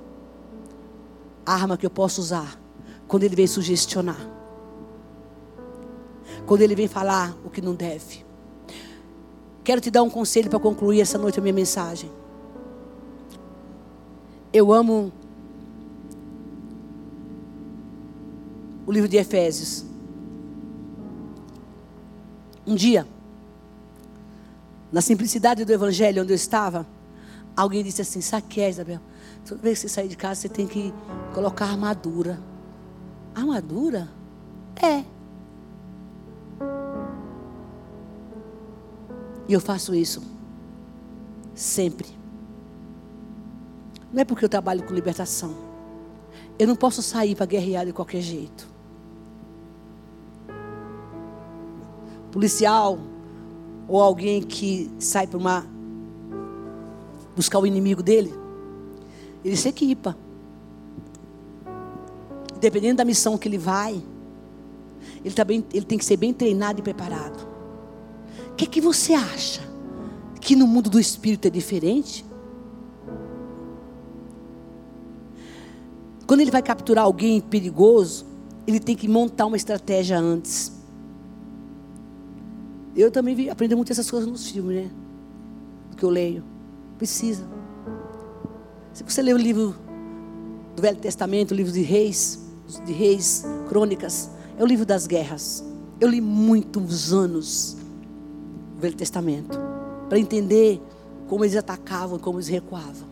a 1.44 1.54
arma 1.54 1.76
que 1.76 1.84
eu 1.84 1.90
posso 1.90 2.20
usar, 2.20 2.58
quando 3.06 3.24
ele 3.24 3.36
vem 3.36 3.46
sugestionar, 3.46 4.28
quando 6.46 6.62
ele 6.62 6.74
vem 6.74 6.88
falar 6.88 7.36
o 7.44 7.50
que 7.50 7.60
não 7.60 7.74
deve. 7.74 8.24
Quero 9.62 9.80
te 9.80 9.90
dar 9.90 10.02
um 10.02 10.10
conselho 10.10 10.50
para 10.50 10.58
concluir 10.58 11.00
essa 11.00 11.18
noite 11.18 11.38
a 11.38 11.42
minha 11.42 11.54
mensagem. 11.54 12.10
Eu 14.52 14.70
amo 14.70 15.10
o 18.86 18.92
livro 18.92 19.08
de 19.08 19.16
Efésios. 19.16 19.84
Um 22.66 22.74
dia, 22.74 23.06
na 24.92 25.00
simplicidade 25.00 25.64
do 25.64 25.72
evangelho 25.72 26.22
onde 26.22 26.32
eu 26.32 26.36
estava, 26.36 26.86
alguém 27.56 27.82
disse 27.82 28.02
assim: 28.02 28.20
que 28.48 28.60
é, 28.60 28.68
Isabel? 28.68 29.00
Toda 29.46 29.62
vez 29.62 29.78
que 29.78 29.88
você 29.88 29.94
sair 29.94 30.08
de 30.08 30.16
casa, 30.16 30.42
você 30.42 30.48
tem 30.50 30.66
que 30.66 30.92
colocar 31.32 31.64
armadura. 31.64 32.38
Armadura? 33.34 34.08
É. 34.76 35.02
E 39.48 39.52
eu 39.52 39.60
faço 39.60 39.94
isso 39.94 40.22
sempre. 41.54 42.21
Não 44.12 44.20
é 44.20 44.24
porque 44.24 44.44
eu 44.44 44.48
trabalho 44.48 44.82
com 44.82 44.92
libertação. 44.92 45.54
Eu 46.58 46.66
não 46.66 46.76
posso 46.76 47.02
sair 47.02 47.34
para 47.34 47.46
guerrear 47.46 47.86
de 47.86 47.92
qualquer 47.92 48.20
jeito. 48.20 48.68
Policial 52.30 52.98
ou 53.88 54.00
alguém 54.00 54.42
que 54.42 54.90
sai 54.98 55.26
para 55.26 55.38
uma 55.38 55.66
buscar 57.34 57.58
o 57.58 57.66
inimigo 57.66 58.02
dele, 58.02 58.32
ele 59.44 59.56
se 59.56 59.68
equipa. 59.68 60.16
Dependendo 62.60 62.98
da 62.98 63.04
missão 63.04 63.36
que 63.36 63.48
ele 63.48 63.58
vai, 63.58 64.02
ele, 65.24 65.34
tá 65.34 65.44
bem, 65.44 65.64
ele 65.72 65.84
tem 65.84 65.98
que 65.98 66.04
ser 66.04 66.16
bem 66.16 66.32
treinado 66.32 66.80
e 66.80 66.82
preparado. 66.82 67.48
O 68.50 68.54
que, 68.54 68.66
que 68.66 68.80
você 68.80 69.14
acha? 69.14 69.62
Que 70.40 70.54
no 70.54 70.66
mundo 70.66 70.88
do 70.88 71.00
espírito 71.00 71.48
é 71.48 71.50
diferente? 71.50 72.24
Quando 76.32 76.40
ele 76.40 76.50
vai 76.50 76.62
capturar 76.62 77.04
alguém 77.04 77.42
perigoso, 77.42 78.24
ele 78.66 78.80
tem 78.80 78.96
que 78.96 79.06
montar 79.06 79.44
uma 79.44 79.56
estratégia 79.58 80.18
antes. 80.18 80.72
Eu 82.96 83.10
também 83.10 83.34
vi, 83.34 83.50
aprendo 83.50 83.76
muito 83.76 83.92
essas 83.92 84.10
coisas 84.10 84.26
nos 84.26 84.50
filmes, 84.50 84.84
né? 84.84 84.90
Do 85.90 85.96
que 85.98 86.02
eu 86.02 86.08
leio. 86.08 86.42
Precisa. 86.96 87.46
Se 88.94 89.04
você 89.04 89.20
ler 89.20 89.34
o 89.34 89.36
livro 89.36 89.76
do 90.74 90.80
Velho 90.80 90.96
Testamento, 90.96 91.50
o 91.50 91.54
livro 91.54 91.70
de 91.70 91.82
Reis, 91.82 92.42
de 92.82 92.94
Reis, 92.94 93.44
Crônicas, 93.68 94.30
é 94.56 94.62
o 94.62 94.66
livro 94.66 94.86
das 94.86 95.06
guerras. 95.06 95.62
Eu 96.00 96.08
li 96.08 96.22
muitos 96.22 97.12
anos 97.12 97.76
o 98.78 98.80
Velho 98.80 98.96
Testamento 98.96 99.58
para 100.08 100.18
entender 100.18 100.80
como 101.28 101.44
eles 101.44 101.56
atacavam, 101.56 102.18
como 102.18 102.38
eles 102.38 102.48
recuavam. 102.48 103.11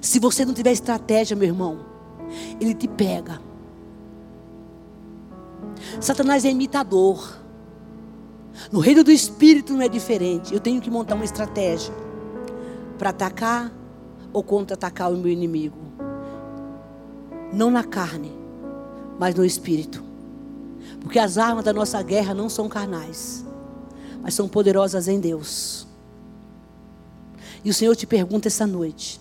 Se 0.00 0.18
você 0.18 0.44
não 0.44 0.54
tiver 0.54 0.72
estratégia, 0.72 1.36
meu 1.36 1.48
irmão, 1.48 1.84
ele 2.60 2.74
te 2.74 2.86
pega. 2.86 3.40
Satanás 6.00 6.44
é 6.44 6.50
imitador. 6.50 7.36
No 8.72 8.80
reino 8.80 9.04
do 9.04 9.10
espírito 9.10 9.72
não 9.72 9.82
é 9.82 9.88
diferente. 9.88 10.52
Eu 10.52 10.60
tenho 10.60 10.80
que 10.80 10.90
montar 10.90 11.14
uma 11.14 11.24
estratégia 11.24 11.94
para 12.98 13.10
atacar 13.10 13.72
ou 14.32 14.42
contra-atacar 14.42 15.12
o 15.12 15.16
meu 15.16 15.30
inimigo. 15.30 15.78
Não 17.52 17.70
na 17.70 17.84
carne, 17.84 18.32
mas 19.18 19.34
no 19.34 19.44
espírito. 19.44 20.02
Porque 21.00 21.18
as 21.18 21.38
armas 21.38 21.64
da 21.64 21.72
nossa 21.72 22.02
guerra 22.02 22.34
não 22.34 22.48
são 22.48 22.68
carnais, 22.68 23.44
mas 24.22 24.34
são 24.34 24.48
poderosas 24.48 25.08
em 25.08 25.20
Deus. 25.20 25.86
E 27.64 27.70
o 27.70 27.74
Senhor 27.74 27.94
te 27.96 28.06
pergunta 28.06 28.48
essa 28.48 28.66
noite: 28.66 29.20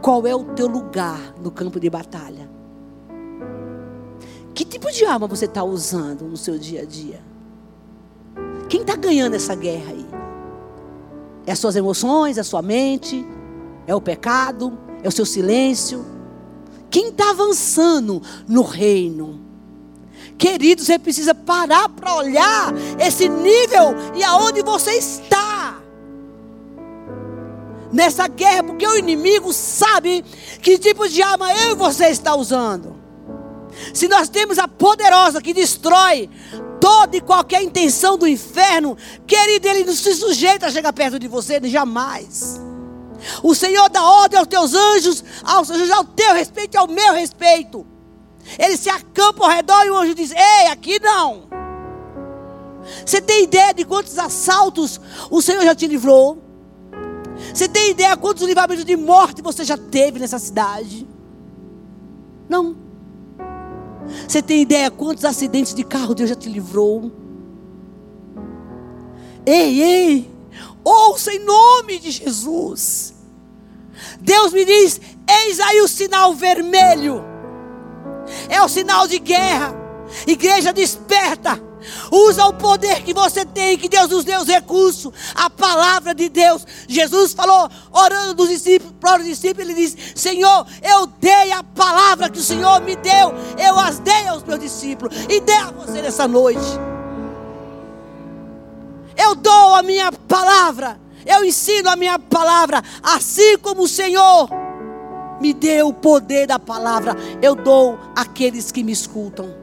qual 0.00 0.26
é 0.26 0.34
o 0.34 0.44
teu 0.44 0.66
lugar 0.66 1.34
no 1.42 1.50
campo 1.50 1.78
de 1.78 1.90
batalha? 1.90 2.48
Que 4.54 4.64
tipo 4.64 4.90
de 4.90 5.04
arma 5.04 5.26
você 5.26 5.44
está 5.44 5.62
usando 5.62 6.24
no 6.24 6.36
seu 6.36 6.58
dia 6.58 6.82
a 6.82 6.84
dia? 6.84 7.20
Quem 8.68 8.82
está 8.82 8.96
ganhando 8.96 9.34
essa 9.34 9.54
guerra 9.54 9.92
aí? 9.92 10.06
É 11.46 11.52
as 11.52 11.58
suas 11.58 11.76
emoções, 11.76 12.38
é 12.38 12.40
a 12.40 12.44
sua 12.44 12.62
mente? 12.62 13.26
É 13.86 13.94
o 13.94 14.00
pecado? 14.00 14.78
É 15.02 15.08
o 15.08 15.12
seu 15.12 15.26
silêncio? 15.26 16.04
Quem 16.90 17.08
está 17.08 17.30
avançando 17.30 18.22
no 18.48 18.62
reino? 18.62 19.40
Queridos, 20.36 20.86
você 20.86 20.98
precisa 20.98 21.34
parar 21.34 21.88
para 21.90 22.14
olhar 22.14 22.72
esse 22.98 23.28
nível 23.28 23.94
e 24.14 24.24
aonde 24.24 24.62
você 24.62 24.92
está 24.92 25.59
nessa 27.92 28.28
guerra, 28.28 28.62
porque 28.62 28.86
o 28.86 28.96
inimigo 28.96 29.52
sabe 29.52 30.24
que 30.62 30.78
tipo 30.78 31.08
de 31.08 31.22
arma 31.22 31.52
eu 31.52 31.72
e 31.72 31.74
você 31.74 32.06
está 32.06 32.34
usando. 32.34 32.98
Se 33.94 34.08
nós 34.08 34.28
temos 34.28 34.58
a 34.58 34.68
poderosa 34.68 35.40
que 35.40 35.54
destrói 35.54 36.28
toda 36.80 37.16
e 37.16 37.20
qualquer 37.20 37.62
intenção 37.62 38.16
do 38.16 38.26
inferno, 38.26 38.96
querido, 39.26 39.68
ele 39.68 39.84
não 39.84 39.94
se 39.94 40.14
sujeita 40.14 40.66
a 40.66 40.70
chegar 40.70 40.92
perto 40.92 41.18
de 41.18 41.28
você, 41.28 41.60
jamais. 41.64 42.60
O 43.42 43.54
Senhor 43.54 43.88
dá 43.90 44.02
ordem 44.02 44.38
aos 44.38 44.48
teus 44.48 44.74
anjos, 44.74 45.22
aos 45.44 45.70
anjos 45.70 45.90
ao 45.90 46.04
teu 46.04 46.32
respeito 46.32 46.74
e 46.74 46.78
ao 46.78 46.88
meu 46.88 47.12
respeito. 47.12 47.86
Ele 48.58 48.76
se 48.76 48.88
acampa 48.88 49.44
ao 49.44 49.50
redor 49.50 49.84
e 49.84 49.90
o 49.90 49.96
anjo 49.96 50.14
diz: 50.14 50.32
Ei, 50.32 50.66
aqui 50.70 50.98
não. 51.00 51.48
Você 53.04 53.20
tem 53.20 53.44
ideia 53.44 53.74
de 53.74 53.84
quantos 53.84 54.18
assaltos 54.18 55.00
o 55.30 55.42
Senhor 55.42 55.62
já 55.62 55.74
te 55.74 55.86
livrou? 55.86 56.49
Você 57.52 57.68
tem 57.68 57.90
ideia 57.90 58.16
quantos 58.16 58.46
livramentos 58.46 58.84
de 58.84 58.96
morte 58.96 59.42
você 59.42 59.64
já 59.64 59.76
teve 59.76 60.18
nessa 60.18 60.38
cidade? 60.38 61.06
Não. 62.48 62.76
Você 64.26 64.42
tem 64.42 64.62
ideia 64.62 64.90
quantos 64.90 65.24
acidentes 65.24 65.74
de 65.74 65.84
carro 65.84 66.14
Deus 66.14 66.28
já 66.28 66.34
te 66.34 66.48
livrou? 66.48 67.12
Ei, 69.46 69.82
ei, 69.82 70.30
ouça 70.84 71.32
em 71.32 71.44
nome 71.44 71.98
de 71.98 72.10
Jesus. 72.10 73.14
Deus 74.20 74.52
me 74.52 74.64
diz: 74.64 75.00
eis 75.28 75.60
aí 75.60 75.80
o 75.80 75.88
sinal 75.88 76.34
vermelho. 76.34 77.24
É 78.48 78.60
o 78.62 78.68
sinal 78.68 79.08
de 79.08 79.18
guerra. 79.18 79.74
Igreja 80.26 80.72
desperta. 80.72 81.69
Usa 82.10 82.46
o 82.46 82.52
poder 82.52 83.02
que 83.02 83.14
você 83.14 83.44
tem, 83.44 83.78
que 83.78 83.88
Deus 83.88 84.08
nos 84.08 84.24
deu 84.24 84.40
os 84.40 84.48
recursos, 84.48 85.12
a 85.34 85.48
palavra 85.48 86.14
de 86.14 86.28
Deus. 86.28 86.66
Jesus 86.88 87.32
falou, 87.32 87.68
orando 87.92 88.34
dos 88.34 88.48
discípulos, 88.48 88.94
para 89.00 89.20
os 89.20 89.26
discípulos, 89.26 89.68
ele 89.68 89.74
disse: 89.74 89.96
Senhor, 90.14 90.66
eu 90.82 91.06
dei 91.06 91.52
a 91.52 91.62
palavra 91.62 92.28
que 92.28 92.38
o 92.38 92.42
Senhor 92.42 92.80
me 92.80 92.96
deu, 92.96 93.32
eu 93.58 93.78
as 93.78 93.98
dei 93.98 94.26
aos 94.28 94.42
meus 94.42 94.60
discípulos 94.60 95.14
e 95.28 95.40
dei 95.40 95.56
a 95.56 95.70
você 95.70 96.02
nessa 96.02 96.26
noite. 96.26 96.60
Eu 99.16 99.34
dou 99.34 99.74
a 99.74 99.82
minha 99.82 100.10
palavra, 100.10 100.98
eu 101.26 101.44
ensino 101.44 101.90
a 101.90 101.96
minha 101.96 102.18
palavra, 102.18 102.82
assim 103.02 103.58
como 103.58 103.82
o 103.82 103.88
Senhor 103.88 104.48
me 105.40 105.54
deu 105.54 105.88
o 105.88 105.94
poder 105.94 106.46
da 106.46 106.58
palavra, 106.58 107.16
eu 107.40 107.54
dou 107.54 107.98
àqueles 108.14 108.70
que 108.70 108.84
me 108.84 108.92
escutam. 108.92 109.54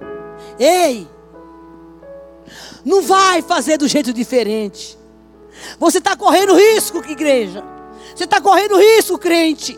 Ei! 0.59 1.07
Não 2.87 3.01
vai 3.01 3.41
fazer 3.41 3.77
do 3.77 3.85
jeito 3.85 4.13
diferente. 4.13 4.97
Você 5.77 5.97
está 5.97 6.15
correndo 6.15 6.55
risco, 6.55 6.99
igreja. 6.99 7.61
Você 8.15 8.23
está 8.23 8.39
correndo 8.39 8.77
risco, 8.77 9.17
crente. 9.17 9.77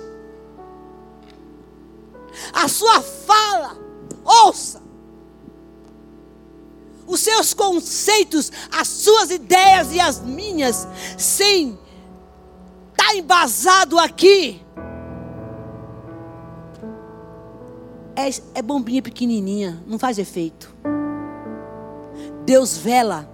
A 2.54 2.68
sua 2.68 3.02
fala, 3.02 3.76
ouça. 4.24 4.80
Os 7.08 7.20
seus 7.22 7.52
conceitos, 7.56 8.52
as 8.72 8.88
suas 8.88 9.32
ideias 9.32 9.92
e 9.92 10.00
as 10.00 10.22
minhas, 10.22 10.88
sem 11.18 11.80
estar 12.92 13.08
tá 13.08 13.16
embasado 13.16 13.98
aqui. 13.98 14.62
É, 18.16 18.30
é 18.60 18.62
bombinha 18.62 19.02
pequenininha, 19.02 19.84
não 19.88 19.98
faz 19.98 20.20
efeito. 20.20 20.72
Deus 22.50 22.76
vela 22.76 23.30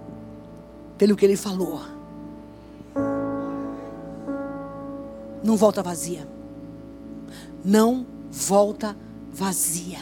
pelo 0.98 1.16
que 1.16 1.24
Ele 1.24 1.38
falou. 1.38 1.80
Não 5.42 5.56
volta 5.56 5.82
vazia. 5.82 6.28
Não 7.64 8.04
volta 8.30 8.94
vazia. 9.32 10.00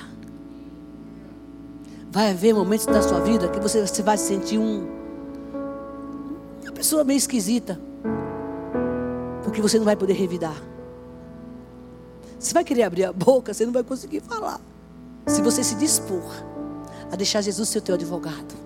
Vai 2.11 2.33
haver 2.33 2.57
momentos 2.57 2.87
da 2.87 3.01
sua 3.03 3.21
vida 3.21 3.47
que 3.47 3.61
você, 3.61 3.85
vai 4.03 4.19
se 4.19 4.27
sentir 4.27 4.59
um, 4.59 4.85
uma 6.65 6.73
pessoa 6.73 7.05
meio 7.05 7.19
esquisita. 7.19 7.79
Porque 9.45 9.63
você 9.63 9.79
não 9.79 9.85
vai 9.85 9.95
poder 9.95 10.15
revidar. 10.15 10.61
Você 12.37 12.53
vai 12.53 12.65
querer 12.65 12.83
abrir 12.83 13.05
a 13.05 13.13
boca, 13.13 13.55
você 13.55 13.65
não 13.65 13.73
vai 13.73 13.85
conseguir 13.85 14.23
falar. 14.23 14.61
Se 15.29 15.41
você 15.41 15.63
se 15.63 15.77
dispor 15.77 16.33
a 17.13 17.15
deixar 17.15 17.43
Jesus 17.43 17.69
ser 17.69 17.81
teu 17.81 17.95
advogado 17.95 18.64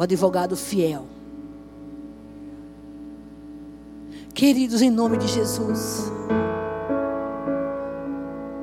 o 0.00 0.02
advogado 0.02 0.56
fiel. 0.56 1.04
Queridos, 4.32 4.80
em 4.80 4.88
nome 4.88 5.18
de 5.18 5.28
Jesus, 5.28 6.10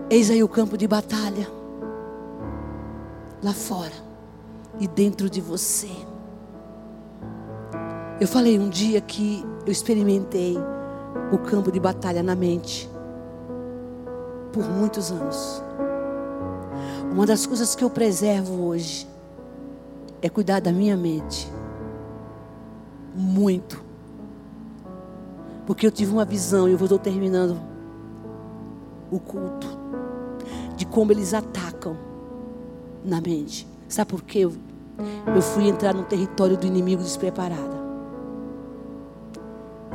eis 0.09 0.31
aí 0.31 0.43
o 0.43 0.49
campo 0.49 0.75
de 0.75 0.87
batalha, 0.87 1.47
lá 3.43 3.53
fora 3.53 3.93
e 4.79 4.87
dentro 4.87 5.29
de 5.29 5.39
você. 5.39 5.91
Eu 8.19 8.27
falei 8.27 8.57
um 8.57 8.67
dia 8.67 8.99
que 8.99 9.45
eu 9.63 9.71
experimentei 9.71 10.57
o 11.31 11.37
campo 11.37 11.71
de 11.71 11.79
batalha 11.79 12.23
na 12.23 12.35
mente 12.35 12.89
por 14.51 14.67
muitos 14.67 15.11
anos. 15.11 15.61
Uma 17.11 17.27
das 17.27 17.45
coisas 17.45 17.75
que 17.75 17.83
eu 17.83 17.91
preservo 17.91 18.65
hoje 18.65 19.07
é 20.21 20.29
cuidar 20.29 20.59
da 20.59 20.71
minha 20.71 20.97
mente. 20.97 21.51
Muito. 23.15 23.83
Porque 25.65 25.85
eu 25.85 25.91
tive 25.91 26.11
uma 26.11 26.25
visão, 26.25 26.67
e 26.67 26.71
eu 26.71 26.77
estou 26.77 26.97
terminando 26.97 27.59
o 29.11 29.19
culto, 29.19 29.67
de 30.75 30.85
como 30.85 31.11
eles 31.11 31.33
atacam 31.33 31.97
na 33.03 33.19
mente. 33.21 33.67
Sabe 33.87 34.11
por 34.11 34.21
quê? 34.23 34.39
Eu, 34.39 34.53
fui 35.41 35.67
entrar 35.67 35.93
no 35.93 36.03
território 36.03 36.57
do 36.57 36.65
inimigo 36.65 37.03
despreparada. 37.03 37.77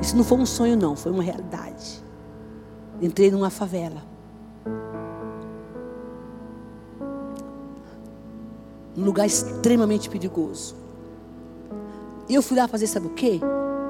Isso 0.01 0.17
não 0.17 0.25
foi 0.25 0.39
um 0.39 0.47
sonho, 0.47 0.77
não, 0.77 0.97
foi 0.97 1.13
uma 1.13 1.23
realidade. 1.23 2.03
Entrei 3.01 3.31
numa 3.31 3.51
favela. 3.51 4.12
Um 8.97 9.05
lugar 9.05 9.27
extremamente 9.27 10.09
perigoso. 10.09 10.77
E 12.29 12.35
eu 12.35 12.43
fui 12.43 12.57
lá 12.57 12.69
fazer, 12.69 12.87
sabe 12.87 13.07
o 13.07 13.11
quê? 13.11 13.41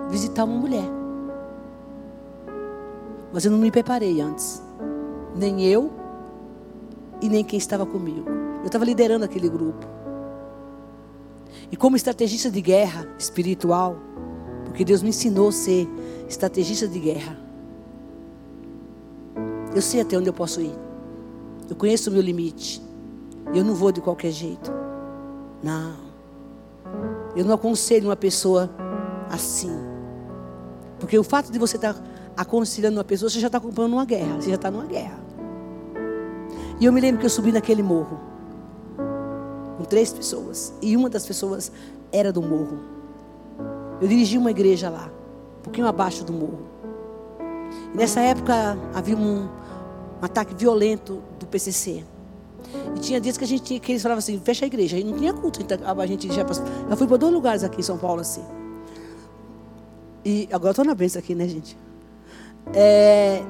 Visitar 0.09 0.45
uma 0.45 0.59
mulher. 0.59 0.89
Mas 3.33 3.45
eu 3.45 3.51
não 3.51 3.59
me 3.59 3.71
preparei 3.71 4.21
antes. 4.21 4.63
Nem 5.35 5.65
eu 5.65 5.91
e 7.21 7.29
nem 7.29 7.45
quem 7.45 7.59
estava 7.59 7.87
comigo. 7.87 8.29
Eu 8.61 8.67
estava 8.67 8.85
liderando 8.85 9.25
aquele 9.25 9.49
grupo. 9.49 9.87
E 11.71 11.77
como 11.77 11.97
estrategista 11.97 12.51
de 12.51 12.61
guerra 12.61 13.09
espiritual, 13.19 13.97
porque 14.65 14.85
Deus 14.85 15.03
me 15.03 15.09
ensinou 15.09 15.49
a 15.49 15.53
ser 15.53 15.89
estrategista 16.29 16.87
de 16.87 16.99
guerra. 16.99 17.39
Eu 19.75 19.81
sei 19.81 20.01
até 20.01 20.17
onde 20.19 20.29
eu 20.29 20.35
posso 20.35 20.61
ir. 20.61 20.75
Eu 21.69 21.77
conheço 21.77 22.11
o 22.11 22.13
meu 22.13 22.21
limite. 22.21 22.83
Eu 23.55 23.65
não 23.65 23.75
vou 23.75 23.91
de 23.91 24.01
qualquer 24.01 24.31
jeito. 24.31 24.82
Não. 25.63 25.95
Eu 27.37 27.45
não 27.45 27.55
aconselho 27.55 28.09
uma 28.09 28.17
pessoa 28.17 28.71
assim. 29.31 29.71
Porque 30.99 31.19
o 31.19 31.25
fato 31.25 31.51
de 31.51 31.59
você 31.59 31.77
estar 31.77 31.97
aconselhando 32.37 32.97
uma 32.97 33.05
pessoa, 33.05 33.31
você 33.31 33.41
já 33.41 33.47
está 33.47 33.61
comprando 33.61 33.93
uma 33.93 34.05
guerra. 34.05 34.41
Você 34.41 34.51
já 34.51 34.57
está 34.57 34.71
numa 34.71 34.87
guerra. 34.87 35.19
E 36.81 36.85
eu 36.85 36.93
me 36.93 37.01
lembro 37.01 37.21
que 37.21 37.27
eu 37.27 37.31
subi 37.31 37.53
naquele 37.53 37.83
morro. 37.83 38.21
Com 39.77 39.85
três 39.85 40.13
pessoas. 40.13 40.75
E 40.83 40.97
uma 40.97 41.09
das 41.09 41.25
pessoas 41.25 41.71
era 42.11 42.33
do 42.33 42.43
morro. 42.43 42.79
Eu 44.01 44.09
dirigi 44.09 44.37
uma 44.37 44.51
igreja 44.51 44.91
lá. 44.91 45.11
Um 45.59 45.63
pouquinho 45.63 45.87
abaixo 45.87 46.25
do 46.25 46.33
morro. 46.33 46.67
E 47.95 47.97
nessa 47.97 48.21
época 48.21 48.77
havia 48.95 49.17
um, 49.17 49.45
um 49.45 50.25
ataque 50.25 50.55
violento 50.55 51.23
do 51.39 51.47
PCC. 51.47 52.05
E 52.97 53.01
tinha 53.01 53.21
dias 53.21 53.37
que 53.37 53.45
a 53.45 53.47
gente 53.47 53.63
tinha, 53.63 53.81
que 53.81 53.93
eles 53.93 54.03
falavam 54.03 54.19
assim, 54.19 54.41
fecha 54.41 54.65
a 54.65 54.67
igreja. 54.67 54.99
E 54.99 55.05
não 55.05 55.17
tinha 55.17 55.33
culto. 55.33 55.61
Então 55.63 55.79
a 55.85 56.07
gente 56.07 56.33
já 56.33 56.45
passou. 56.45 56.65
Eu 56.89 56.97
fui 56.97 57.07
para 57.07 57.17
dois 57.17 57.33
lugares 57.33 57.65
aqui 57.65 57.81
em 57.81 57.83
São 57.83 57.99
Paulo 57.99 58.21
assim. 58.21 58.45
E 60.25 60.49
agora 60.53 60.71
estou 60.71 60.85
na 60.85 60.95
bênção 60.95 61.19
aqui, 61.19 61.35
né, 61.35 61.49
gente? 61.49 61.77
É, 62.75 63.43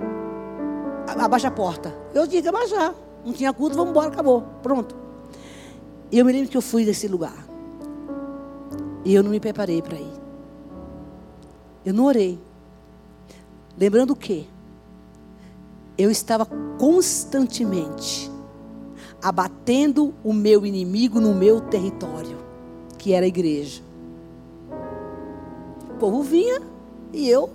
abaixa 1.06 1.48
a 1.48 1.50
porta. 1.50 1.94
Eu 2.14 2.26
digo, 2.26 2.48
abaixar. 2.48 2.94
Não 3.24 3.32
tinha 3.32 3.52
culto, 3.52 3.76
vamos 3.76 3.90
embora, 3.90 4.08
acabou. 4.08 4.42
Pronto. 4.62 4.96
E 6.10 6.18
eu 6.18 6.24
me 6.24 6.32
lembro 6.32 6.48
que 6.48 6.56
eu 6.56 6.62
fui 6.62 6.84
desse 6.84 7.06
lugar. 7.08 7.46
E 9.04 9.14
eu 9.14 9.22
não 9.22 9.30
me 9.30 9.40
preparei 9.40 9.82
para 9.82 9.96
ir. 9.96 10.12
Eu 11.84 11.92
não 11.94 12.04
orei. 12.04 12.38
Lembrando 13.76 14.12
o 14.12 14.16
quê? 14.16 14.46
eu 16.02 16.10
estava 16.10 16.46
constantemente 16.78 18.30
abatendo 19.22 20.12
o 20.24 20.32
meu 20.32 20.66
inimigo 20.66 21.20
no 21.20 21.34
meu 21.34 21.60
território, 21.60 22.36
que 22.98 23.12
era 23.12 23.24
a 23.24 23.28
igreja. 23.28 23.80
O 25.90 25.94
povo 25.98 26.22
vinha 26.22 26.60
e 27.12 27.28
eu 27.28 27.48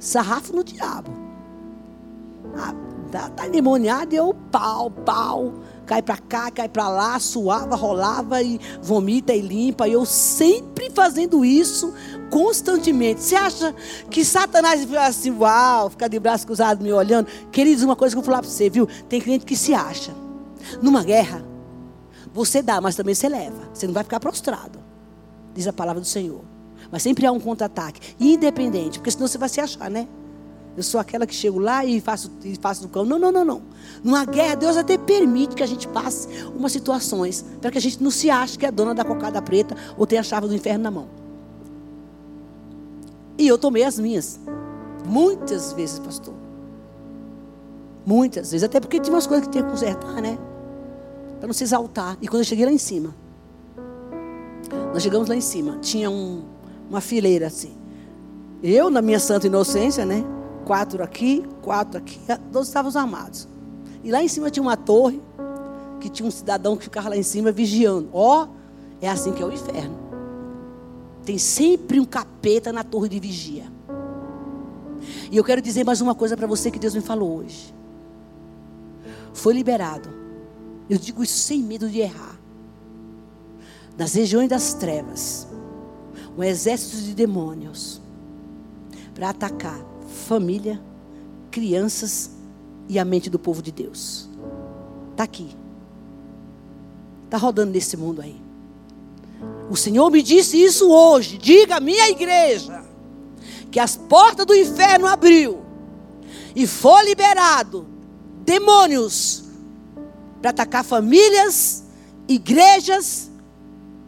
sarrafo 0.00 0.54
no 0.54 0.64
diabo. 0.64 1.10
Ah, 2.56 2.74
tá, 3.10 3.46
endemoniado 3.46 4.14
e 4.14 4.16
eu 4.16 4.34
pau, 4.50 4.90
pau. 4.90 5.52
Cai 5.84 6.02
para 6.02 6.16
cá, 6.16 6.50
cai 6.50 6.68
para 6.68 6.88
lá, 6.88 7.18
suava, 7.20 7.76
rolava 7.76 8.42
e 8.42 8.58
vomita 8.82 9.32
e 9.32 9.40
limpa. 9.40 9.86
E 9.86 9.92
eu 9.92 10.04
sempre 10.04 10.90
fazendo 10.90 11.44
isso 11.44 11.94
constantemente. 12.28 13.22
Você 13.22 13.36
acha 13.36 13.74
que 14.10 14.24
Satanás 14.24 14.80
fica 14.84 15.06
assim, 15.06 15.30
uau, 15.30 15.90
fica 15.90 16.08
de 16.08 16.18
braço 16.18 16.44
cruzado 16.44 16.82
me 16.82 16.92
olhando? 16.92 17.28
Queridos, 17.52 17.84
uma 17.84 17.94
coisa 17.94 18.14
que 18.14 18.18
eu 18.18 18.22
vou 18.22 18.26
falar 18.26 18.42
para 18.42 18.50
você, 18.50 18.68
viu? 18.68 18.88
Tem 19.08 19.20
cliente 19.20 19.44
que 19.44 19.56
se 19.56 19.74
acha. 19.74 20.25
Numa 20.82 21.02
guerra, 21.02 21.44
você 22.32 22.62
dá, 22.62 22.80
mas 22.80 22.94
também 22.94 23.14
você 23.14 23.28
leva. 23.28 23.68
Você 23.72 23.86
não 23.86 23.94
vai 23.94 24.04
ficar 24.04 24.20
prostrado. 24.20 24.78
Diz 25.54 25.66
a 25.66 25.72
palavra 25.72 26.00
do 26.00 26.06
Senhor. 26.06 26.42
Mas 26.90 27.02
sempre 27.02 27.26
há 27.26 27.32
um 27.32 27.40
contra-ataque. 27.40 28.14
Independente, 28.20 28.98
porque 28.98 29.10
senão 29.10 29.26
você 29.26 29.38
vai 29.38 29.48
se 29.48 29.60
achar, 29.60 29.90
né? 29.90 30.06
Eu 30.76 30.82
sou 30.82 31.00
aquela 31.00 31.26
que 31.26 31.34
chego 31.34 31.58
lá 31.58 31.84
e 31.84 32.00
faço, 32.00 32.30
e 32.44 32.54
faço 32.56 32.82
do 32.82 32.88
cão. 32.88 33.04
Não, 33.04 33.18
não, 33.18 33.32
não, 33.32 33.44
não. 33.44 33.62
Numa 34.04 34.26
guerra, 34.26 34.54
Deus 34.56 34.76
até 34.76 34.98
permite 34.98 35.54
que 35.54 35.62
a 35.62 35.66
gente 35.66 35.88
passe 35.88 36.28
umas 36.54 36.72
situações 36.72 37.42
para 37.62 37.70
que 37.70 37.78
a 37.78 37.80
gente 37.80 38.02
não 38.02 38.10
se 38.10 38.28
ache 38.28 38.58
que 38.58 38.66
é 38.66 38.70
dona 38.70 38.94
da 38.94 39.02
cocada 39.02 39.40
preta 39.40 39.74
ou 39.96 40.06
tem 40.06 40.18
a 40.18 40.22
chave 40.22 40.46
do 40.46 40.54
inferno 40.54 40.84
na 40.84 40.90
mão. 40.90 41.08
E 43.38 43.48
eu 43.48 43.56
tomei 43.56 43.84
as 43.84 43.98
minhas. 43.98 44.38
Muitas 45.06 45.72
vezes, 45.72 45.98
pastor. 45.98 46.34
Muitas 48.04 48.50
vezes. 48.50 48.64
Até 48.64 48.78
porque 48.78 49.00
tinha 49.00 49.14
umas 49.14 49.26
coisas 49.26 49.46
que 49.46 49.52
tinha 49.52 49.64
que 49.64 49.70
consertar, 49.70 50.20
né? 50.20 50.38
Para 51.38 51.46
não 51.46 51.54
se 51.54 51.64
exaltar. 51.64 52.16
E 52.20 52.28
quando 52.28 52.40
eu 52.40 52.44
cheguei 52.44 52.64
lá 52.64 52.72
em 52.72 52.78
cima, 52.78 53.14
nós 54.92 55.02
chegamos 55.02 55.28
lá 55.28 55.36
em 55.36 55.40
cima, 55.40 55.78
tinha 55.80 56.10
um, 56.10 56.42
uma 56.88 57.00
fileira 57.00 57.46
assim. 57.46 57.74
Eu, 58.62 58.90
na 58.90 59.02
minha 59.02 59.20
santa 59.20 59.46
inocência, 59.46 60.04
né? 60.04 60.24
Quatro 60.64 61.02
aqui, 61.02 61.44
quatro 61.62 61.98
aqui, 61.98 62.18
todos 62.50 62.68
estavam 62.68 62.90
armados. 63.00 63.46
E 64.02 64.10
lá 64.10 64.22
em 64.22 64.28
cima 64.28 64.50
tinha 64.50 64.62
uma 64.62 64.76
torre, 64.76 65.22
que 66.00 66.08
tinha 66.08 66.26
um 66.26 66.30
cidadão 66.30 66.76
que 66.76 66.84
ficava 66.84 67.08
lá 67.08 67.16
em 67.16 67.22
cima 67.22 67.52
vigiando. 67.52 68.08
Ó, 68.12 68.44
oh, 68.44 68.48
é 69.00 69.08
assim 69.08 69.32
que 69.32 69.42
é 69.42 69.46
o 69.46 69.52
inferno. 69.52 69.96
Tem 71.24 71.38
sempre 71.38 72.00
um 72.00 72.04
capeta 72.04 72.72
na 72.72 72.84
torre 72.84 73.08
de 73.08 73.18
vigia. 73.18 73.64
E 75.30 75.36
eu 75.36 75.44
quero 75.44 75.60
dizer 75.60 75.84
mais 75.84 76.00
uma 76.00 76.14
coisa 76.14 76.36
para 76.36 76.46
você 76.46 76.70
que 76.70 76.78
Deus 76.78 76.94
me 76.94 77.00
falou 77.00 77.38
hoje. 77.38 77.74
Foi 79.32 79.52
liberado. 79.52 80.08
Eu 80.88 80.98
digo 80.98 81.22
isso 81.22 81.38
sem 81.38 81.62
medo 81.62 81.88
de 81.88 82.00
errar. 82.00 82.38
Nas 83.96 84.14
regiões 84.14 84.48
das 84.48 84.74
trevas, 84.74 85.46
um 86.36 86.42
exército 86.42 86.96
de 87.02 87.14
demônios 87.14 88.00
para 89.14 89.30
atacar 89.30 89.80
família, 90.26 90.80
crianças 91.50 92.30
e 92.88 92.98
a 92.98 93.04
mente 93.04 93.30
do 93.30 93.38
povo 93.38 93.62
de 93.62 93.72
Deus. 93.72 94.28
Está 95.12 95.24
aqui. 95.24 95.48
Está 97.24 97.38
rodando 97.38 97.72
nesse 97.72 97.96
mundo 97.96 98.20
aí. 98.20 98.40
O 99.70 99.76
Senhor 99.76 100.10
me 100.10 100.22
disse 100.22 100.62
isso 100.62 100.90
hoje. 100.90 101.38
Diga 101.38 101.76
à 101.76 101.80
minha 101.80 102.08
igreja 102.10 102.84
que 103.70 103.80
as 103.80 103.96
portas 103.96 104.46
do 104.46 104.54
inferno 104.54 105.06
abriu 105.06 105.62
e 106.54 106.66
foi 106.66 107.04
liberado 107.04 107.86
demônios 108.44 109.45
para 110.40 110.50
atacar 110.50 110.84
famílias, 110.84 111.84
igrejas, 112.28 113.30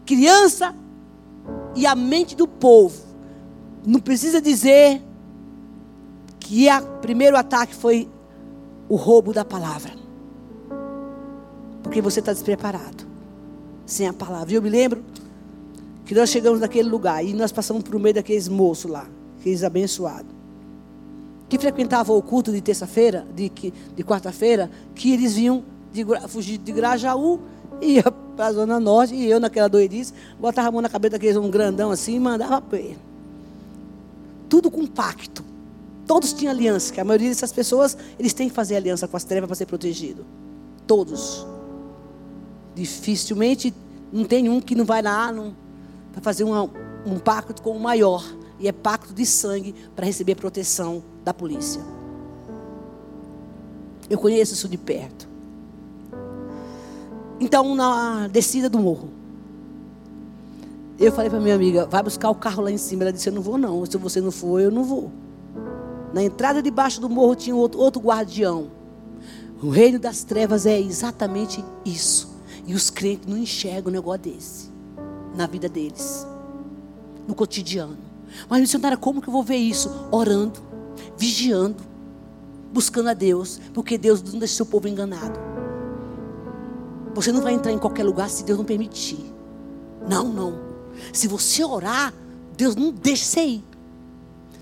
criança 0.04 0.74
e 1.74 1.86
a 1.86 1.94
mente 1.94 2.36
do 2.36 2.46
povo. 2.46 3.00
Não 3.86 4.00
precisa 4.00 4.40
dizer 4.40 5.02
que 6.40 6.66
o 6.70 7.00
primeiro 7.00 7.36
ataque 7.36 7.74
foi 7.74 8.08
o 8.88 8.96
roubo 8.96 9.32
da 9.32 9.44
palavra. 9.44 9.92
Porque 11.82 12.00
você 12.00 12.20
está 12.20 12.32
despreparado. 12.32 13.06
Sem 13.86 14.06
a 14.06 14.12
palavra. 14.12 14.52
Eu 14.52 14.62
me 14.62 14.68
lembro 14.68 15.04
que 16.08 16.14
nós 16.14 16.30
chegamos 16.30 16.60
naquele 16.60 16.88
lugar 16.88 17.22
e 17.22 17.34
nós 17.34 17.52
passamos 17.52 17.82
por 17.82 17.98
meio 18.00 18.14
daqueles 18.14 18.48
moços 18.48 18.90
lá, 18.90 19.06
aqueles 19.38 19.62
abençoados, 19.62 20.32
que 21.50 21.58
frequentavam 21.58 22.16
o 22.16 22.22
culto 22.22 22.50
de 22.50 22.62
terça-feira, 22.62 23.26
de, 23.34 23.50
de 23.50 24.04
quarta-feira, 24.04 24.70
que 24.94 25.12
eles 25.12 25.34
vinham 25.34 25.62
de, 25.92 26.04
fugir 26.28 26.58
de 26.58 26.72
Grajaú 26.72 27.40
ia 27.80 28.02
para 28.36 28.46
a 28.46 28.52
Zona 28.52 28.80
Norte, 28.80 29.14
e 29.14 29.30
eu 29.30 29.40
naquela 29.40 29.68
doidice, 29.68 30.12
botava 30.38 30.68
a 30.68 30.72
mão 30.72 30.80
na 30.80 30.88
cabeça 30.88 31.12
daqueles 31.12 31.36
um 31.36 31.50
grandão 31.50 31.90
assim 31.90 32.16
e 32.16 32.20
mandava 32.20 32.62
ele. 32.76 32.98
Tudo 34.48 34.70
com 34.70 34.86
pacto. 34.86 35.44
Todos 36.06 36.32
tinham 36.32 36.52
aliança, 36.52 36.92
que 36.92 37.00
a 37.00 37.04
maioria 37.04 37.28
dessas 37.28 37.52
pessoas, 37.52 37.96
eles 38.18 38.32
têm 38.32 38.48
que 38.48 38.54
fazer 38.54 38.76
aliança 38.76 39.06
com 39.06 39.16
as 39.16 39.24
trevas 39.24 39.46
para 39.46 39.56
ser 39.56 39.66
protegido. 39.66 40.24
Todos. 40.86 41.46
Dificilmente 42.74 43.74
não 44.12 44.24
tem 44.24 44.48
um 44.48 44.60
que 44.60 44.74
não 44.74 44.84
vai 44.84 45.02
lá, 45.02 45.32
para 46.12 46.22
fazer 46.22 46.44
uma, 46.44 46.70
um 47.04 47.18
pacto 47.18 47.60
com 47.60 47.76
o 47.76 47.80
maior. 47.80 48.24
E 48.58 48.66
é 48.66 48.72
pacto 48.72 49.12
de 49.12 49.26
sangue 49.26 49.74
para 49.94 50.06
receber 50.06 50.34
proteção 50.34 51.02
da 51.24 51.34
polícia. 51.34 51.82
Eu 54.08 54.18
conheço 54.18 54.54
isso 54.54 54.68
de 54.68 54.78
perto. 54.78 55.27
Então, 57.40 57.74
na 57.74 58.28
descida 58.28 58.68
do 58.68 58.78
morro, 58.78 59.10
eu 60.98 61.12
falei 61.12 61.30
para 61.30 61.38
minha 61.40 61.54
amiga: 61.54 61.86
vai 61.86 62.02
buscar 62.02 62.30
o 62.30 62.34
carro 62.34 62.62
lá 62.62 62.70
em 62.70 62.78
cima. 62.78 63.04
Ela 63.04 63.12
disse: 63.12 63.28
eu 63.28 63.32
não 63.32 63.42
vou, 63.42 63.56
não. 63.56 63.84
Se 63.86 63.96
você 63.96 64.20
não 64.20 64.30
for, 64.30 64.60
eu 64.60 64.70
não 64.70 64.84
vou. 64.84 65.10
Na 66.12 66.22
entrada 66.22 66.62
debaixo 66.62 67.00
do 67.00 67.08
morro 67.08 67.34
tinha 67.36 67.54
outro, 67.54 67.80
outro 67.80 68.00
guardião. 68.00 68.70
O 69.62 69.68
reino 69.70 69.98
das 69.98 70.24
trevas 70.24 70.66
é 70.66 70.80
exatamente 70.80 71.64
isso. 71.84 72.36
E 72.66 72.74
os 72.74 72.90
crentes 72.90 73.28
não 73.28 73.36
enxergam 73.38 73.90
um 73.90 73.94
negócio 73.94 74.22
desse 74.22 74.68
na 75.34 75.46
vida 75.46 75.68
deles, 75.68 76.26
no 77.26 77.34
cotidiano. 77.34 77.96
Mas, 78.48 78.60
missionária, 78.60 78.96
como 78.96 79.22
que 79.22 79.28
eu 79.28 79.32
vou 79.32 79.42
ver 79.42 79.56
isso? 79.56 79.90
Orando, 80.10 80.60
vigiando, 81.16 81.76
buscando 82.72 83.08
a 83.08 83.14
Deus, 83.14 83.60
porque 83.72 83.96
Deus 83.96 84.22
não 84.22 84.38
deixa 84.38 84.54
seu 84.54 84.66
povo 84.66 84.88
enganado. 84.88 85.38
Você 87.18 87.32
não 87.32 87.42
vai 87.42 87.52
entrar 87.52 87.72
em 87.72 87.78
qualquer 87.78 88.04
lugar 88.04 88.30
se 88.30 88.44
Deus 88.44 88.56
não 88.56 88.64
permitir. 88.64 89.34
Não, 90.08 90.22
não. 90.22 90.60
Se 91.12 91.26
você 91.26 91.64
orar, 91.64 92.14
Deus 92.56 92.76
não 92.76 92.92
deixa 92.92 93.24
você 93.24 93.40
ir. 93.40 93.64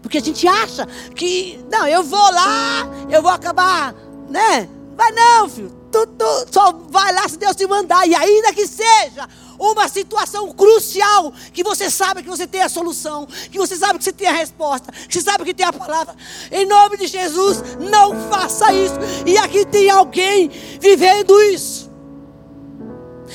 Porque 0.01 0.17
a 0.17 0.23
gente 0.23 0.49
acha 0.49 0.87
que, 1.15 1.63
não, 1.71 1.87
eu 1.87 2.03
vou 2.03 2.19
lá, 2.19 2.89
eu 3.11 3.21
vou 3.21 3.31
acabar, 3.31 3.95
né? 4.31 4.67
Vai 4.97 5.13
não, 5.13 5.51
filho. 5.51 5.71
Tu, 5.93 6.07
tu, 6.07 6.25
só 6.51 6.73
vai 6.89 7.13
lá 7.13 7.29
se 7.29 7.37
Deus 7.37 7.55
te 7.55 7.67
mandar. 7.67 8.09
E 8.09 8.15
ainda 8.15 8.55
que 8.55 8.67
seja 8.67 9.29
uma 9.59 9.87
situação 9.87 10.51
crucial 10.51 11.35
que 11.53 11.63
você 11.63 11.91
sabe 11.91 12.23
que 12.23 12.29
você 12.31 12.47
tem 12.47 12.63
a 12.63 12.71
solução, 12.71 13.27
que 13.53 13.59
você 13.59 13.77
sabe 13.77 13.99
que 13.99 14.05
você 14.05 14.13
tem 14.15 14.29
a 14.29 14.33
resposta, 14.33 14.91
que 14.93 15.13
você 15.13 15.21
sabe 15.21 15.45
que 15.45 15.53
tem 15.53 15.67
a 15.67 15.75
palavra. 15.75 16.17
Em 16.51 16.65
nome 16.65 16.97
de 16.97 17.07
Jesus, 17.07 17.63
não 17.79 18.31
faça 18.31 18.73
isso. 18.73 18.95
E 19.27 19.37
aqui 19.37 19.67
tem 19.67 19.91
alguém 19.91 20.49
vivendo 20.81 21.39
isso. 21.43 21.86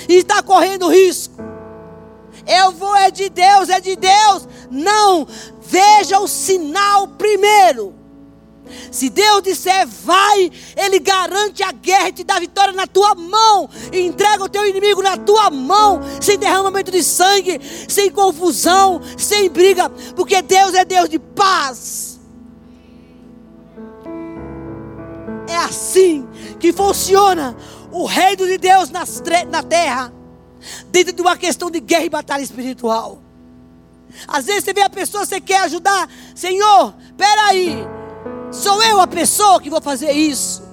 E 0.08 0.16
está 0.16 0.42
correndo 0.42 0.88
risco. 0.88 1.34
Eu 2.48 2.72
vou 2.72 2.96
é 2.96 3.12
de 3.12 3.30
Deus, 3.30 3.70
é 3.70 3.80
de 3.80 3.96
Deus. 3.96 4.48
Não, 4.70 5.28
veja 5.62 6.20
o 6.20 6.28
sinal 6.28 7.08
primeiro. 7.08 8.02
Se 8.92 9.10
Deus 9.10 9.42
disser 9.42 9.86
vai, 9.88 10.52
Ele 10.76 11.00
garante 11.00 11.64
a 11.64 11.72
guerra 11.72 12.10
e 12.10 12.14
te 12.14 12.24
dá 12.24 12.40
vitória 12.40 12.74
na 12.74 12.88
tua 12.88 13.16
mão. 13.16 13.70
Entrega 13.92 14.44
o 14.44 14.50
teu 14.50 14.66
inimigo 14.66 15.02
na 15.02 15.18
tua 15.18 15.50
mão. 15.50 16.02
Sem 16.22 16.38
derramamento 16.38 16.92
de 16.92 17.04
sangue, 17.04 17.60
sem 17.88 18.10
confusão, 18.10 19.02
sem 19.18 19.50
briga. 19.50 19.90
Porque 20.16 20.42
Deus 20.42 20.74
é 20.74 20.86
Deus 20.86 21.10
de 21.10 21.20
paz. 21.20 22.20
É 25.48 25.58
assim 25.58 26.26
que 26.60 26.72
funciona 26.72 27.58
o 27.92 28.06
reino 28.06 28.46
de 28.48 28.58
Deus 28.58 28.90
na 28.90 29.64
terra. 29.64 30.14
Dentro 30.92 31.14
de 31.14 31.22
uma 31.22 31.36
questão 31.36 31.72
de 31.72 31.80
guerra 31.80 32.06
e 32.06 32.10
batalha 32.10 32.42
espiritual. 32.42 33.20
Às 34.28 34.46
vezes 34.46 34.64
você 34.64 34.74
vê 34.74 34.82
a 34.82 34.90
pessoa, 34.90 35.26
você 35.26 35.42
quer 35.42 35.62
ajudar. 35.62 36.10
Senhor, 36.36 36.94
peraí. 37.18 37.78
Sou 38.52 38.82
eu 38.84 39.00
a 39.00 39.08
pessoa 39.08 39.62
que 39.62 39.70
vou 39.70 39.82
fazer 39.82 40.12
isso. 40.12 40.64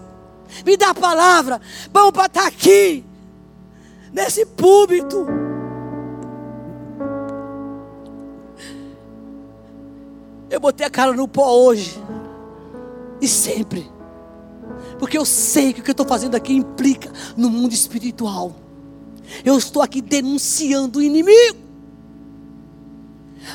Me 0.65 0.77
dá 0.77 0.91
a 0.91 0.95
palavra. 0.95 1.61
Vamos 1.93 2.13
para 2.13 2.27
estar 2.27 2.47
aqui. 2.47 3.05
Nesse 4.13 4.45
púlpito. 4.45 5.27
Eu 10.51 10.61
botei 10.61 10.87
a 10.87 10.91
cara 10.91 11.13
no 11.13 11.29
pó 11.29 11.51
hoje. 11.51 12.03
E 13.21 13.29
sempre. 13.29 13.98
Porque 14.99 15.17
eu 15.17 15.25
sei 15.25 15.73
que 15.73 15.81
o 15.81 15.83
que 15.83 15.91
eu 15.91 15.93
estou 15.93 16.07
fazendo 16.07 16.35
aqui 16.35 16.53
implica 16.53 17.13
no 17.37 17.51
mundo 17.51 17.73
espiritual. 17.73 18.55
Eu 19.45 19.57
estou 19.59 19.83
aqui 19.83 20.01
denunciando 20.01 20.99
o 20.99 21.03
inimigo. 21.03 21.68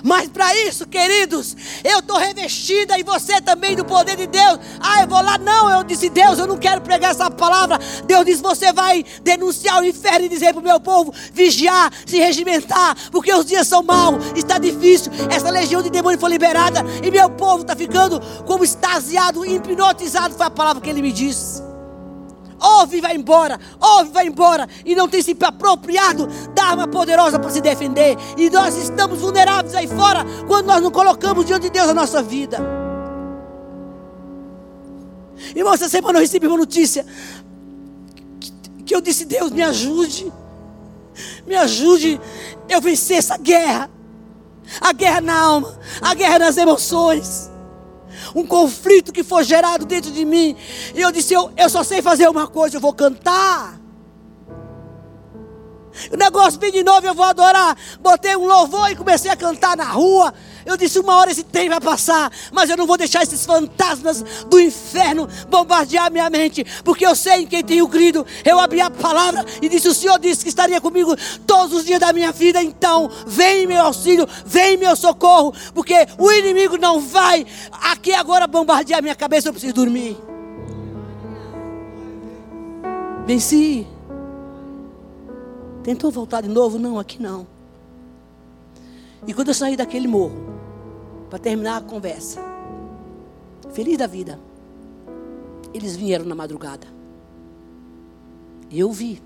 Mas 0.01 0.29
para 0.29 0.55
isso, 0.67 0.87
queridos, 0.87 1.55
eu 1.83 1.99
estou 1.99 2.17
revestida 2.17 2.97
e 2.97 3.03
você 3.03 3.41
também 3.41 3.75
do 3.75 3.85
poder 3.85 4.15
de 4.15 4.27
Deus. 4.27 4.59
Ah, 4.79 5.01
eu 5.01 5.07
vou 5.07 5.21
lá. 5.21 5.37
Não, 5.37 5.69
eu 5.69 5.83
disse, 5.83 6.09
Deus, 6.09 6.39
eu 6.39 6.47
não 6.47 6.57
quero 6.57 6.81
pregar 6.81 7.11
essa 7.11 7.29
palavra. 7.29 7.79
Deus 8.05 8.25
disse, 8.25 8.41
você 8.41 8.71
vai 8.71 9.03
denunciar 9.21 9.81
o 9.81 9.85
inferno 9.85 10.25
e 10.25 10.29
dizer 10.29 10.53
para 10.53 10.61
o 10.61 10.63
meu 10.63 10.79
povo: 10.79 11.13
vigiar, 11.33 11.91
se 12.05 12.17
regimentar, 12.17 12.95
porque 13.11 13.33
os 13.33 13.45
dias 13.45 13.67
são 13.67 13.83
maus, 13.83 14.23
está 14.35 14.57
difícil. 14.57 15.11
Essa 15.29 15.49
legião 15.49 15.81
de 15.81 15.89
demônios 15.89 16.21
foi 16.21 16.29
liberada 16.29 16.83
e 17.03 17.11
meu 17.11 17.29
povo 17.29 17.61
está 17.61 17.75
ficando 17.75 18.19
como 18.45 18.63
extasiado, 18.63 19.45
hipnotizado. 19.45 20.35
Foi 20.35 20.45
a 20.45 20.49
palavra 20.49 20.81
que 20.81 20.89
ele 20.89 21.01
me 21.01 21.11
disse 21.11 21.72
ouve 22.63 22.97
e 22.97 23.01
vai 23.01 23.15
embora, 23.15 23.59
ouve 23.79 24.09
e 24.09 24.13
vai 24.13 24.27
embora, 24.27 24.67
e 24.85 24.95
não 24.95 25.07
tem 25.07 25.21
se 25.21 25.35
apropriado 25.43 26.27
da 26.53 26.63
arma 26.63 26.87
poderosa 26.87 27.37
para 27.37 27.49
se 27.49 27.59
defender. 27.59 28.17
E 28.37 28.49
nós 28.49 28.75
estamos 28.77 29.19
vulneráveis 29.19 29.75
aí 29.75 29.87
fora 29.87 30.25
quando 30.47 30.67
nós 30.67 30.81
não 30.81 30.89
colocamos 30.89 31.45
diante 31.45 31.63
de 31.63 31.69
Deus 31.69 31.89
a 31.89 31.93
nossa 31.93 32.21
vida. 32.23 32.57
Irmão, 35.53 35.73
essa 35.73 35.89
semana 35.89 36.17
eu 36.17 36.21
recebi 36.21 36.47
uma 36.47 36.57
notícia 36.57 37.05
que 38.85 38.95
eu 38.95 39.01
disse: 39.01 39.25
Deus, 39.25 39.51
me 39.51 39.61
ajude, 39.61 40.31
me 41.45 41.55
ajude 41.55 42.19
eu 42.69 42.79
vencer 42.79 43.17
essa 43.17 43.37
guerra, 43.37 43.89
a 44.79 44.93
guerra 44.93 45.21
na 45.21 45.37
alma, 45.37 45.77
a 46.01 46.13
guerra 46.13 46.39
nas 46.39 46.55
emoções 46.55 47.52
um 48.35 48.45
conflito 48.45 49.11
que 49.11 49.23
foi 49.23 49.43
gerado 49.43 49.85
dentro 49.85 50.11
de 50.11 50.25
mim. 50.25 50.55
E 50.95 51.01
eu 51.01 51.11
disse: 51.11 51.33
eu, 51.33 51.51
eu 51.57 51.69
só 51.69 51.83
sei 51.83 52.01
fazer 52.01 52.27
uma 52.29 52.47
coisa, 52.47 52.77
eu 52.77 52.81
vou 52.81 52.93
cantar. 52.93 53.82
O 56.11 56.17
negócio 56.17 56.59
vem 56.59 56.71
de 56.71 56.83
novo, 56.83 57.05
eu 57.05 57.13
vou 57.13 57.25
adorar. 57.25 57.77
Botei 57.99 58.35
um 58.35 58.45
louvor 58.45 58.91
e 58.91 58.95
comecei 58.95 59.29
a 59.29 59.35
cantar 59.35 59.77
na 59.77 59.85
rua. 59.85 60.33
Eu 60.65 60.77
disse: 60.77 60.99
uma 60.99 61.15
hora 61.15 61.31
esse 61.31 61.43
trem 61.43 61.69
vai 61.69 61.79
passar, 61.79 62.31
mas 62.51 62.69
eu 62.69 62.77
não 62.77 62.87
vou 62.87 62.97
deixar 62.97 63.23
esses 63.23 63.45
fantasmas 63.45 64.23
do 64.49 64.59
inferno 64.59 65.27
bombardear 65.49 66.11
minha 66.11 66.29
mente, 66.29 66.65
porque 66.83 67.05
eu 67.05 67.15
sei 67.15 67.41
em 67.41 67.47
quem 67.47 67.63
tenho 67.63 67.87
crido. 67.87 68.25
Eu 68.43 68.59
abri 68.59 68.81
a 68.81 68.89
palavra 68.89 69.45
e 69.61 69.69
disse: 69.69 69.87
O 69.87 69.93
Senhor 69.93 70.19
disse 70.19 70.43
que 70.43 70.49
estaria 70.49 70.79
comigo 70.79 71.15
todos 71.45 71.77
os 71.77 71.85
dias 71.85 71.99
da 71.99 72.13
minha 72.13 72.31
vida. 72.31 72.61
Então, 72.63 73.09
vem 73.27 73.67
meu 73.67 73.81
auxílio, 73.81 74.27
vem 74.45 74.77
meu 74.77 74.95
socorro, 74.95 75.53
porque 75.73 76.07
o 76.17 76.31
inimigo 76.31 76.77
não 76.77 76.99
vai 76.99 77.45
aqui 77.81 78.13
agora 78.13 78.47
bombardear 78.47 79.01
minha 79.01 79.15
cabeça. 79.15 79.49
Eu 79.49 79.53
preciso 79.53 79.73
dormir. 79.73 80.17
Venci. 83.25 83.92
Tentou 85.83 86.09
voltar 86.09 86.41
de 86.41 86.47
novo? 86.47 86.79
Não, 86.79 86.97
aqui 86.97 87.21
não. 87.21 87.45
E 89.27 89.33
quando 89.33 89.49
eu 89.49 89.53
saí 89.53 89.75
daquele 89.75 90.07
morro, 90.07 90.35
para 91.29 91.39
terminar 91.39 91.77
a 91.77 91.81
conversa, 91.81 92.41
feliz 93.73 93.97
da 93.97 94.07
vida, 94.07 94.39
eles 95.73 95.95
vieram 95.95 96.25
na 96.25 96.35
madrugada. 96.35 96.87
E 98.69 98.79
eu 98.79 98.91
vi. 98.91 99.21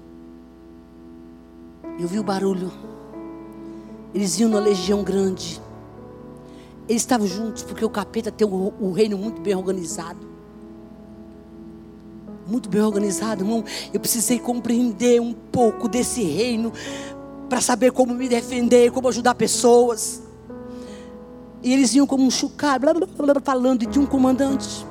Eu 2.00 2.08
vi 2.08 2.20
o 2.20 2.24
barulho. 2.24 2.72
Eles 4.14 4.40
iam 4.40 4.50
numa 4.50 4.62
legião 4.62 5.04
grande. 5.04 5.62
Eles 6.88 7.02
estavam 7.02 7.28
juntos 7.28 7.64
porque 7.64 7.86
o 7.86 7.90
capeta 7.90 8.32
tem 8.32 8.48
o 8.48 8.92
reino 8.92 9.18
muito 9.18 9.42
bem 9.42 9.56
organizado. 9.56 10.37
Muito 12.48 12.70
bem 12.70 12.82
organizado, 12.82 13.44
irmão. 13.44 13.64
Eu 13.94 14.00
precisei 14.00 14.40
compreender 14.40 15.20
um 15.22 15.34
pouco 15.34 15.88
desse 15.88 16.24
reino 16.24 16.72
para 17.50 17.62
saber 17.62 17.92
como 17.92 18.14
me 18.14 18.30
defender, 18.30 18.92
como 18.92 19.08
ajudar 19.10 19.36
pessoas. 19.36 20.22
E 21.62 21.74
eles 21.74 21.94
iam 21.94 22.08
como 22.08 22.24
um 22.24 22.32
chucar, 22.32 22.80
blá, 22.80 22.94
blá, 22.94 23.06
blá, 23.06 23.42
falando 23.44 23.86
de 23.86 24.00
um 24.00 24.06
comandante. 24.06 24.86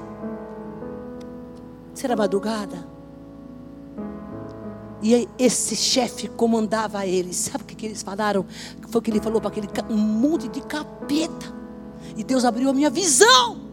Será 1.94 2.14
madrugada. 2.14 2.86
E 5.02 5.28
esse 5.38 5.76
chefe 5.76 6.28
comandava 6.28 7.06
eles. 7.06 7.36
Sabe 7.36 7.64
o 7.64 7.66
que, 7.66 7.74
que 7.74 7.86
eles 7.86 8.02
falaram? 8.02 8.44
Foi 8.88 8.98
o 8.98 9.02
que 9.02 9.10
ele 9.10 9.20
falou 9.20 9.40
para 9.40 9.50
aquele 9.50 9.68
um 9.88 9.96
monte 9.96 10.48
de 10.48 10.60
capeta. 10.60 11.54
E 12.16 12.24
Deus 12.24 12.44
abriu 12.44 12.68
a 12.68 12.72
minha 12.72 12.90
visão. 12.90 13.65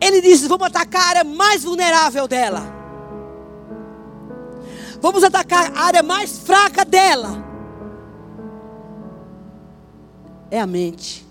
Ele 0.00 0.20
disse: 0.20 0.48
Vamos 0.48 0.66
atacar 0.66 1.02
a 1.02 1.08
área 1.08 1.24
mais 1.24 1.64
vulnerável 1.64 2.28
dela. 2.28 2.62
Vamos 5.00 5.22
atacar 5.22 5.72
a 5.76 5.82
área 5.82 6.02
mais 6.02 6.38
fraca 6.38 6.84
dela. 6.84 7.44
É 10.50 10.60
a 10.60 10.66
mente. 10.66 11.26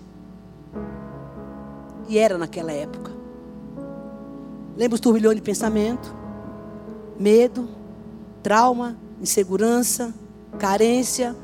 E 2.08 2.18
era 2.18 2.38
naquela 2.38 2.72
época. 2.72 3.12
Lembra 4.76 4.94
os 4.94 5.00
turbilhões 5.00 5.36
de 5.36 5.42
pensamento? 5.42 6.14
Medo, 7.18 7.68
trauma, 8.42 8.96
insegurança, 9.20 10.14
carência, 10.58 11.34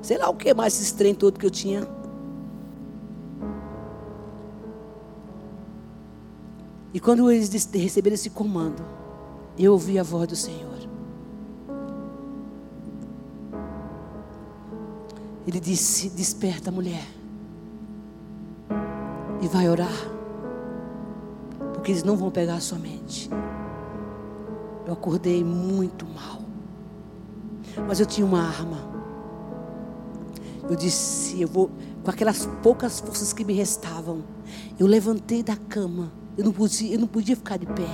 sei 0.00 0.16
lá 0.16 0.28
o 0.30 0.34
que 0.34 0.54
mais 0.54 0.80
esse 0.80 0.94
trem 0.94 1.14
todo 1.14 1.38
que 1.38 1.46
eu 1.46 1.50
tinha. 1.50 1.86
E 6.96 6.98
quando 6.98 7.30
eles 7.30 7.52
receberam 7.74 8.14
esse 8.14 8.30
comando, 8.30 8.82
eu 9.58 9.72
ouvi 9.72 9.98
a 9.98 10.02
voz 10.02 10.26
do 10.28 10.34
Senhor. 10.34 10.78
Ele 15.46 15.60
disse: 15.60 16.08
Desperta, 16.08 16.70
mulher, 16.70 17.06
e 19.42 19.46
vai 19.46 19.68
orar, 19.68 19.92
porque 21.74 21.92
eles 21.92 22.02
não 22.02 22.16
vão 22.16 22.30
pegar 22.30 22.54
a 22.54 22.60
sua 22.60 22.78
mente. 22.78 23.28
Eu 24.86 24.94
acordei 24.94 25.44
muito 25.44 26.06
mal, 26.06 26.40
mas 27.86 28.00
eu 28.00 28.06
tinha 28.06 28.26
uma 28.26 28.40
arma. 28.40 28.78
Eu 30.66 30.74
disse: 30.74 31.42
Eu 31.42 31.48
vou, 31.48 31.70
com 32.02 32.10
aquelas 32.10 32.46
poucas 32.62 33.00
forças 33.00 33.34
que 33.34 33.44
me 33.44 33.52
restavam, 33.52 34.24
eu 34.78 34.86
levantei 34.86 35.42
da 35.42 35.56
cama. 35.56 36.10
Eu 36.36 36.44
não 36.44 36.52
podia, 36.52 36.94
eu 36.94 37.00
não 37.00 37.06
podia 37.06 37.34
ficar 37.34 37.56
de 37.56 37.66
pé, 37.66 37.88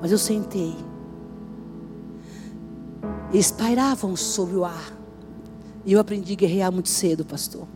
mas 0.00 0.12
eu 0.12 0.18
sentei. 0.18 0.76
Eles 3.32 3.50
pairavam 3.50 4.16
sobre 4.16 4.56
o 4.56 4.64
ar. 4.64 4.92
E 5.84 5.92
eu 5.92 6.00
aprendi 6.00 6.34
a 6.34 6.36
guerrear 6.36 6.70
muito 6.70 6.88
cedo, 6.88 7.24
pastor. 7.24 7.66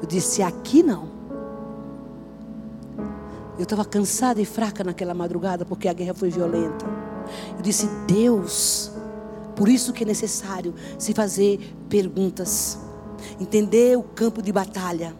Eu 0.00 0.08
disse: 0.08 0.42
aqui 0.42 0.82
não. 0.82 1.08
Eu 3.56 3.64
estava 3.64 3.84
cansada 3.84 4.40
e 4.40 4.44
fraca 4.44 4.82
naquela 4.82 5.14
madrugada 5.14 5.64
porque 5.64 5.88
a 5.88 5.92
guerra 5.92 6.14
foi 6.14 6.30
violenta. 6.30 6.86
Eu 7.56 7.62
disse: 7.62 7.88
Deus, 8.06 8.90
Por 9.58 9.68
isso 9.68 9.92
que 9.92 10.04
é 10.04 10.06
necessário 10.06 10.72
se 10.96 11.12
fazer 11.12 11.74
perguntas, 11.88 12.78
entender 13.40 13.98
o 13.98 14.04
campo 14.04 14.40
de 14.40 14.52
batalha. 14.52 15.12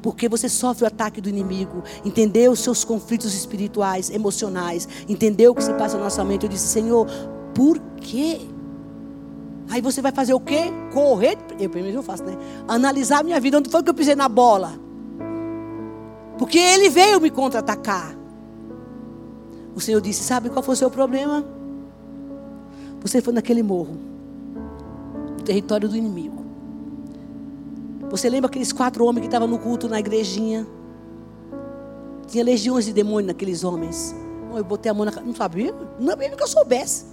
Porque 0.00 0.28
você 0.28 0.48
sofre 0.48 0.84
o 0.84 0.86
ataque 0.86 1.20
do 1.20 1.28
inimigo, 1.28 1.82
entender 2.04 2.50
os 2.50 2.60
seus 2.60 2.84
conflitos 2.84 3.34
espirituais, 3.34 4.10
emocionais, 4.10 4.88
entender 5.08 5.48
o 5.48 5.54
que 5.54 5.64
se 5.64 5.72
passa 5.74 5.96
na 5.96 6.04
nossa 6.04 6.24
mente. 6.24 6.44
Eu 6.44 6.48
disse, 6.48 6.66
Senhor, 6.66 7.06
por 7.54 7.78
quê? 8.00 8.40
Aí 9.68 9.80
você 9.80 10.02
vai 10.02 10.12
fazer 10.12 10.34
o 10.34 10.40
quê? 10.40 10.70
Correr. 10.92 11.38
Eu 11.58 11.70
primeiro 11.70 11.98
eu 11.98 12.02
faço, 12.02 12.24
né? 12.24 12.36
Analisar 12.68 13.20
a 13.20 13.22
minha 13.22 13.40
vida. 13.40 13.58
Onde 13.58 13.70
foi 13.70 13.82
que 13.82 13.90
eu 13.90 13.94
pisei 13.94 14.14
na 14.14 14.28
bola? 14.28 14.74
Porque 16.38 16.58
ele 16.58 16.90
veio 16.90 17.20
me 17.20 17.30
contra-atacar. 17.30 18.16
O 19.74 19.80
Senhor 19.80 20.00
disse: 20.00 20.22
Sabe 20.22 20.50
qual 20.50 20.62
foi 20.62 20.74
o 20.74 20.76
seu 20.76 20.90
problema? 20.90 21.44
Você 23.00 23.20
foi 23.20 23.32
naquele 23.32 23.62
morro, 23.62 23.96
no 25.38 25.42
território 25.42 25.88
do 25.88 25.96
inimigo. 25.96 26.41
Você 28.12 28.28
lembra 28.28 28.46
aqueles 28.46 28.74
quatro 28.74 29.06
homens 29.06 29.22
que 29.22 29.26
estavam 29.26 29.48
no 29.48 29.58
culto 29.58 29.88
na 29.88 29.98
igrejinha? 29.98 30.66
Tinha 32.26 32.44
legiões 32.44 32.84
de 32.84 32.92
demônios 32.92 33.28
naqueles 33.28 33.64
homens. 33.64 34.14
Eu 34.54 34.62
botei 34.62 34.90
a 34.90 34.94
mão 34.94 35.06
na 35.06 35.12
Não 35.22 35.34
sabia? 35.34 35.74
Não 35.98 36.14
mesmo 36.14 36.36
que 36.36 36.42
eu 36.42 36.46
soubesse. 36.46 37.06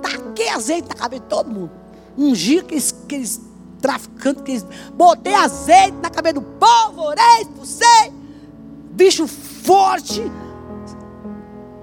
Taquei 0.00 0.48
azeite 0.50 0.88
na 0.88 0.94
cabeça 0.94 1.22
de 1.22 1.28
todo 1.28 1.50
mundo. 1.50 1.72
Ungi 2.16 2.60
aqueles, 2.60 2.94
aqueles 3.04 3.40
traficantes. 3.80 4.42
Aqueles... 4.42 4.66
Botei 4.94 5.34
azeite 5.34 5.96
na 6.00 6.08
cabeça 6.08 6.34
do 6.34 6.42
povo. 6.42 7.02
Orei, 7.02 7.40
expulsei. 7.40 8.12
Bicho 8.92 9.26
forte 9.26 10.22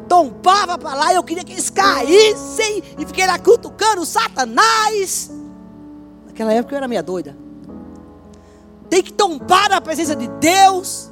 tombava 0.07 0.75
para 0.75 0.95
lá, 0.95 1.13
eu 1.13 1.23
queria 1.23 1.43
que 1.43 1.51
eles 1.51 1.69
caíssem, 1.69 2.81
e 2.97 3.05
fiquei 3.05 3.27
lá 3.27 3.37
cutucando 3.37 4.03
Satanás. 4.03 5.29
Naquela 6.25 6.51
época 6.51 6.73
eu 6.73 6.77
era 6.77 6.87
meia 6.87 7.03
doida. 7.03 7.37
Tem 8.89 9.03
que 9.03 9.13
tombar 9.13 9.71
a 9.71 9.81
presença 9.81 10.15
de 10.15 10.27
Deus. 10.27 11.11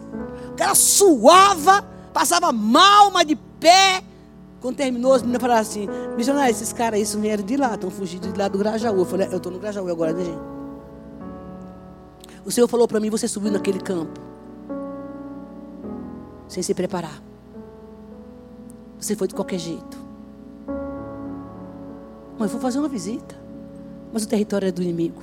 O 0.51 0.55
cara 0.55 0.73
suava, 0.73 1.83
passava 2.13 2.51
mal, 2.51 3.11
mas 3.11 3.27
de 3.27 3.35
pé. 3.35 4.03
Quando 4.59 4.75
terminou, 4.75 5.13
as 5.13 5.21
meninas 5.21 5.41
falaram 5.41 5.61
assim: 5.61 5.87
missionário, 6.15 6.51
esses 6.51 6.73
caras 6.73 6.99
isso 6.99 7.19
vieram 7.19 7.43
de 7.43 7.55
lá, 7.55 7.75
estão 7.75 7.91
fugindo 7.91 8.31
de 8.31 8.37
lá 8.37 8.47
do 8.47 8.57
Grajaú. 8.57 8.97
Eu 8.97 9.05
falei: 9.05 9.27
eu 9.31 9.37
estou 9.37 9.51
no 9.51 9.59
Grajaú 9.59 9.87
agora, 9.89 10.13
né, 10.13 10.25
gente? 10.25 10.57
O 12.43 12.51
Senhor 12.51 12.67
falou 12.67 12.87
para 12.87 12.99
mim: 12.99 13.09
você 13.09 13.27
subiu 13.27 13.51
naquele 13.51 13.79
campo, 13.79 14.19
sem 16.47 16.63
se 16.63 16.73
preparar. 16.73 17.21
Você 18.99 19.15
foi 19.15 19.27
de 19.27 19.35
qualquer 19.35 19.59
jeito. 19.59 19.97
Mãe, 22.39 22.47
vou 22.47 22.59
fazer 22.59 22.79
uma 22.79 22.87
visita. 22.87 23.35
Mas 24.11 24.23
o 24.23 24.27
território 24.27 24.67
é 24.67 24.71
do 24.71 24.81
inimigo. 24.81 25.21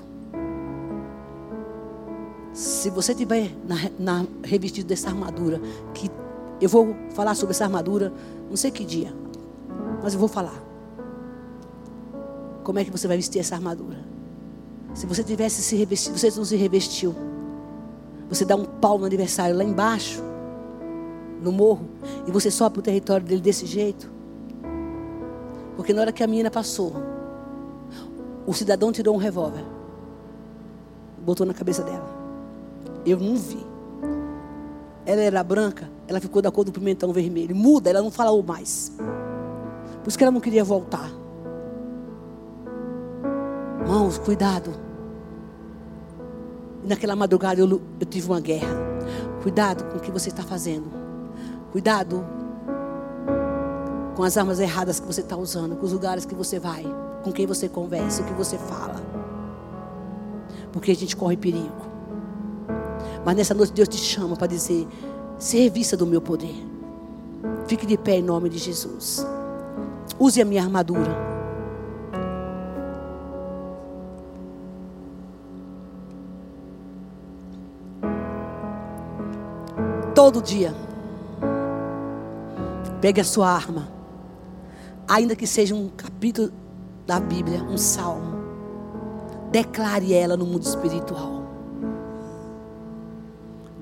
Se 2.54 2.88
você 2.88 3.12
tiver 3.12 3.50
na, 3.66 3.74
na 3.98 4.26
revestido 4.44 4.86
dessa 4.86 5.08
armadura, 5.08 5.60
que 5.92 6.08
eu 6.60 6.68
vou 6.68 6.94
falar 7.10 7.34
sobre 7.34 7.52
essa 7.52 7.64
armadura, 7.64 8.12
não 8.48 8.56
sei 8.56 8.70
que 8.70 8.84
dia, 8.84 9.12
mas 10.00 10.14
eu 10.14 10.20
vou 10.20 10.28
falar. 10.28 10.62
Como 12.62 12.78
é 12.78 12.84
que 12.84 12.92
você 12.92 13.08
vai 13.08 13.16
vestir 13.16 13.40
essa 13.40 13.56
armadura? 13.56 13.98
Se 14.94 15.04
você 15.04 15.24
tivesse 15.24 15.62
se 15.62 15.74
revestido, 15.74 16.16
você 16.16 16.30
não 16.30 16.44
se 16.44 16.54
revestiu. 16.54 17.12
Você 18.28 18.44
dá 18.44 18.54
um 18.54 18.64
pau 18.64 18.98
no 19.00 19.04
aniversário 19.04 19.56
lá 19.56 19.64
embaixo 19.64 20.22
no 21.42 21.50
morro, 21.50 21.86
e 22.26 22.30
você 22.30 22.52
sobe 22.52 22.74
para 22.74 22.80
o 22.80 22.82
território 22.82 23.26
dele 23.26 23.40
desse 23.40 23.66
jeito. 23.66 24.08
Porque 25.76 25.92
na 25.92 26.02
hora 26.02 26.12
que 26.12 26.22
a 26.22 26.26
menina 26.26 26.52
passou, 26.52 26.92
o 28.46 28.54
cidadão 28.54 28.92
tirou 28.92 29.14
um 29.14 29.18
revólver, 29.18 29.64
botou 31.18 31.44
na 31.44 31.52
cabeça 31.52 31.82
dela. 31.82 32.13
Eu 33.04 33.18
não 33.18 33.36
vi. 33.36 33.64
Ela 35.06 35.20
era 35.20 35.44
branca, 35.44 35.90
ela 36.08 36.20
ficou 36.20 36.40
da 36.40 36.50
cor 36.50 36.64
do 36.64 36.72
pimentão 36.72 37.12
vermelho. 37.12 37.54
Muda, 37.54 37.90
ela 37.90 38.00
não 38.00 38.10
falou 38.10 38.42
mais. 38.42 38.92
Por 40.02 40.08
isso 40.08 40.16
que 40.16 40.24
ela 40.24 40.30
não 40.30 40.40
queria 40.40 40.64
voltar. 40.64 41.10
Mãos, 43.86 44.16
cuidado. 44.18 44.70
Naquela 46.82 47.14
madrugada 47.14 47.60
eu, 47.60 47.82
eu 48.00 48.06
tive 48.06 48.28
uma 48.28 48.40
guerra. 48.40 48.74
Cuidado 49.42 49.84
com 49.84 49.98
o 49.98 50.00
que 50.00 50.10
você 50.10 50.30
está 50.30 50.42
fazendo. 50.42 50.90
Cuidado 51.70 52.24
com 54.14 54.22
as 54.22 54.36
armas 54.36 54.60
erradas 54.60 55.00
que 55.00 55.06
você 55.06 55.20
está 55.20 55.36
usando, 55.36 55.76
com 55.76 55.84
os 55.84 55.92
lugares 55.92 56.24
que 56.24 56.34
você 56.34 56.58
vai, 56.58 56.84
com 57.22 57.32
quem 57.32 57.46
você 57.46 57.68
conversa, 57.68 58.22
o 58.22 58.24
que 58.24 58.32
você 58.32 58.56
fala. 58.56 59.02
Porque 60.72 60.92
a 60.92 60.96
gente 60.96 61.16
corre 61.16 61.36
perigo. 61.36 61.93
Mas 63.24 63.36
nessa 63.36 63.54
noite 63.54 63.72
Deus 63.72 63.88
te 63.88 63.96
chama 63.96 64.36
para 64.36 64.46
dizer: 64.46 64.86
se 65.38 65.58
revista 65.58 65.96
do 65.96 66.06
meu 66.06 66.20
poder. 66.20 66.54
Fique 67.66 67.86
de 67.86 67.96
pé 67.96 68.16
em 68.16 68.22
nome 68.22 68.48
de 68.48 68.58
Jesus. 68.58 69.26
Use 70.18 70.40
a 70.40 70.44
minha 70.44 70.62
armadura. 70.62 71.34
Todo 80.14 80.40
dia. 80.40 80.74
Pegue 83.00 83.20
a 83.20 83.24
sua 83.24 83.50
arma. 83.50 83.88
Ainda 85.08 85.36
que 85.36 85.46
seja 85.46 85.74
um 85.74 85.88
capítulo 85.88 86.50
da 87.06 87.20
Bíblia, 87.20 87.62
um 87.62 87.76
salmo. 87.76 88.34
Declare 89.50 90.14
ela 90.14 90.36
no 90.36 90.46
mundo 90.46 90.62
espiritual. 90.62 91.43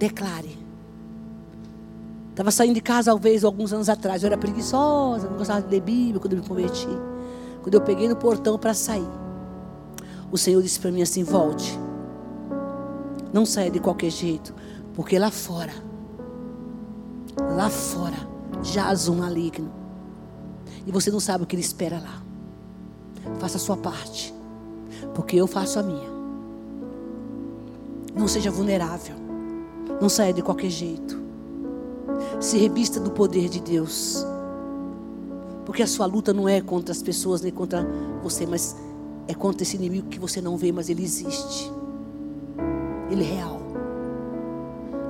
Declare. 0.02 0.58
Estava 2.30 2.50
saindo 2.50 2.74
de 2.74 2.80
casa, 2.80 3.12
talvez, 3.12 3.44
alguns 3.44 3.72
anos 3.72 3.88
atrás. 3.88 4.24
Eu 4.24 4.26
era 4.26 4.36
preguiçosa, 4.36 5.28
não 5.30 5.36
gostava 5.36 5.62
de 5.62 5.68
ler 5.68 5.80
Bíblia 5.80 6.18
quando 6.18 6.32
eu 6.32 6.40
me 6.40 6.48
converti. 6.48 6.88
Quando 7.62 7.74
eu 7.74 7.80
peguei 7.80 8.08
no 8.08 8.16
portão 8.16 8.58
para 8.58 8.74
sair, 8.74 9.06
o 10.32 10.36
Senhor 10.36 10.60
disse 10.60 10.80
para 10.80 10.90
mim 10.90 11.02
assim: 11.02 11.22
volte. 11.22 11.78
Não 13.32 13.46
saia 13.46 13.70
de 13.70 13.78
qualquer 13.78 14.10
jeito, 14.10 14.52
porque 14.92 15.16
lá 15.16 15.30
fora, 15.30 15.72
lá 17.56 17.70
fora, 17.70 18.28
jaz 18.60 19.06
um 19.06 19.14
maligno. 19.14 19.70
E 20.84 20.90
você 20.90 21.12
não 21.12 21.20
sabe 21.20 21.44
o 21.44 21.46
que 21.46 21.54
ele 21.54 21.62
espera 21.62 22.00
lá. 22.00 22.20
Faça 23.38 23.56
a 23.56 23.60
sua 23.60 23.76
parte. 23.76 24.34
Porque 25.14 25.36
eu 25.36 25.46
faço 25.46 25.78
a 25.78 25.82
minha. 25.84 26.10
Não 28.16 28.26
seja 28.26 28.50
vulnerável. 28.50 29.21
Não 30.00 30.08
saia 30.08 30.32
de 30.32 30.42
qualquer 30.42 30.70
jeito. 30.70 31.20
Se 32.40 32.58
revista 32.58 32.98
do 33.00 33.10
poder 33.10 33.48
de 33.48 33.60
Deus. 33.60 34.26
Porque 35.64 35.82
a 35.82 35.86
sua 35.86 36.06
luta 36.06 36.32
não 36.32 36.48
é 36.48 36.60
contra 36.60 36.92
as 36.92 37.02
pessoas 37.02 37.40
nem 37.40 37.52
contra 37.52 37.86
você, 38.22 38.46
mas 38.46 38.76
é 39.28 39.34
contra 39.34 39.62
esse 39.62 39.76
inimigo 39.76 40.08
que 40.08 40.18
você 40.18 40.40
não 40.40 40.56
vê, 40.56 40.72
mas 40.72 40.88
ele 40.88 41.02
existe. 41.02 41.72
Ele 43.10 43.22
é 43.22 43.34
real. 43.34 43.60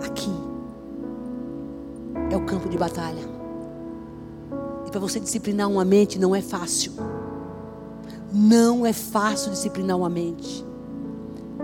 Aqui 0.05 0.33
é 2.31 2.37
o 2.37 2.45
campo 2.45 2.69
de 2.69 2.77
batalha 2.77 3.33
para 4.93 5.01
você 5.01 5.19
disciplinar 5.19 5.69
uma 5.69 5.85
mente 5.85 6.19
não 6.19 6.37
é 6.37 6.43
fácil. 6.43 6.93
Não 8.31 8.87
é 8.87 8.93
fácil 8.93 9.51
disciplinar 9.51 9.97
uma 9.97 10.09
mente. 10.09 10.65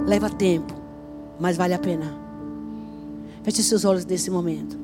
Leva 0.07 0.31
tempo, 0.31 0.75
mas 1.39 1.57
vale 1.57 1.75
a 1.75 1.79
pena. 1.79 2.28
Feche 3.49 3.63
seus 3.63 3.83
olhos 3.87 4.05
nesse 4.05 4.31
momento. 4.31 4.77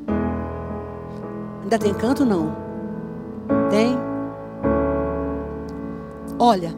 Ainda 1.63 1.79
tem 1.79 1.93
canto 1.93 2.25
não? 2.25 2.57
Tem? 3.69 3.95
Olha. 6.39 6.75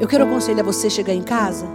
Eu 0.00 0.08
quero 0.08 0.24
aconselhar 0.24 0.64
você 0.64 0.88
chegar 0.88 1.12
em 1.12 1.22
casa. 1.22 1.66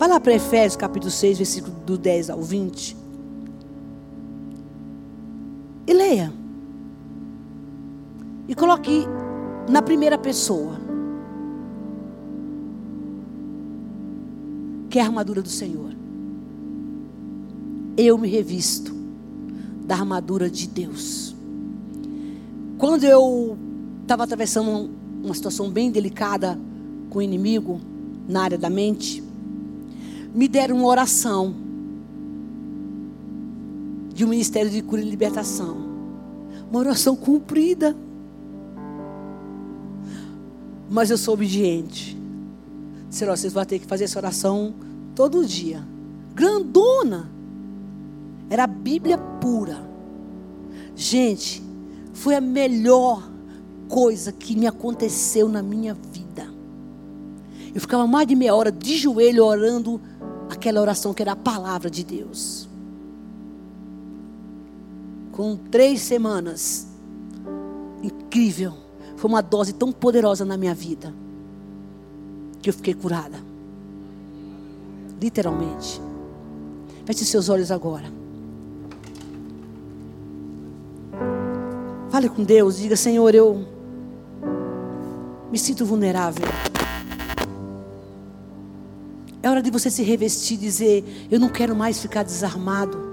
Vai 0.00 0.08
lá 0.08 0.18
para 0.18 0.34
Efésios 0.34 0.74
capítulo 0.74 1.12
6, 1.12 1.38
versículo 1.38 1.76
do 1.86 1.96
10 1.96 2.30
ao 2.30 2.42
20. 2.42 2.96
E 5.86 5.92
leia. 5.92 6.32
E 8.48 8.54
coloque 8.56 9.06
na 9.68 9.80
primeira 9.80 10.18
pessoa. 10.18 10.89
Que 14.90 14.98
é 14.98 15.02
a 15.02 15.06
armadura 15.06 15.40
do 15.40 15.48
Senhor. 15.48 15.92
Eu 17.96 18.18
me 18.18 18.28
revisto 18.28 18.92
da 19.86 19.94
armadura 19.94 20.50
de 20.50 20.68
Deus. 20.68 21.34
Quando 22.76 23.04
eu 23.04 23.56
estava 24.02 24.24
atravessando 24.24 24.90
uma 25.22 25.34
situação 25.34 25.70
bem 25.70 25.90
delicada 25.90 26.58
com 27.08 27.20
o 27.20 27.22
inimigo 27.22 27.80
na 28.28 28.42
área 28.42 28.58
da 28.58 28.68
mente, 28.68 29.22
me 30.34 30.48
deram 30.48 30.76
uma 30.78 30.88
oração 30.88 31.54
de 34.12 34.24
um 34.24 34.28
ministério 34.28 34.70
de 34.70 34.82
cura 34.82 35.00
e 35.00 35.08
libertação. 35.08 35.76
Uma 36.70 36.80
oração 36.80 37.16
cumprida. 37.16 37.96
Mas 40.90 41.10
eu 41.10 41.16
sou 41.16 41.34
obediente. 41.34 42.19
Disseram, 43.10 43.36
vocês 43.36 43.52
vão 43.52 43.64
ter 43.64 43.80
que 43.80 43.86
fazer 43.86 44.04
essa 44.04 44.20
oração 44.20 44.72
todo 45.16 45.44
dia. 45.44 45.84
Grandona. 46.32 47.28
Era 48.48 48.64
a 48.64 48.68
Bíblia 48.68 49.18
pura. 49.18 49.84
Gente, 50.94 51.60
foi 52.12 52.36
a 52.36 52.40
melhor 52.40 53.28
coisa 53.88 54.30
que 54.30 54.56
me 54.56 54.66
aconteceu 54.66 55.48
na 55.48 55.60
minha 55.60 55.92
vida. 55.92 56.48
Eu 57.74 57.80
ficava 57.80 58.06
mais 58.06 58.28
de 58.28 58.36
meia 58.36 58.54
hora 58.54 58.70
de 58.70 58.96
joelho 58.96 59.44
orando 59.44 60.00
aquela 60.48 60.80
oração 60.80 61.12
que 61.12 61.20
era 61.20 61.32
a 61.32 61.36
palavra 61.36 61.90
de 61.90 62.04
Deus. 62.04 62.68
Com 65.32 65.56
três 65.56 66.00
semanas, 66.00 66.86
incrível, 68.02 68.74
foi 69.16 69.28
uma 69.28 69.40
dose 69.40 69.72
tão 69.72 69.90
poderosa 69.90 70.44
na 70.44 70.56
minha 70.56 70.74
vida 70.74 71.12
que 72.62 72.68
eu 72.70 72.74
fiquei 72.74 72.94
curada. 72.94 73.38
Literalmente. 75.20 76.00
Feche 77.04 77.24
seus 77.24 77.48
olhos 77.48 77.70
agora. 77.70 78.04
Fale 82.10 82.28
com 82.28 82.42
Deus, 82.42 82.78
diga: 82.78 82.96
Senhor, 82.96 83.34
eu 83.34 83.66
me 85.50 85.58
sinto 85.58 85.84
vulnerável. 85.84 86.46
É 89.42 89.48
hora 89.48 89.62
de 89.62 89.70
você 89.70 89.90
se 89.90 90.02
revestir 90.02 90.54
e 90.54 90.58
dizer: 90.58 91.28
Eu 91.30 91.40
não 91.40 91.48
quero 91.48 91.74
mais 91.74 92.00
ficar 92.00 92.22
desarmado. 92.22 93.10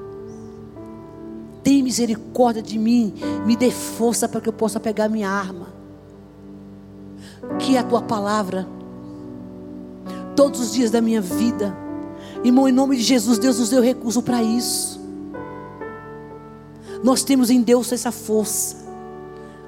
Tem 1.63 1.83
misericórdia 1.83 2.61
de 2.61 2.77
mim, 2.79 3.13
me 3.45 3.55
dê 3.55 3.69
força 3.69 4.27
para 4.27 4.39
que 4.39 4.47
eu 4.47 4.53
possa 4.53 4.79
pegar 4.79 5.09
minha 5.09 5.29
arma, 5.29 5.67
que 7.59 7.75
é 7.75 7.79
a 7.79 7.83
tua 7.83 8.01
palavra, 8.01 8.65
todos 10.37 10.59
os 10.61 10.71
dias 10.71 10.91
da 10.91 11.01
minha 11.01 11.19
vida. 11.19 11.75
Irmão, 12.43 12.69
em 12.69 12.71
nome 12.71 12.95
de 12.95 13.01
Jesus, 13.01 13.39
Deus 13.39 13.57
nos 13.57 13.69
deu 13.69 13.81
recurso 13.81 14.21
para 14.21 14.43
isso. 14.43 15.01
Nós 17.03 17.23
temos 17.23 17.49
em 17.49 17.59
Deus 17.61 17.91
essa 17.91 18.11
força. 18.11 18.77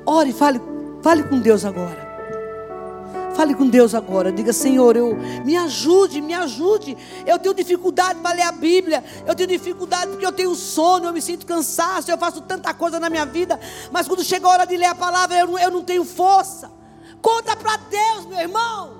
Ore, 0.05 0.31
fale, 0.31 0.61
fale 1.01 1.23
com 1.23 1.39
Deus 1.39 1.65
agora. 1.65 2.07
Fale 3.35 3.55
com 3.55 3.67
Deus 3.67 3.95
agora. 3.95 4.31
Diga, 4.31 4.53
Senhor, 4.53 4.95
eu 4.95 5.17
me 5.43 5.57
ajude, 5.57 6.21
me 6.21 6.35
ajude. 6.35 6.95
Eu 7.25 7.39
tenho 7.39 7.55
dificuldade 7.55 8.19
para 8.19 8.35
ler 8.35 8.43
a 8.43 8.51
Bíblia. 8.51 9.03
Eu 9.25 9.33
tenho 9.33 9.49
dificuldade 9.49 10.11
porque 10.11 10.25
eu 10.25 10.31
tenho 10.31 10.53
sono, 10.53 11.05
eu 11.07 11.13
me 11.13 11.21
sinto 11.21 11.47
cansado, 11.47 12.07
eu 12.09 12.17
faço 12.17 12.41
tanta 12.41 12.73
coisa 12.75 12.99
na 12.99 13.09
minha 13.09 13.25
vida. 13.25 13.59
Mas 13.91 14.07
quando 14.07 14.23
chega 14.23 14.45
a 14.45 14.49
hora 14.51 14.65
de 14.65 14.77
ler 14.77 14.85
a 14.85 14.95
palavra, 14.95 15.35
eu 15.39 15.47
não, 15.47 15.57
eu 15.57 15.71
não 15.71 15.83
tenho 15.83 16.05
força. 16.05 16.69
Conta 17.21 17.55
para 17.55 17.75
Deus, 17.77 18.25
meu 18.27 18.39
irmão. 18.39 18.98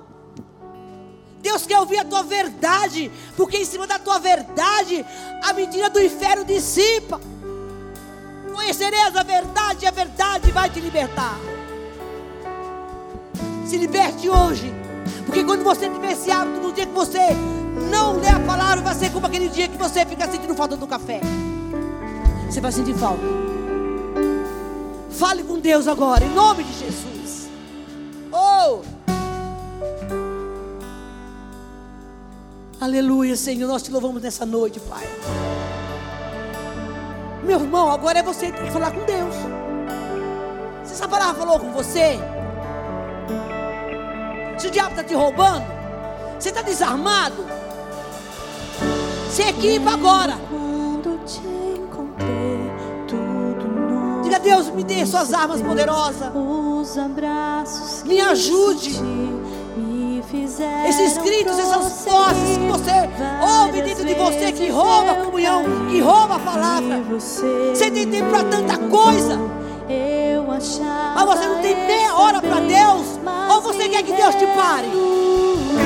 Deus 1.40 1.66
quer 1.66 1.78
ouvir 1.78 1.98
a 1.98 2.04
tua 2.04 2.22
verdade, 2.22 3.10
porque 3.36 3.56
em 3.56 3.64
cima 3.64 3.86
da 3.86 3.98
tua 3.98 4.18
verdade 4.18 5.04
a 5.42 5.52
mentira 5.52 5.88
do 5.88 6.00
inferno 6.00 6.44
dissipa. 6.44 7.20
Conhecereis 8.52 9.16
a 9.16 9.22
verdade, 9.22 9.84
e 9.84 9.88
a 9.88 9.90
verdade 9.90 10.50
vai 10.50 10.68
te 10.68 10.80
libertar. 10.80 11.38
Se 13.66 13.76
liberte 13.76 14.28
hoje. 14.28 14.72
Porque 15.24 15.44
quando 15.44 15.62
você 15.62 15.88
tiver 15.88 16.12
esse 16.12 16.30
hábito, 16.30 16.60
no 16.60 16.72
dia 16.72 16.84
que 16.84 16.92
você 16.92 17.28
não 17.90 18.18
lê 18.18 18.28
a 18.28 18.40
palavra, 18.40 18.82
vai 18.82 18.94
ser 18.94 19.10
como 19.10 19.26
aquele 19.26 19.48
dia 19.48 19.68
que 19.68 19.78
você 19.78 20.04
fica 20.04 20.30
sentindo 20.30 20.54
falta 20.54 20.76
do 20.76 20.86
café. 20.86 21.20
Você 22.48 22.60
vai 22.60 22.72
sentir 22.72 22.94
falta. 22.94 23.22
Fale 25.10 25.42
com 25.44 25.58
Deus 25.58 25.86
agora, 25.86 26.24
em 26.24 26.34
nome 26.34 26.64
de 26.64 26.72
Jesus. 26.80 27.48
Oh! 28.32 28.99
Aleluia, 32.80 33.36
Senhor. 33.36 33.68
Nós 33.68 33.82
te 33.82 33.90
louvamos 33.90 34.22
nessa 34.22 34.46
noite, 34.46 34.80
Pai. 34.80 35.06
Meu 37.44 37.60
irmão, 37.60 37.90
agora 37.90 38.20
é 38.20 38.22
você 38.22 38.46
que 38.46 38.56
tem 38.56 38.66
que 38.66 38.72
falar 38.72 38.90
com 38.92 39.04
Deus. 39.04 39.34
Se 40.84 40.94
essa 40.94 41.06
palavra 41.06 41.34
falou 41.34 41.60
com 41.60 41.70
você, 41.72 42.18
se 44.56 44.68
o 44.68 44.70
diabo 44.70 44.90
está 44.90 45.04
te 45.04 45.14
roubando, 45.14 45.66
você 46.38 46.48
está 46.48 46.62
desarmado, 46.62 47.44
se 49.30 49.42
equipa 49.42 49.90
agora. 49.90 50.38
Diga 54.22 54.36
a 54.36 54.38
Deus, 54.38 54.70
me 54.70 54.84
dê 54.84 55.04
suas 55.04 55.34
armas 55.34 55.60
poderosas. 55.60 56.32
Me 58.06 58.20
ajude. 58.22 58.98
Esses 60.88 61.18
gritos, 61.18 61.58
essas 61.58 62.04
vozes 62.04 62.58
que 62.58 62.66
você 62.66 62.90
ouve 63.40 63.82
dentro 63.82 64.04
de 64.04 64.14
você, 64.14 64.52
que 64.52 64.68
rouba 64.68 65.12
a 65.12 65.14
comunhão, 65.14 65.64
que 65.88 66.00
rouba 66.00 66.36
a 66.36 66.38
palavra. 66.38 67.00
Você 67.08 67.90
tem 67.90 68.06
tempo 68.08 68.30
para 68.30 68.44
tanta 68.44 68.76
coisa. 68.76 69.38
Mas 71.14 71.24
você 71.24 71.46
não 71.46 71.62
tem 71.62 71.74
meia 71.86 72.14
hora 72.14 72.40
para 72.40 72.60
Deus. 72.60 73.18
Ou 73.50 73.60
você 73.62 73.88
quer 73.88 74.02
que 74.02 74.12
Deus 74.12 74.34
te 74.34 74.46
pare? 74.48 74.90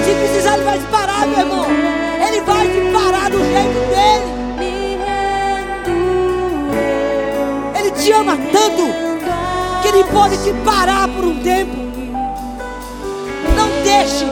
Se 0.04 0.14
precisar, 0.14 0.54
Ele 0.54 0.64
vai 0.64 0.78
te 0.78 0.86
parar, 0.86 1.26
meu 1.26 1.38
irmão. 1.38 1.66
Ele 2.26 2.40
vai 2.40 2.66
te 2.66 2.80
parar 2.92 3.30
do 3.30 3.38
jeito 3.38 3.78
dele. 3.90 4.34
Ele 7.78 7.90
te 7.92 8.12
ama 8.12 8.36
tanto 8.50 8.82
que 9.82 9.88
Ele 9.88 10.04
pode 10.04 10.36
te 10.42 10.52
parar 10.64 11.06
por 11.08 11.24
um 11.24 11.40
tempo. 11.42 11.76
Não 13.56 13.68
deixe, 13.84 14.24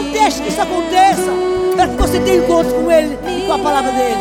não 0.00 0.10
deixe 0.10 0.42
que 0.42 0.48
isso 0.48 0.60
aconteça. 0.60 1.30
Para 1.76 1.88
que 1.88 1.96
você 1.96 2.20
tenha 2.20 2.38
encontro 2.38 2.72
com 2.72 2.90
Ele 2.90 3.18
e 3.28 3.46
com 3.46 3.52
a 3.52 3.58
palavra 3.58 3.92
dele. 3.92 4.16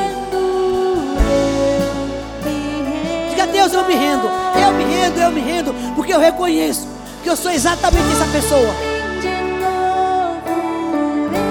Diga, 3.29 3.47
Deus, 3.47 3.73
eu 3.73 3.85
me 3.85 3.95
rendo. 3.95 4.29
Eu 4.55 4.73
me 4.73 4.83
rendo, 4.83 5.19
eu 5.19 5.31
me 5.31 5.41
rendo. 5.41 5.95
Porque 5.95 6.13
eu 6.13 6.19
reconheço 6.19 6.87
que 7.23 7.29
eu 7.29 7.35
sou 7.35 7.51
exatamente 7.51 8.11
essa 8.11 8.25
pessoa. 8.25 8.73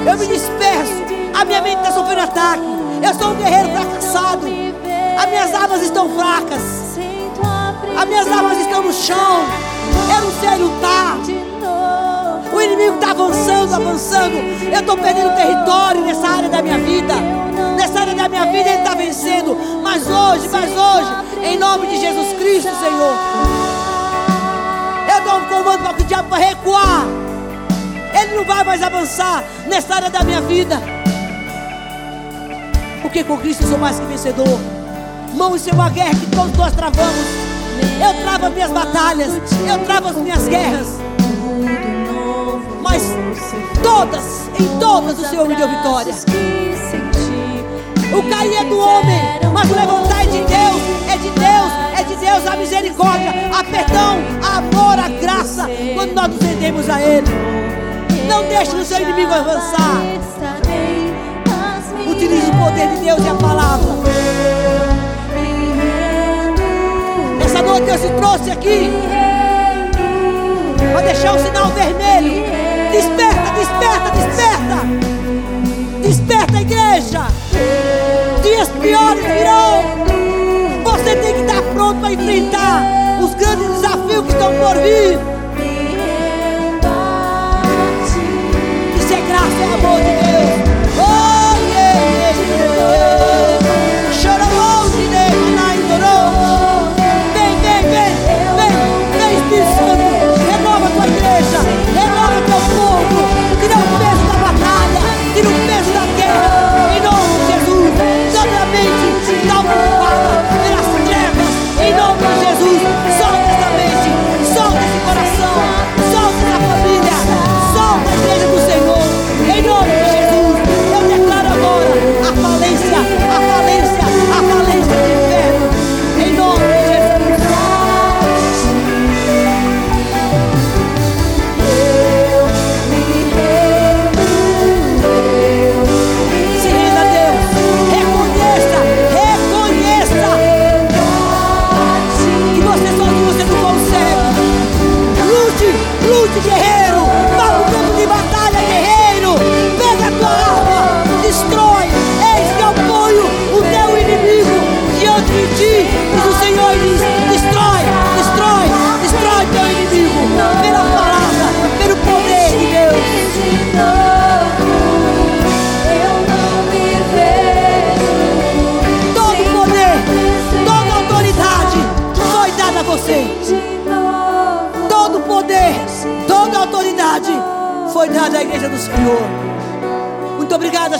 Eu 0.06 0.16
me 0.16 0.26
disperso. 0.26 1.08
A 1.34 1.44
minha 1.44 1.62
mente 1.62 1.78
está 1.78 1.92
sofrendo 1.92 2.22
ataque. 2.22 2.62
Eu 3.02 3.14
sou 3.14 3.32
um 3.32 3.36
guerreiro 3.36 3.70
fracassado. 3.70 4.46
As 5.18 5.28
minhas 5.28 5.54
armas 5.54 5.82
estão 5.82 6.08
fracas. 6.10 6.62
As 7.96 8.08
minhas 8.08 8.28
armas 8.28 8.58
estão 8.58 8.82
no 8.82 8.92
chão. 8.92 9.44
Eu 10.14 10.17
avançando. 13.78 14.34
Eu 14.72 14.80
estou 14.80 14.96
perdendo 14.96 15.34
território 15.34 16.02
nessa 16.02 16.28
área 16.28 16.48
da 16.48 16.62
minha 16.62 16.78
vida. 16.78 17.14
Nessa 17.76 18.00
área 18.00 18.14
da 18.14 18.28
minha 18.28 18.44
vida 18.46 18.68
ele 18.68 18.78
está 18.78 18.94
vencendo. 18.94 19.56
Mas 19.82 20.06
hoje, 20.06 20.48
mas 20.50 20.70
hoje, 20.70 21.10
em 21.44 21.58
nome 21.58 21.86
de 21.86 22.00
Jesus 22.00 22.32
Cristo, 22.34 22.70
Senhor. 22.76 23.14
Eu 25.14 25.24
dou 25.24 25.38
um 25.40 25.44
comando 25.46 25.82
para 25.82 26.02
o 26.02 26.04
diabo 26.04 26.28
vai 26.28 26.42
recuar. 26.42 27.06
Ele 28.20 28.36
não 28.36 28.44
vai 28.44 28.64
mais 28.64 28.82
avançar 28.82 29.44
nessa 29.66 29.94
área 29.94 30.10
da 30.10 30.22
minha 30.22 30.40
vida. 30.40 30.80
Porque 33.00 33.22
com 33.22 33.38
Cristo 33.38 33.62
eu 33.62 33.68
sou 33.68 33.78
mais 33.78 33.98
que 33.98 34.06
vencedor. 34.06 34.58
Mão, 35.34 35.54
isso 35.54 35.70
é 35.70 35.72
uma 35.72 35.88
guerra 35.88 36.14
que 36.14 36.26
todos 36.26 36.56
nós 36.56 36.72
travamos. 36.72 37.26
Eu 38.02 38.22
travo 38.22 38.46
as 38.46 38.52
minhas 38.52 38.70
batalhas. 38.70 39.32
Eu 39.66 39.78
travo 39.84 40.08
as 40.08 40.16
minhas 40.16 40.48
guerras. 40.48 41.07
Mas 42.88 43.02
todas, 43.82 44.50
em 44.58 44.78
todas, 44.80 45.18
o 45.18 45.28
Senhor 45.28 45.46
me 45.46 45.54
deu 45.54 45.68
vitória. 45.68 46.14
O 48.16 48.22
cair 48.30 48.56
é 48.56 48.64
do 48.64 48.78
homem, 48.78 49.20
mas 49.52 49.70
o 49.70 49.74
levantar 49.74 50.22
é 50.22 50.26
de 50.26 50.38
Deus, 50.38 50.82
é 51.06 51.16
de 51.18 51.28
Deus, 51.28 51.72
é 51.98 52.02
de 52.02 52.16
Deus 52.16 52.46
a 52.46 52.56
misericórdia, 52.56 53.30
a 53.52 53.62
perdão, 53.62 54.16
a 54.42 54.56
amor, 54.56 54.98
a 54.98 55.08
graça, 55.20 55.68
quando 55.94 56.14
nós 56.14 56.28
nos 56.28 56.40
rendemos 56.40 56.88
a 56.88 56.98
Ele. 57.02 57.26
Não 58.26 58.42
deixe 58.48 58.74
o 58.74 58.82
seu 58.82 59.02
inimigo 59.02 59.34
avançar. 59.34 60.00
Utilize 62.10 62.50
o 62.50 62.56
poder 62.56 62.88
de 62.88 63.04
Deus 63.04 63.22
e 63.22 63.28
a 63.28 63.34
palavra. 63.34 63.98
Essa 67.44 67.60
noite 67.60 67.84
Deus 67.84 68.00
se 68.00 68.08
trouxe 68.08 68.50
aqui 68.50 68.90
para 70.90 71.02
deixar 71.02 71.34
o 71.34 71.38
sinal 71.38 71.66
vermelho. 71.68 72.57
Desperta, 72.92 73.52
desperta, 73.52 74.10
desperta. 74.10 74.78
Desperta, 76.02 76.60
igreja. 76.60 77.26
Dias 78.42 78.68
piores 78.80 79.24
virão. 79.24 79.82
Você 80.84 81.16
tem 81.16 81.34
que 81.34 81.40
estar 81.40 81.62
pronto 81.74 82.00
para 82.00 82.12
enfrentar 82.12 82.82
os 83.22 83.34
grandes 83.34 83.68
desafios 83.68 84.24
que 84.26 84.32
estão 84.32 84.52
por 84.54 84.76
vir. 84.82 85.37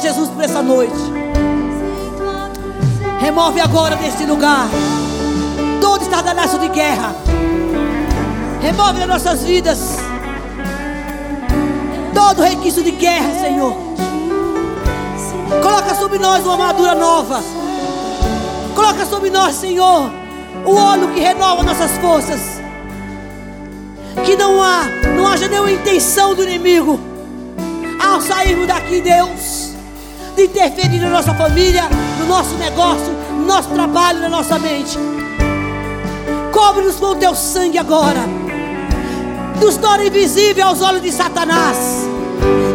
Jesus, 0.09 0.31
por 0.31 0.43
essa 0.43 0.63
noite. 0.63 0.95
Remove 3.21 3.61
agora 3.61 3.95
deste 3.97 4.25
lugar 4.25 4.67
todo 5.83 6.01
estardalhaço 6.01 6.59
de 6.59 6.69
guerra. 6.69 7.15
Remove 8.63 9.01
das 9.01 9.09
nossas 9.09 9.43
vidas 9.45 9.79
todo 12.15 12.43
requisito 12.43 12.85
de 12.85 12.93
guerra, 12.93 13.39
Senhor. 13.39 13.77
Coloca 15.63 15.95
sobre 15.95 16.19
nós 16.19 16.43
uma 16.45 16.53
armadura 16.55 16.95
nova. 16.95 17.43
Coloca 18.75 19.05
sobre 19.05 19.29
nós, 19.29 19.57
Senhor, 19.57 20.11
o 20.65 20.75
óleo 20.75 21.09
que 21.09 21.21
renova 21.21 21.63
nossas 21.63 21.91
forças. 21.99 22.41
Que 24.25 24.37
não 24.37 24.63
há, 24.63 24.85
não 25.17 25.27
haja 25.27 25.49
nenhuma 25.49 25.71
intenção 25.71 26.35
do 26.35 26.45
inimigo 26.45 26.99
ao 28.03 28.23
sairmos 28.23 28.67
daqui, 28.67 29.01
Deus, 29.01 29.58
de 30.39 30.45
interferir 30.45 31.01
na 31.01 31.11
nossa 31.11 31.35
família, 31.35 31.89
no 32.21 32.27
nosso 32.27 32.55
negócio, 32.55 33.13
no 33.33 33.45
nosso 33.45 33.71
trabalho, 33.71 34.21
na 34.21 34.29
nossa 34.29 34.57
mente. 34.57 34.97
Cobre-nos 36.53 36.95
com 36.95 37.07
o 37.07 37.17
teu 37.17 37.35
sangue 37.35 37.77
agora. 37.77 38.21
Nos 39.61 39.77
torna 39.77 40.05
invisível 40.05 40.69
aos 40.69 40.81
olhos 40.81 41.03
de 41.03 41.11
Satanás. 41.11 41.77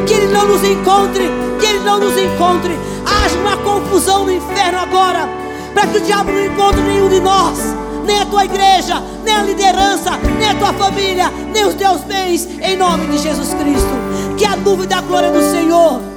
Que 0.06 0.14
ele 0.14 0.34
não 0.34 0.45
nos 0.45 0.61
encontre, 0.61 1.23
que 1.57 1.65
ele 1.65 1.80
não 1.80 1.99
nos 1.99 2.18
encontre. 2.18 2.77
Haja 3.06 3.38
uma 3.38 3.56
confusão 3.56 4.26
no 4.26 4.34
inferno 4.34 4.80
agora, 4.80 5.30
para 5.73 5.88
que 5.88 5.99
o 5.99 6.02
diabo 6.02 6.34
não 6.34 6.45
encontre 6.45 6.81
nenhum 6.81 7.07
de 7.07 7.22
nós, 7.22 7.57
nem 8.06 8.19
a 8.19 8.26
tua 8.26 8.44
igreja, 8.44 9.02
nem 9.23 9.35
a 9.35 9.44
liderança, 9.44 10.11
nem 10.38 10.49
a 10.49 10.56
tua 10.56 10.73
família, 10.73 11.31
nem 11.53 11.65
os 11.65 11.76
teus 11.76 12.02
bens, 12.02 12.45
em 12.61 12.76
nome 12.76 13.07
de 13.07 13.19
Jesus 13.19 13.53
Cristo. 13.53 14.35
Que 14.38 14.44
a 14.44 14.57
nuvem 14.57 14.85
da 14.85 14.99
glória 14.99 15.31
do 15.31 15.41
Senhor 15.49 16.12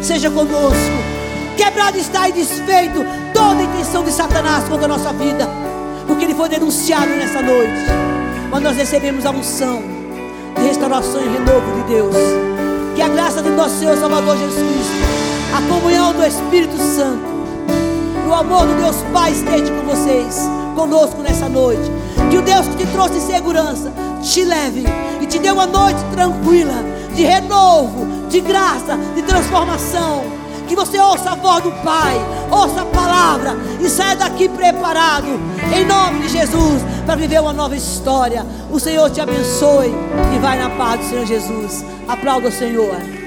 seja 0.00 0.30
conosco. 0.30 1.18
Quebrado 1.56 1.98
está 1.98 2.28
e 2.28 2.32
desfeito 2.32 3.04
toda 3.34 3.60
a 3.60 3.62
intenção 3.62 4.04
de 4.04 4.12
Satanás 4.12 4.68
contra 4.68 4.84
a 4.84 4.88
nossa 4.88 5.12
vida, 5.12 5.48
porque 6.06 6.24
ele 6.24 6.34
foi 6.34 6.48
denunciado 6.48 7.08
nessa 7.08 7.42
noite. 7.42 7.86
Mas 8.50 8.62
nós 8.62 8.76
recebemos 8.76 9.26
a 9.26 9.30
unção 9.30 9.82
de 10.56 10.66
restauração 10.66 11.20
e 11.20 11.28
renovo 11.28 11.82
de 11.82 11.94
Deus. 11.94 12.16
Que 12.94 13.02
a 13.02 13.08
graça 13.08 13.42
de 13.42 13.50
nosso 13.50 13.78
Senhor 13.78 13.96
Salvador 13.96 14.36
Jesus 14.36 14.56
Cristo, 14.56 14.92
a 15.56 15.62
comunhão 15.62 16.12
do 16.12 16.24
Espírito 16.24 16.76
Santo, 16.76 17.22
o 18.28 18.34
amor 18.34 18.66
do 18.66 18.74
Deus 18.74 18.96
Pai 19.12 19.32
esteja 19.32 19.72
com 19.72 19.86
vocês, 19.86 20.48
conosco 20.74 21.22
nessa 21.22 21.48
noite. 21.48 21.90
Que 22.30 22.38
o 22.38 22.42
Deus 22.42 22.66
que 22.68 22.84
te 22.84 22.86
trouxe 22.92 23.20
segurança 23.20 23.92
te 24.22 24.44
leve 24.44 24.84
e 25.20 25.26
te 25.26 25.38
dê 25.38 25.50
uma 25.50 25.66
noite 25.66 26.00
tranquila, 26.12 26.74
de 27.14 27.22
renovo, 27.22 28.17
de 28.28 28.40
graça, 28.40 28.96
de 29.14 29.22
transformação. 29.22 30.24
Que 30.66 30.76
você 30.76 30.98
ouça 30.98 31.30
a 31.30 31.34
voz 31.34 31.64
do 31.64 31.72
Pai, 31.82 32.14
ouça 32.50 32.82
a 32.82 32.84
palavra 32.84 33.56
e 33.80 33.88
saia 33.88 34.16
daqui 34.16 34.50
preparado, 34.50 35.28
em 35.74 35.86
nome 35.86 36.20
de 36.20 36.28
Jesus, 36.28 36.82
para 37.06 37.16
viver 37.16 37.40
uma 37.40 37.54
nova 37.54 37.74
história. 37.74 38.44
O 38.70 38.78
Senhor 38.78 39.08
te 39.10 39.20
abençoe 39.20 39.94
e 40.34 40.38
vai 40.38 40.58
na 40.58 40.68
paz 40.68 41.00
do 41.00 41.08
Senhor 41.08 41.24
Jesus. 41.24 41.84
Aplauda 42.06 42.48
o 42.48 42.52
Senhor. 42.52 43.17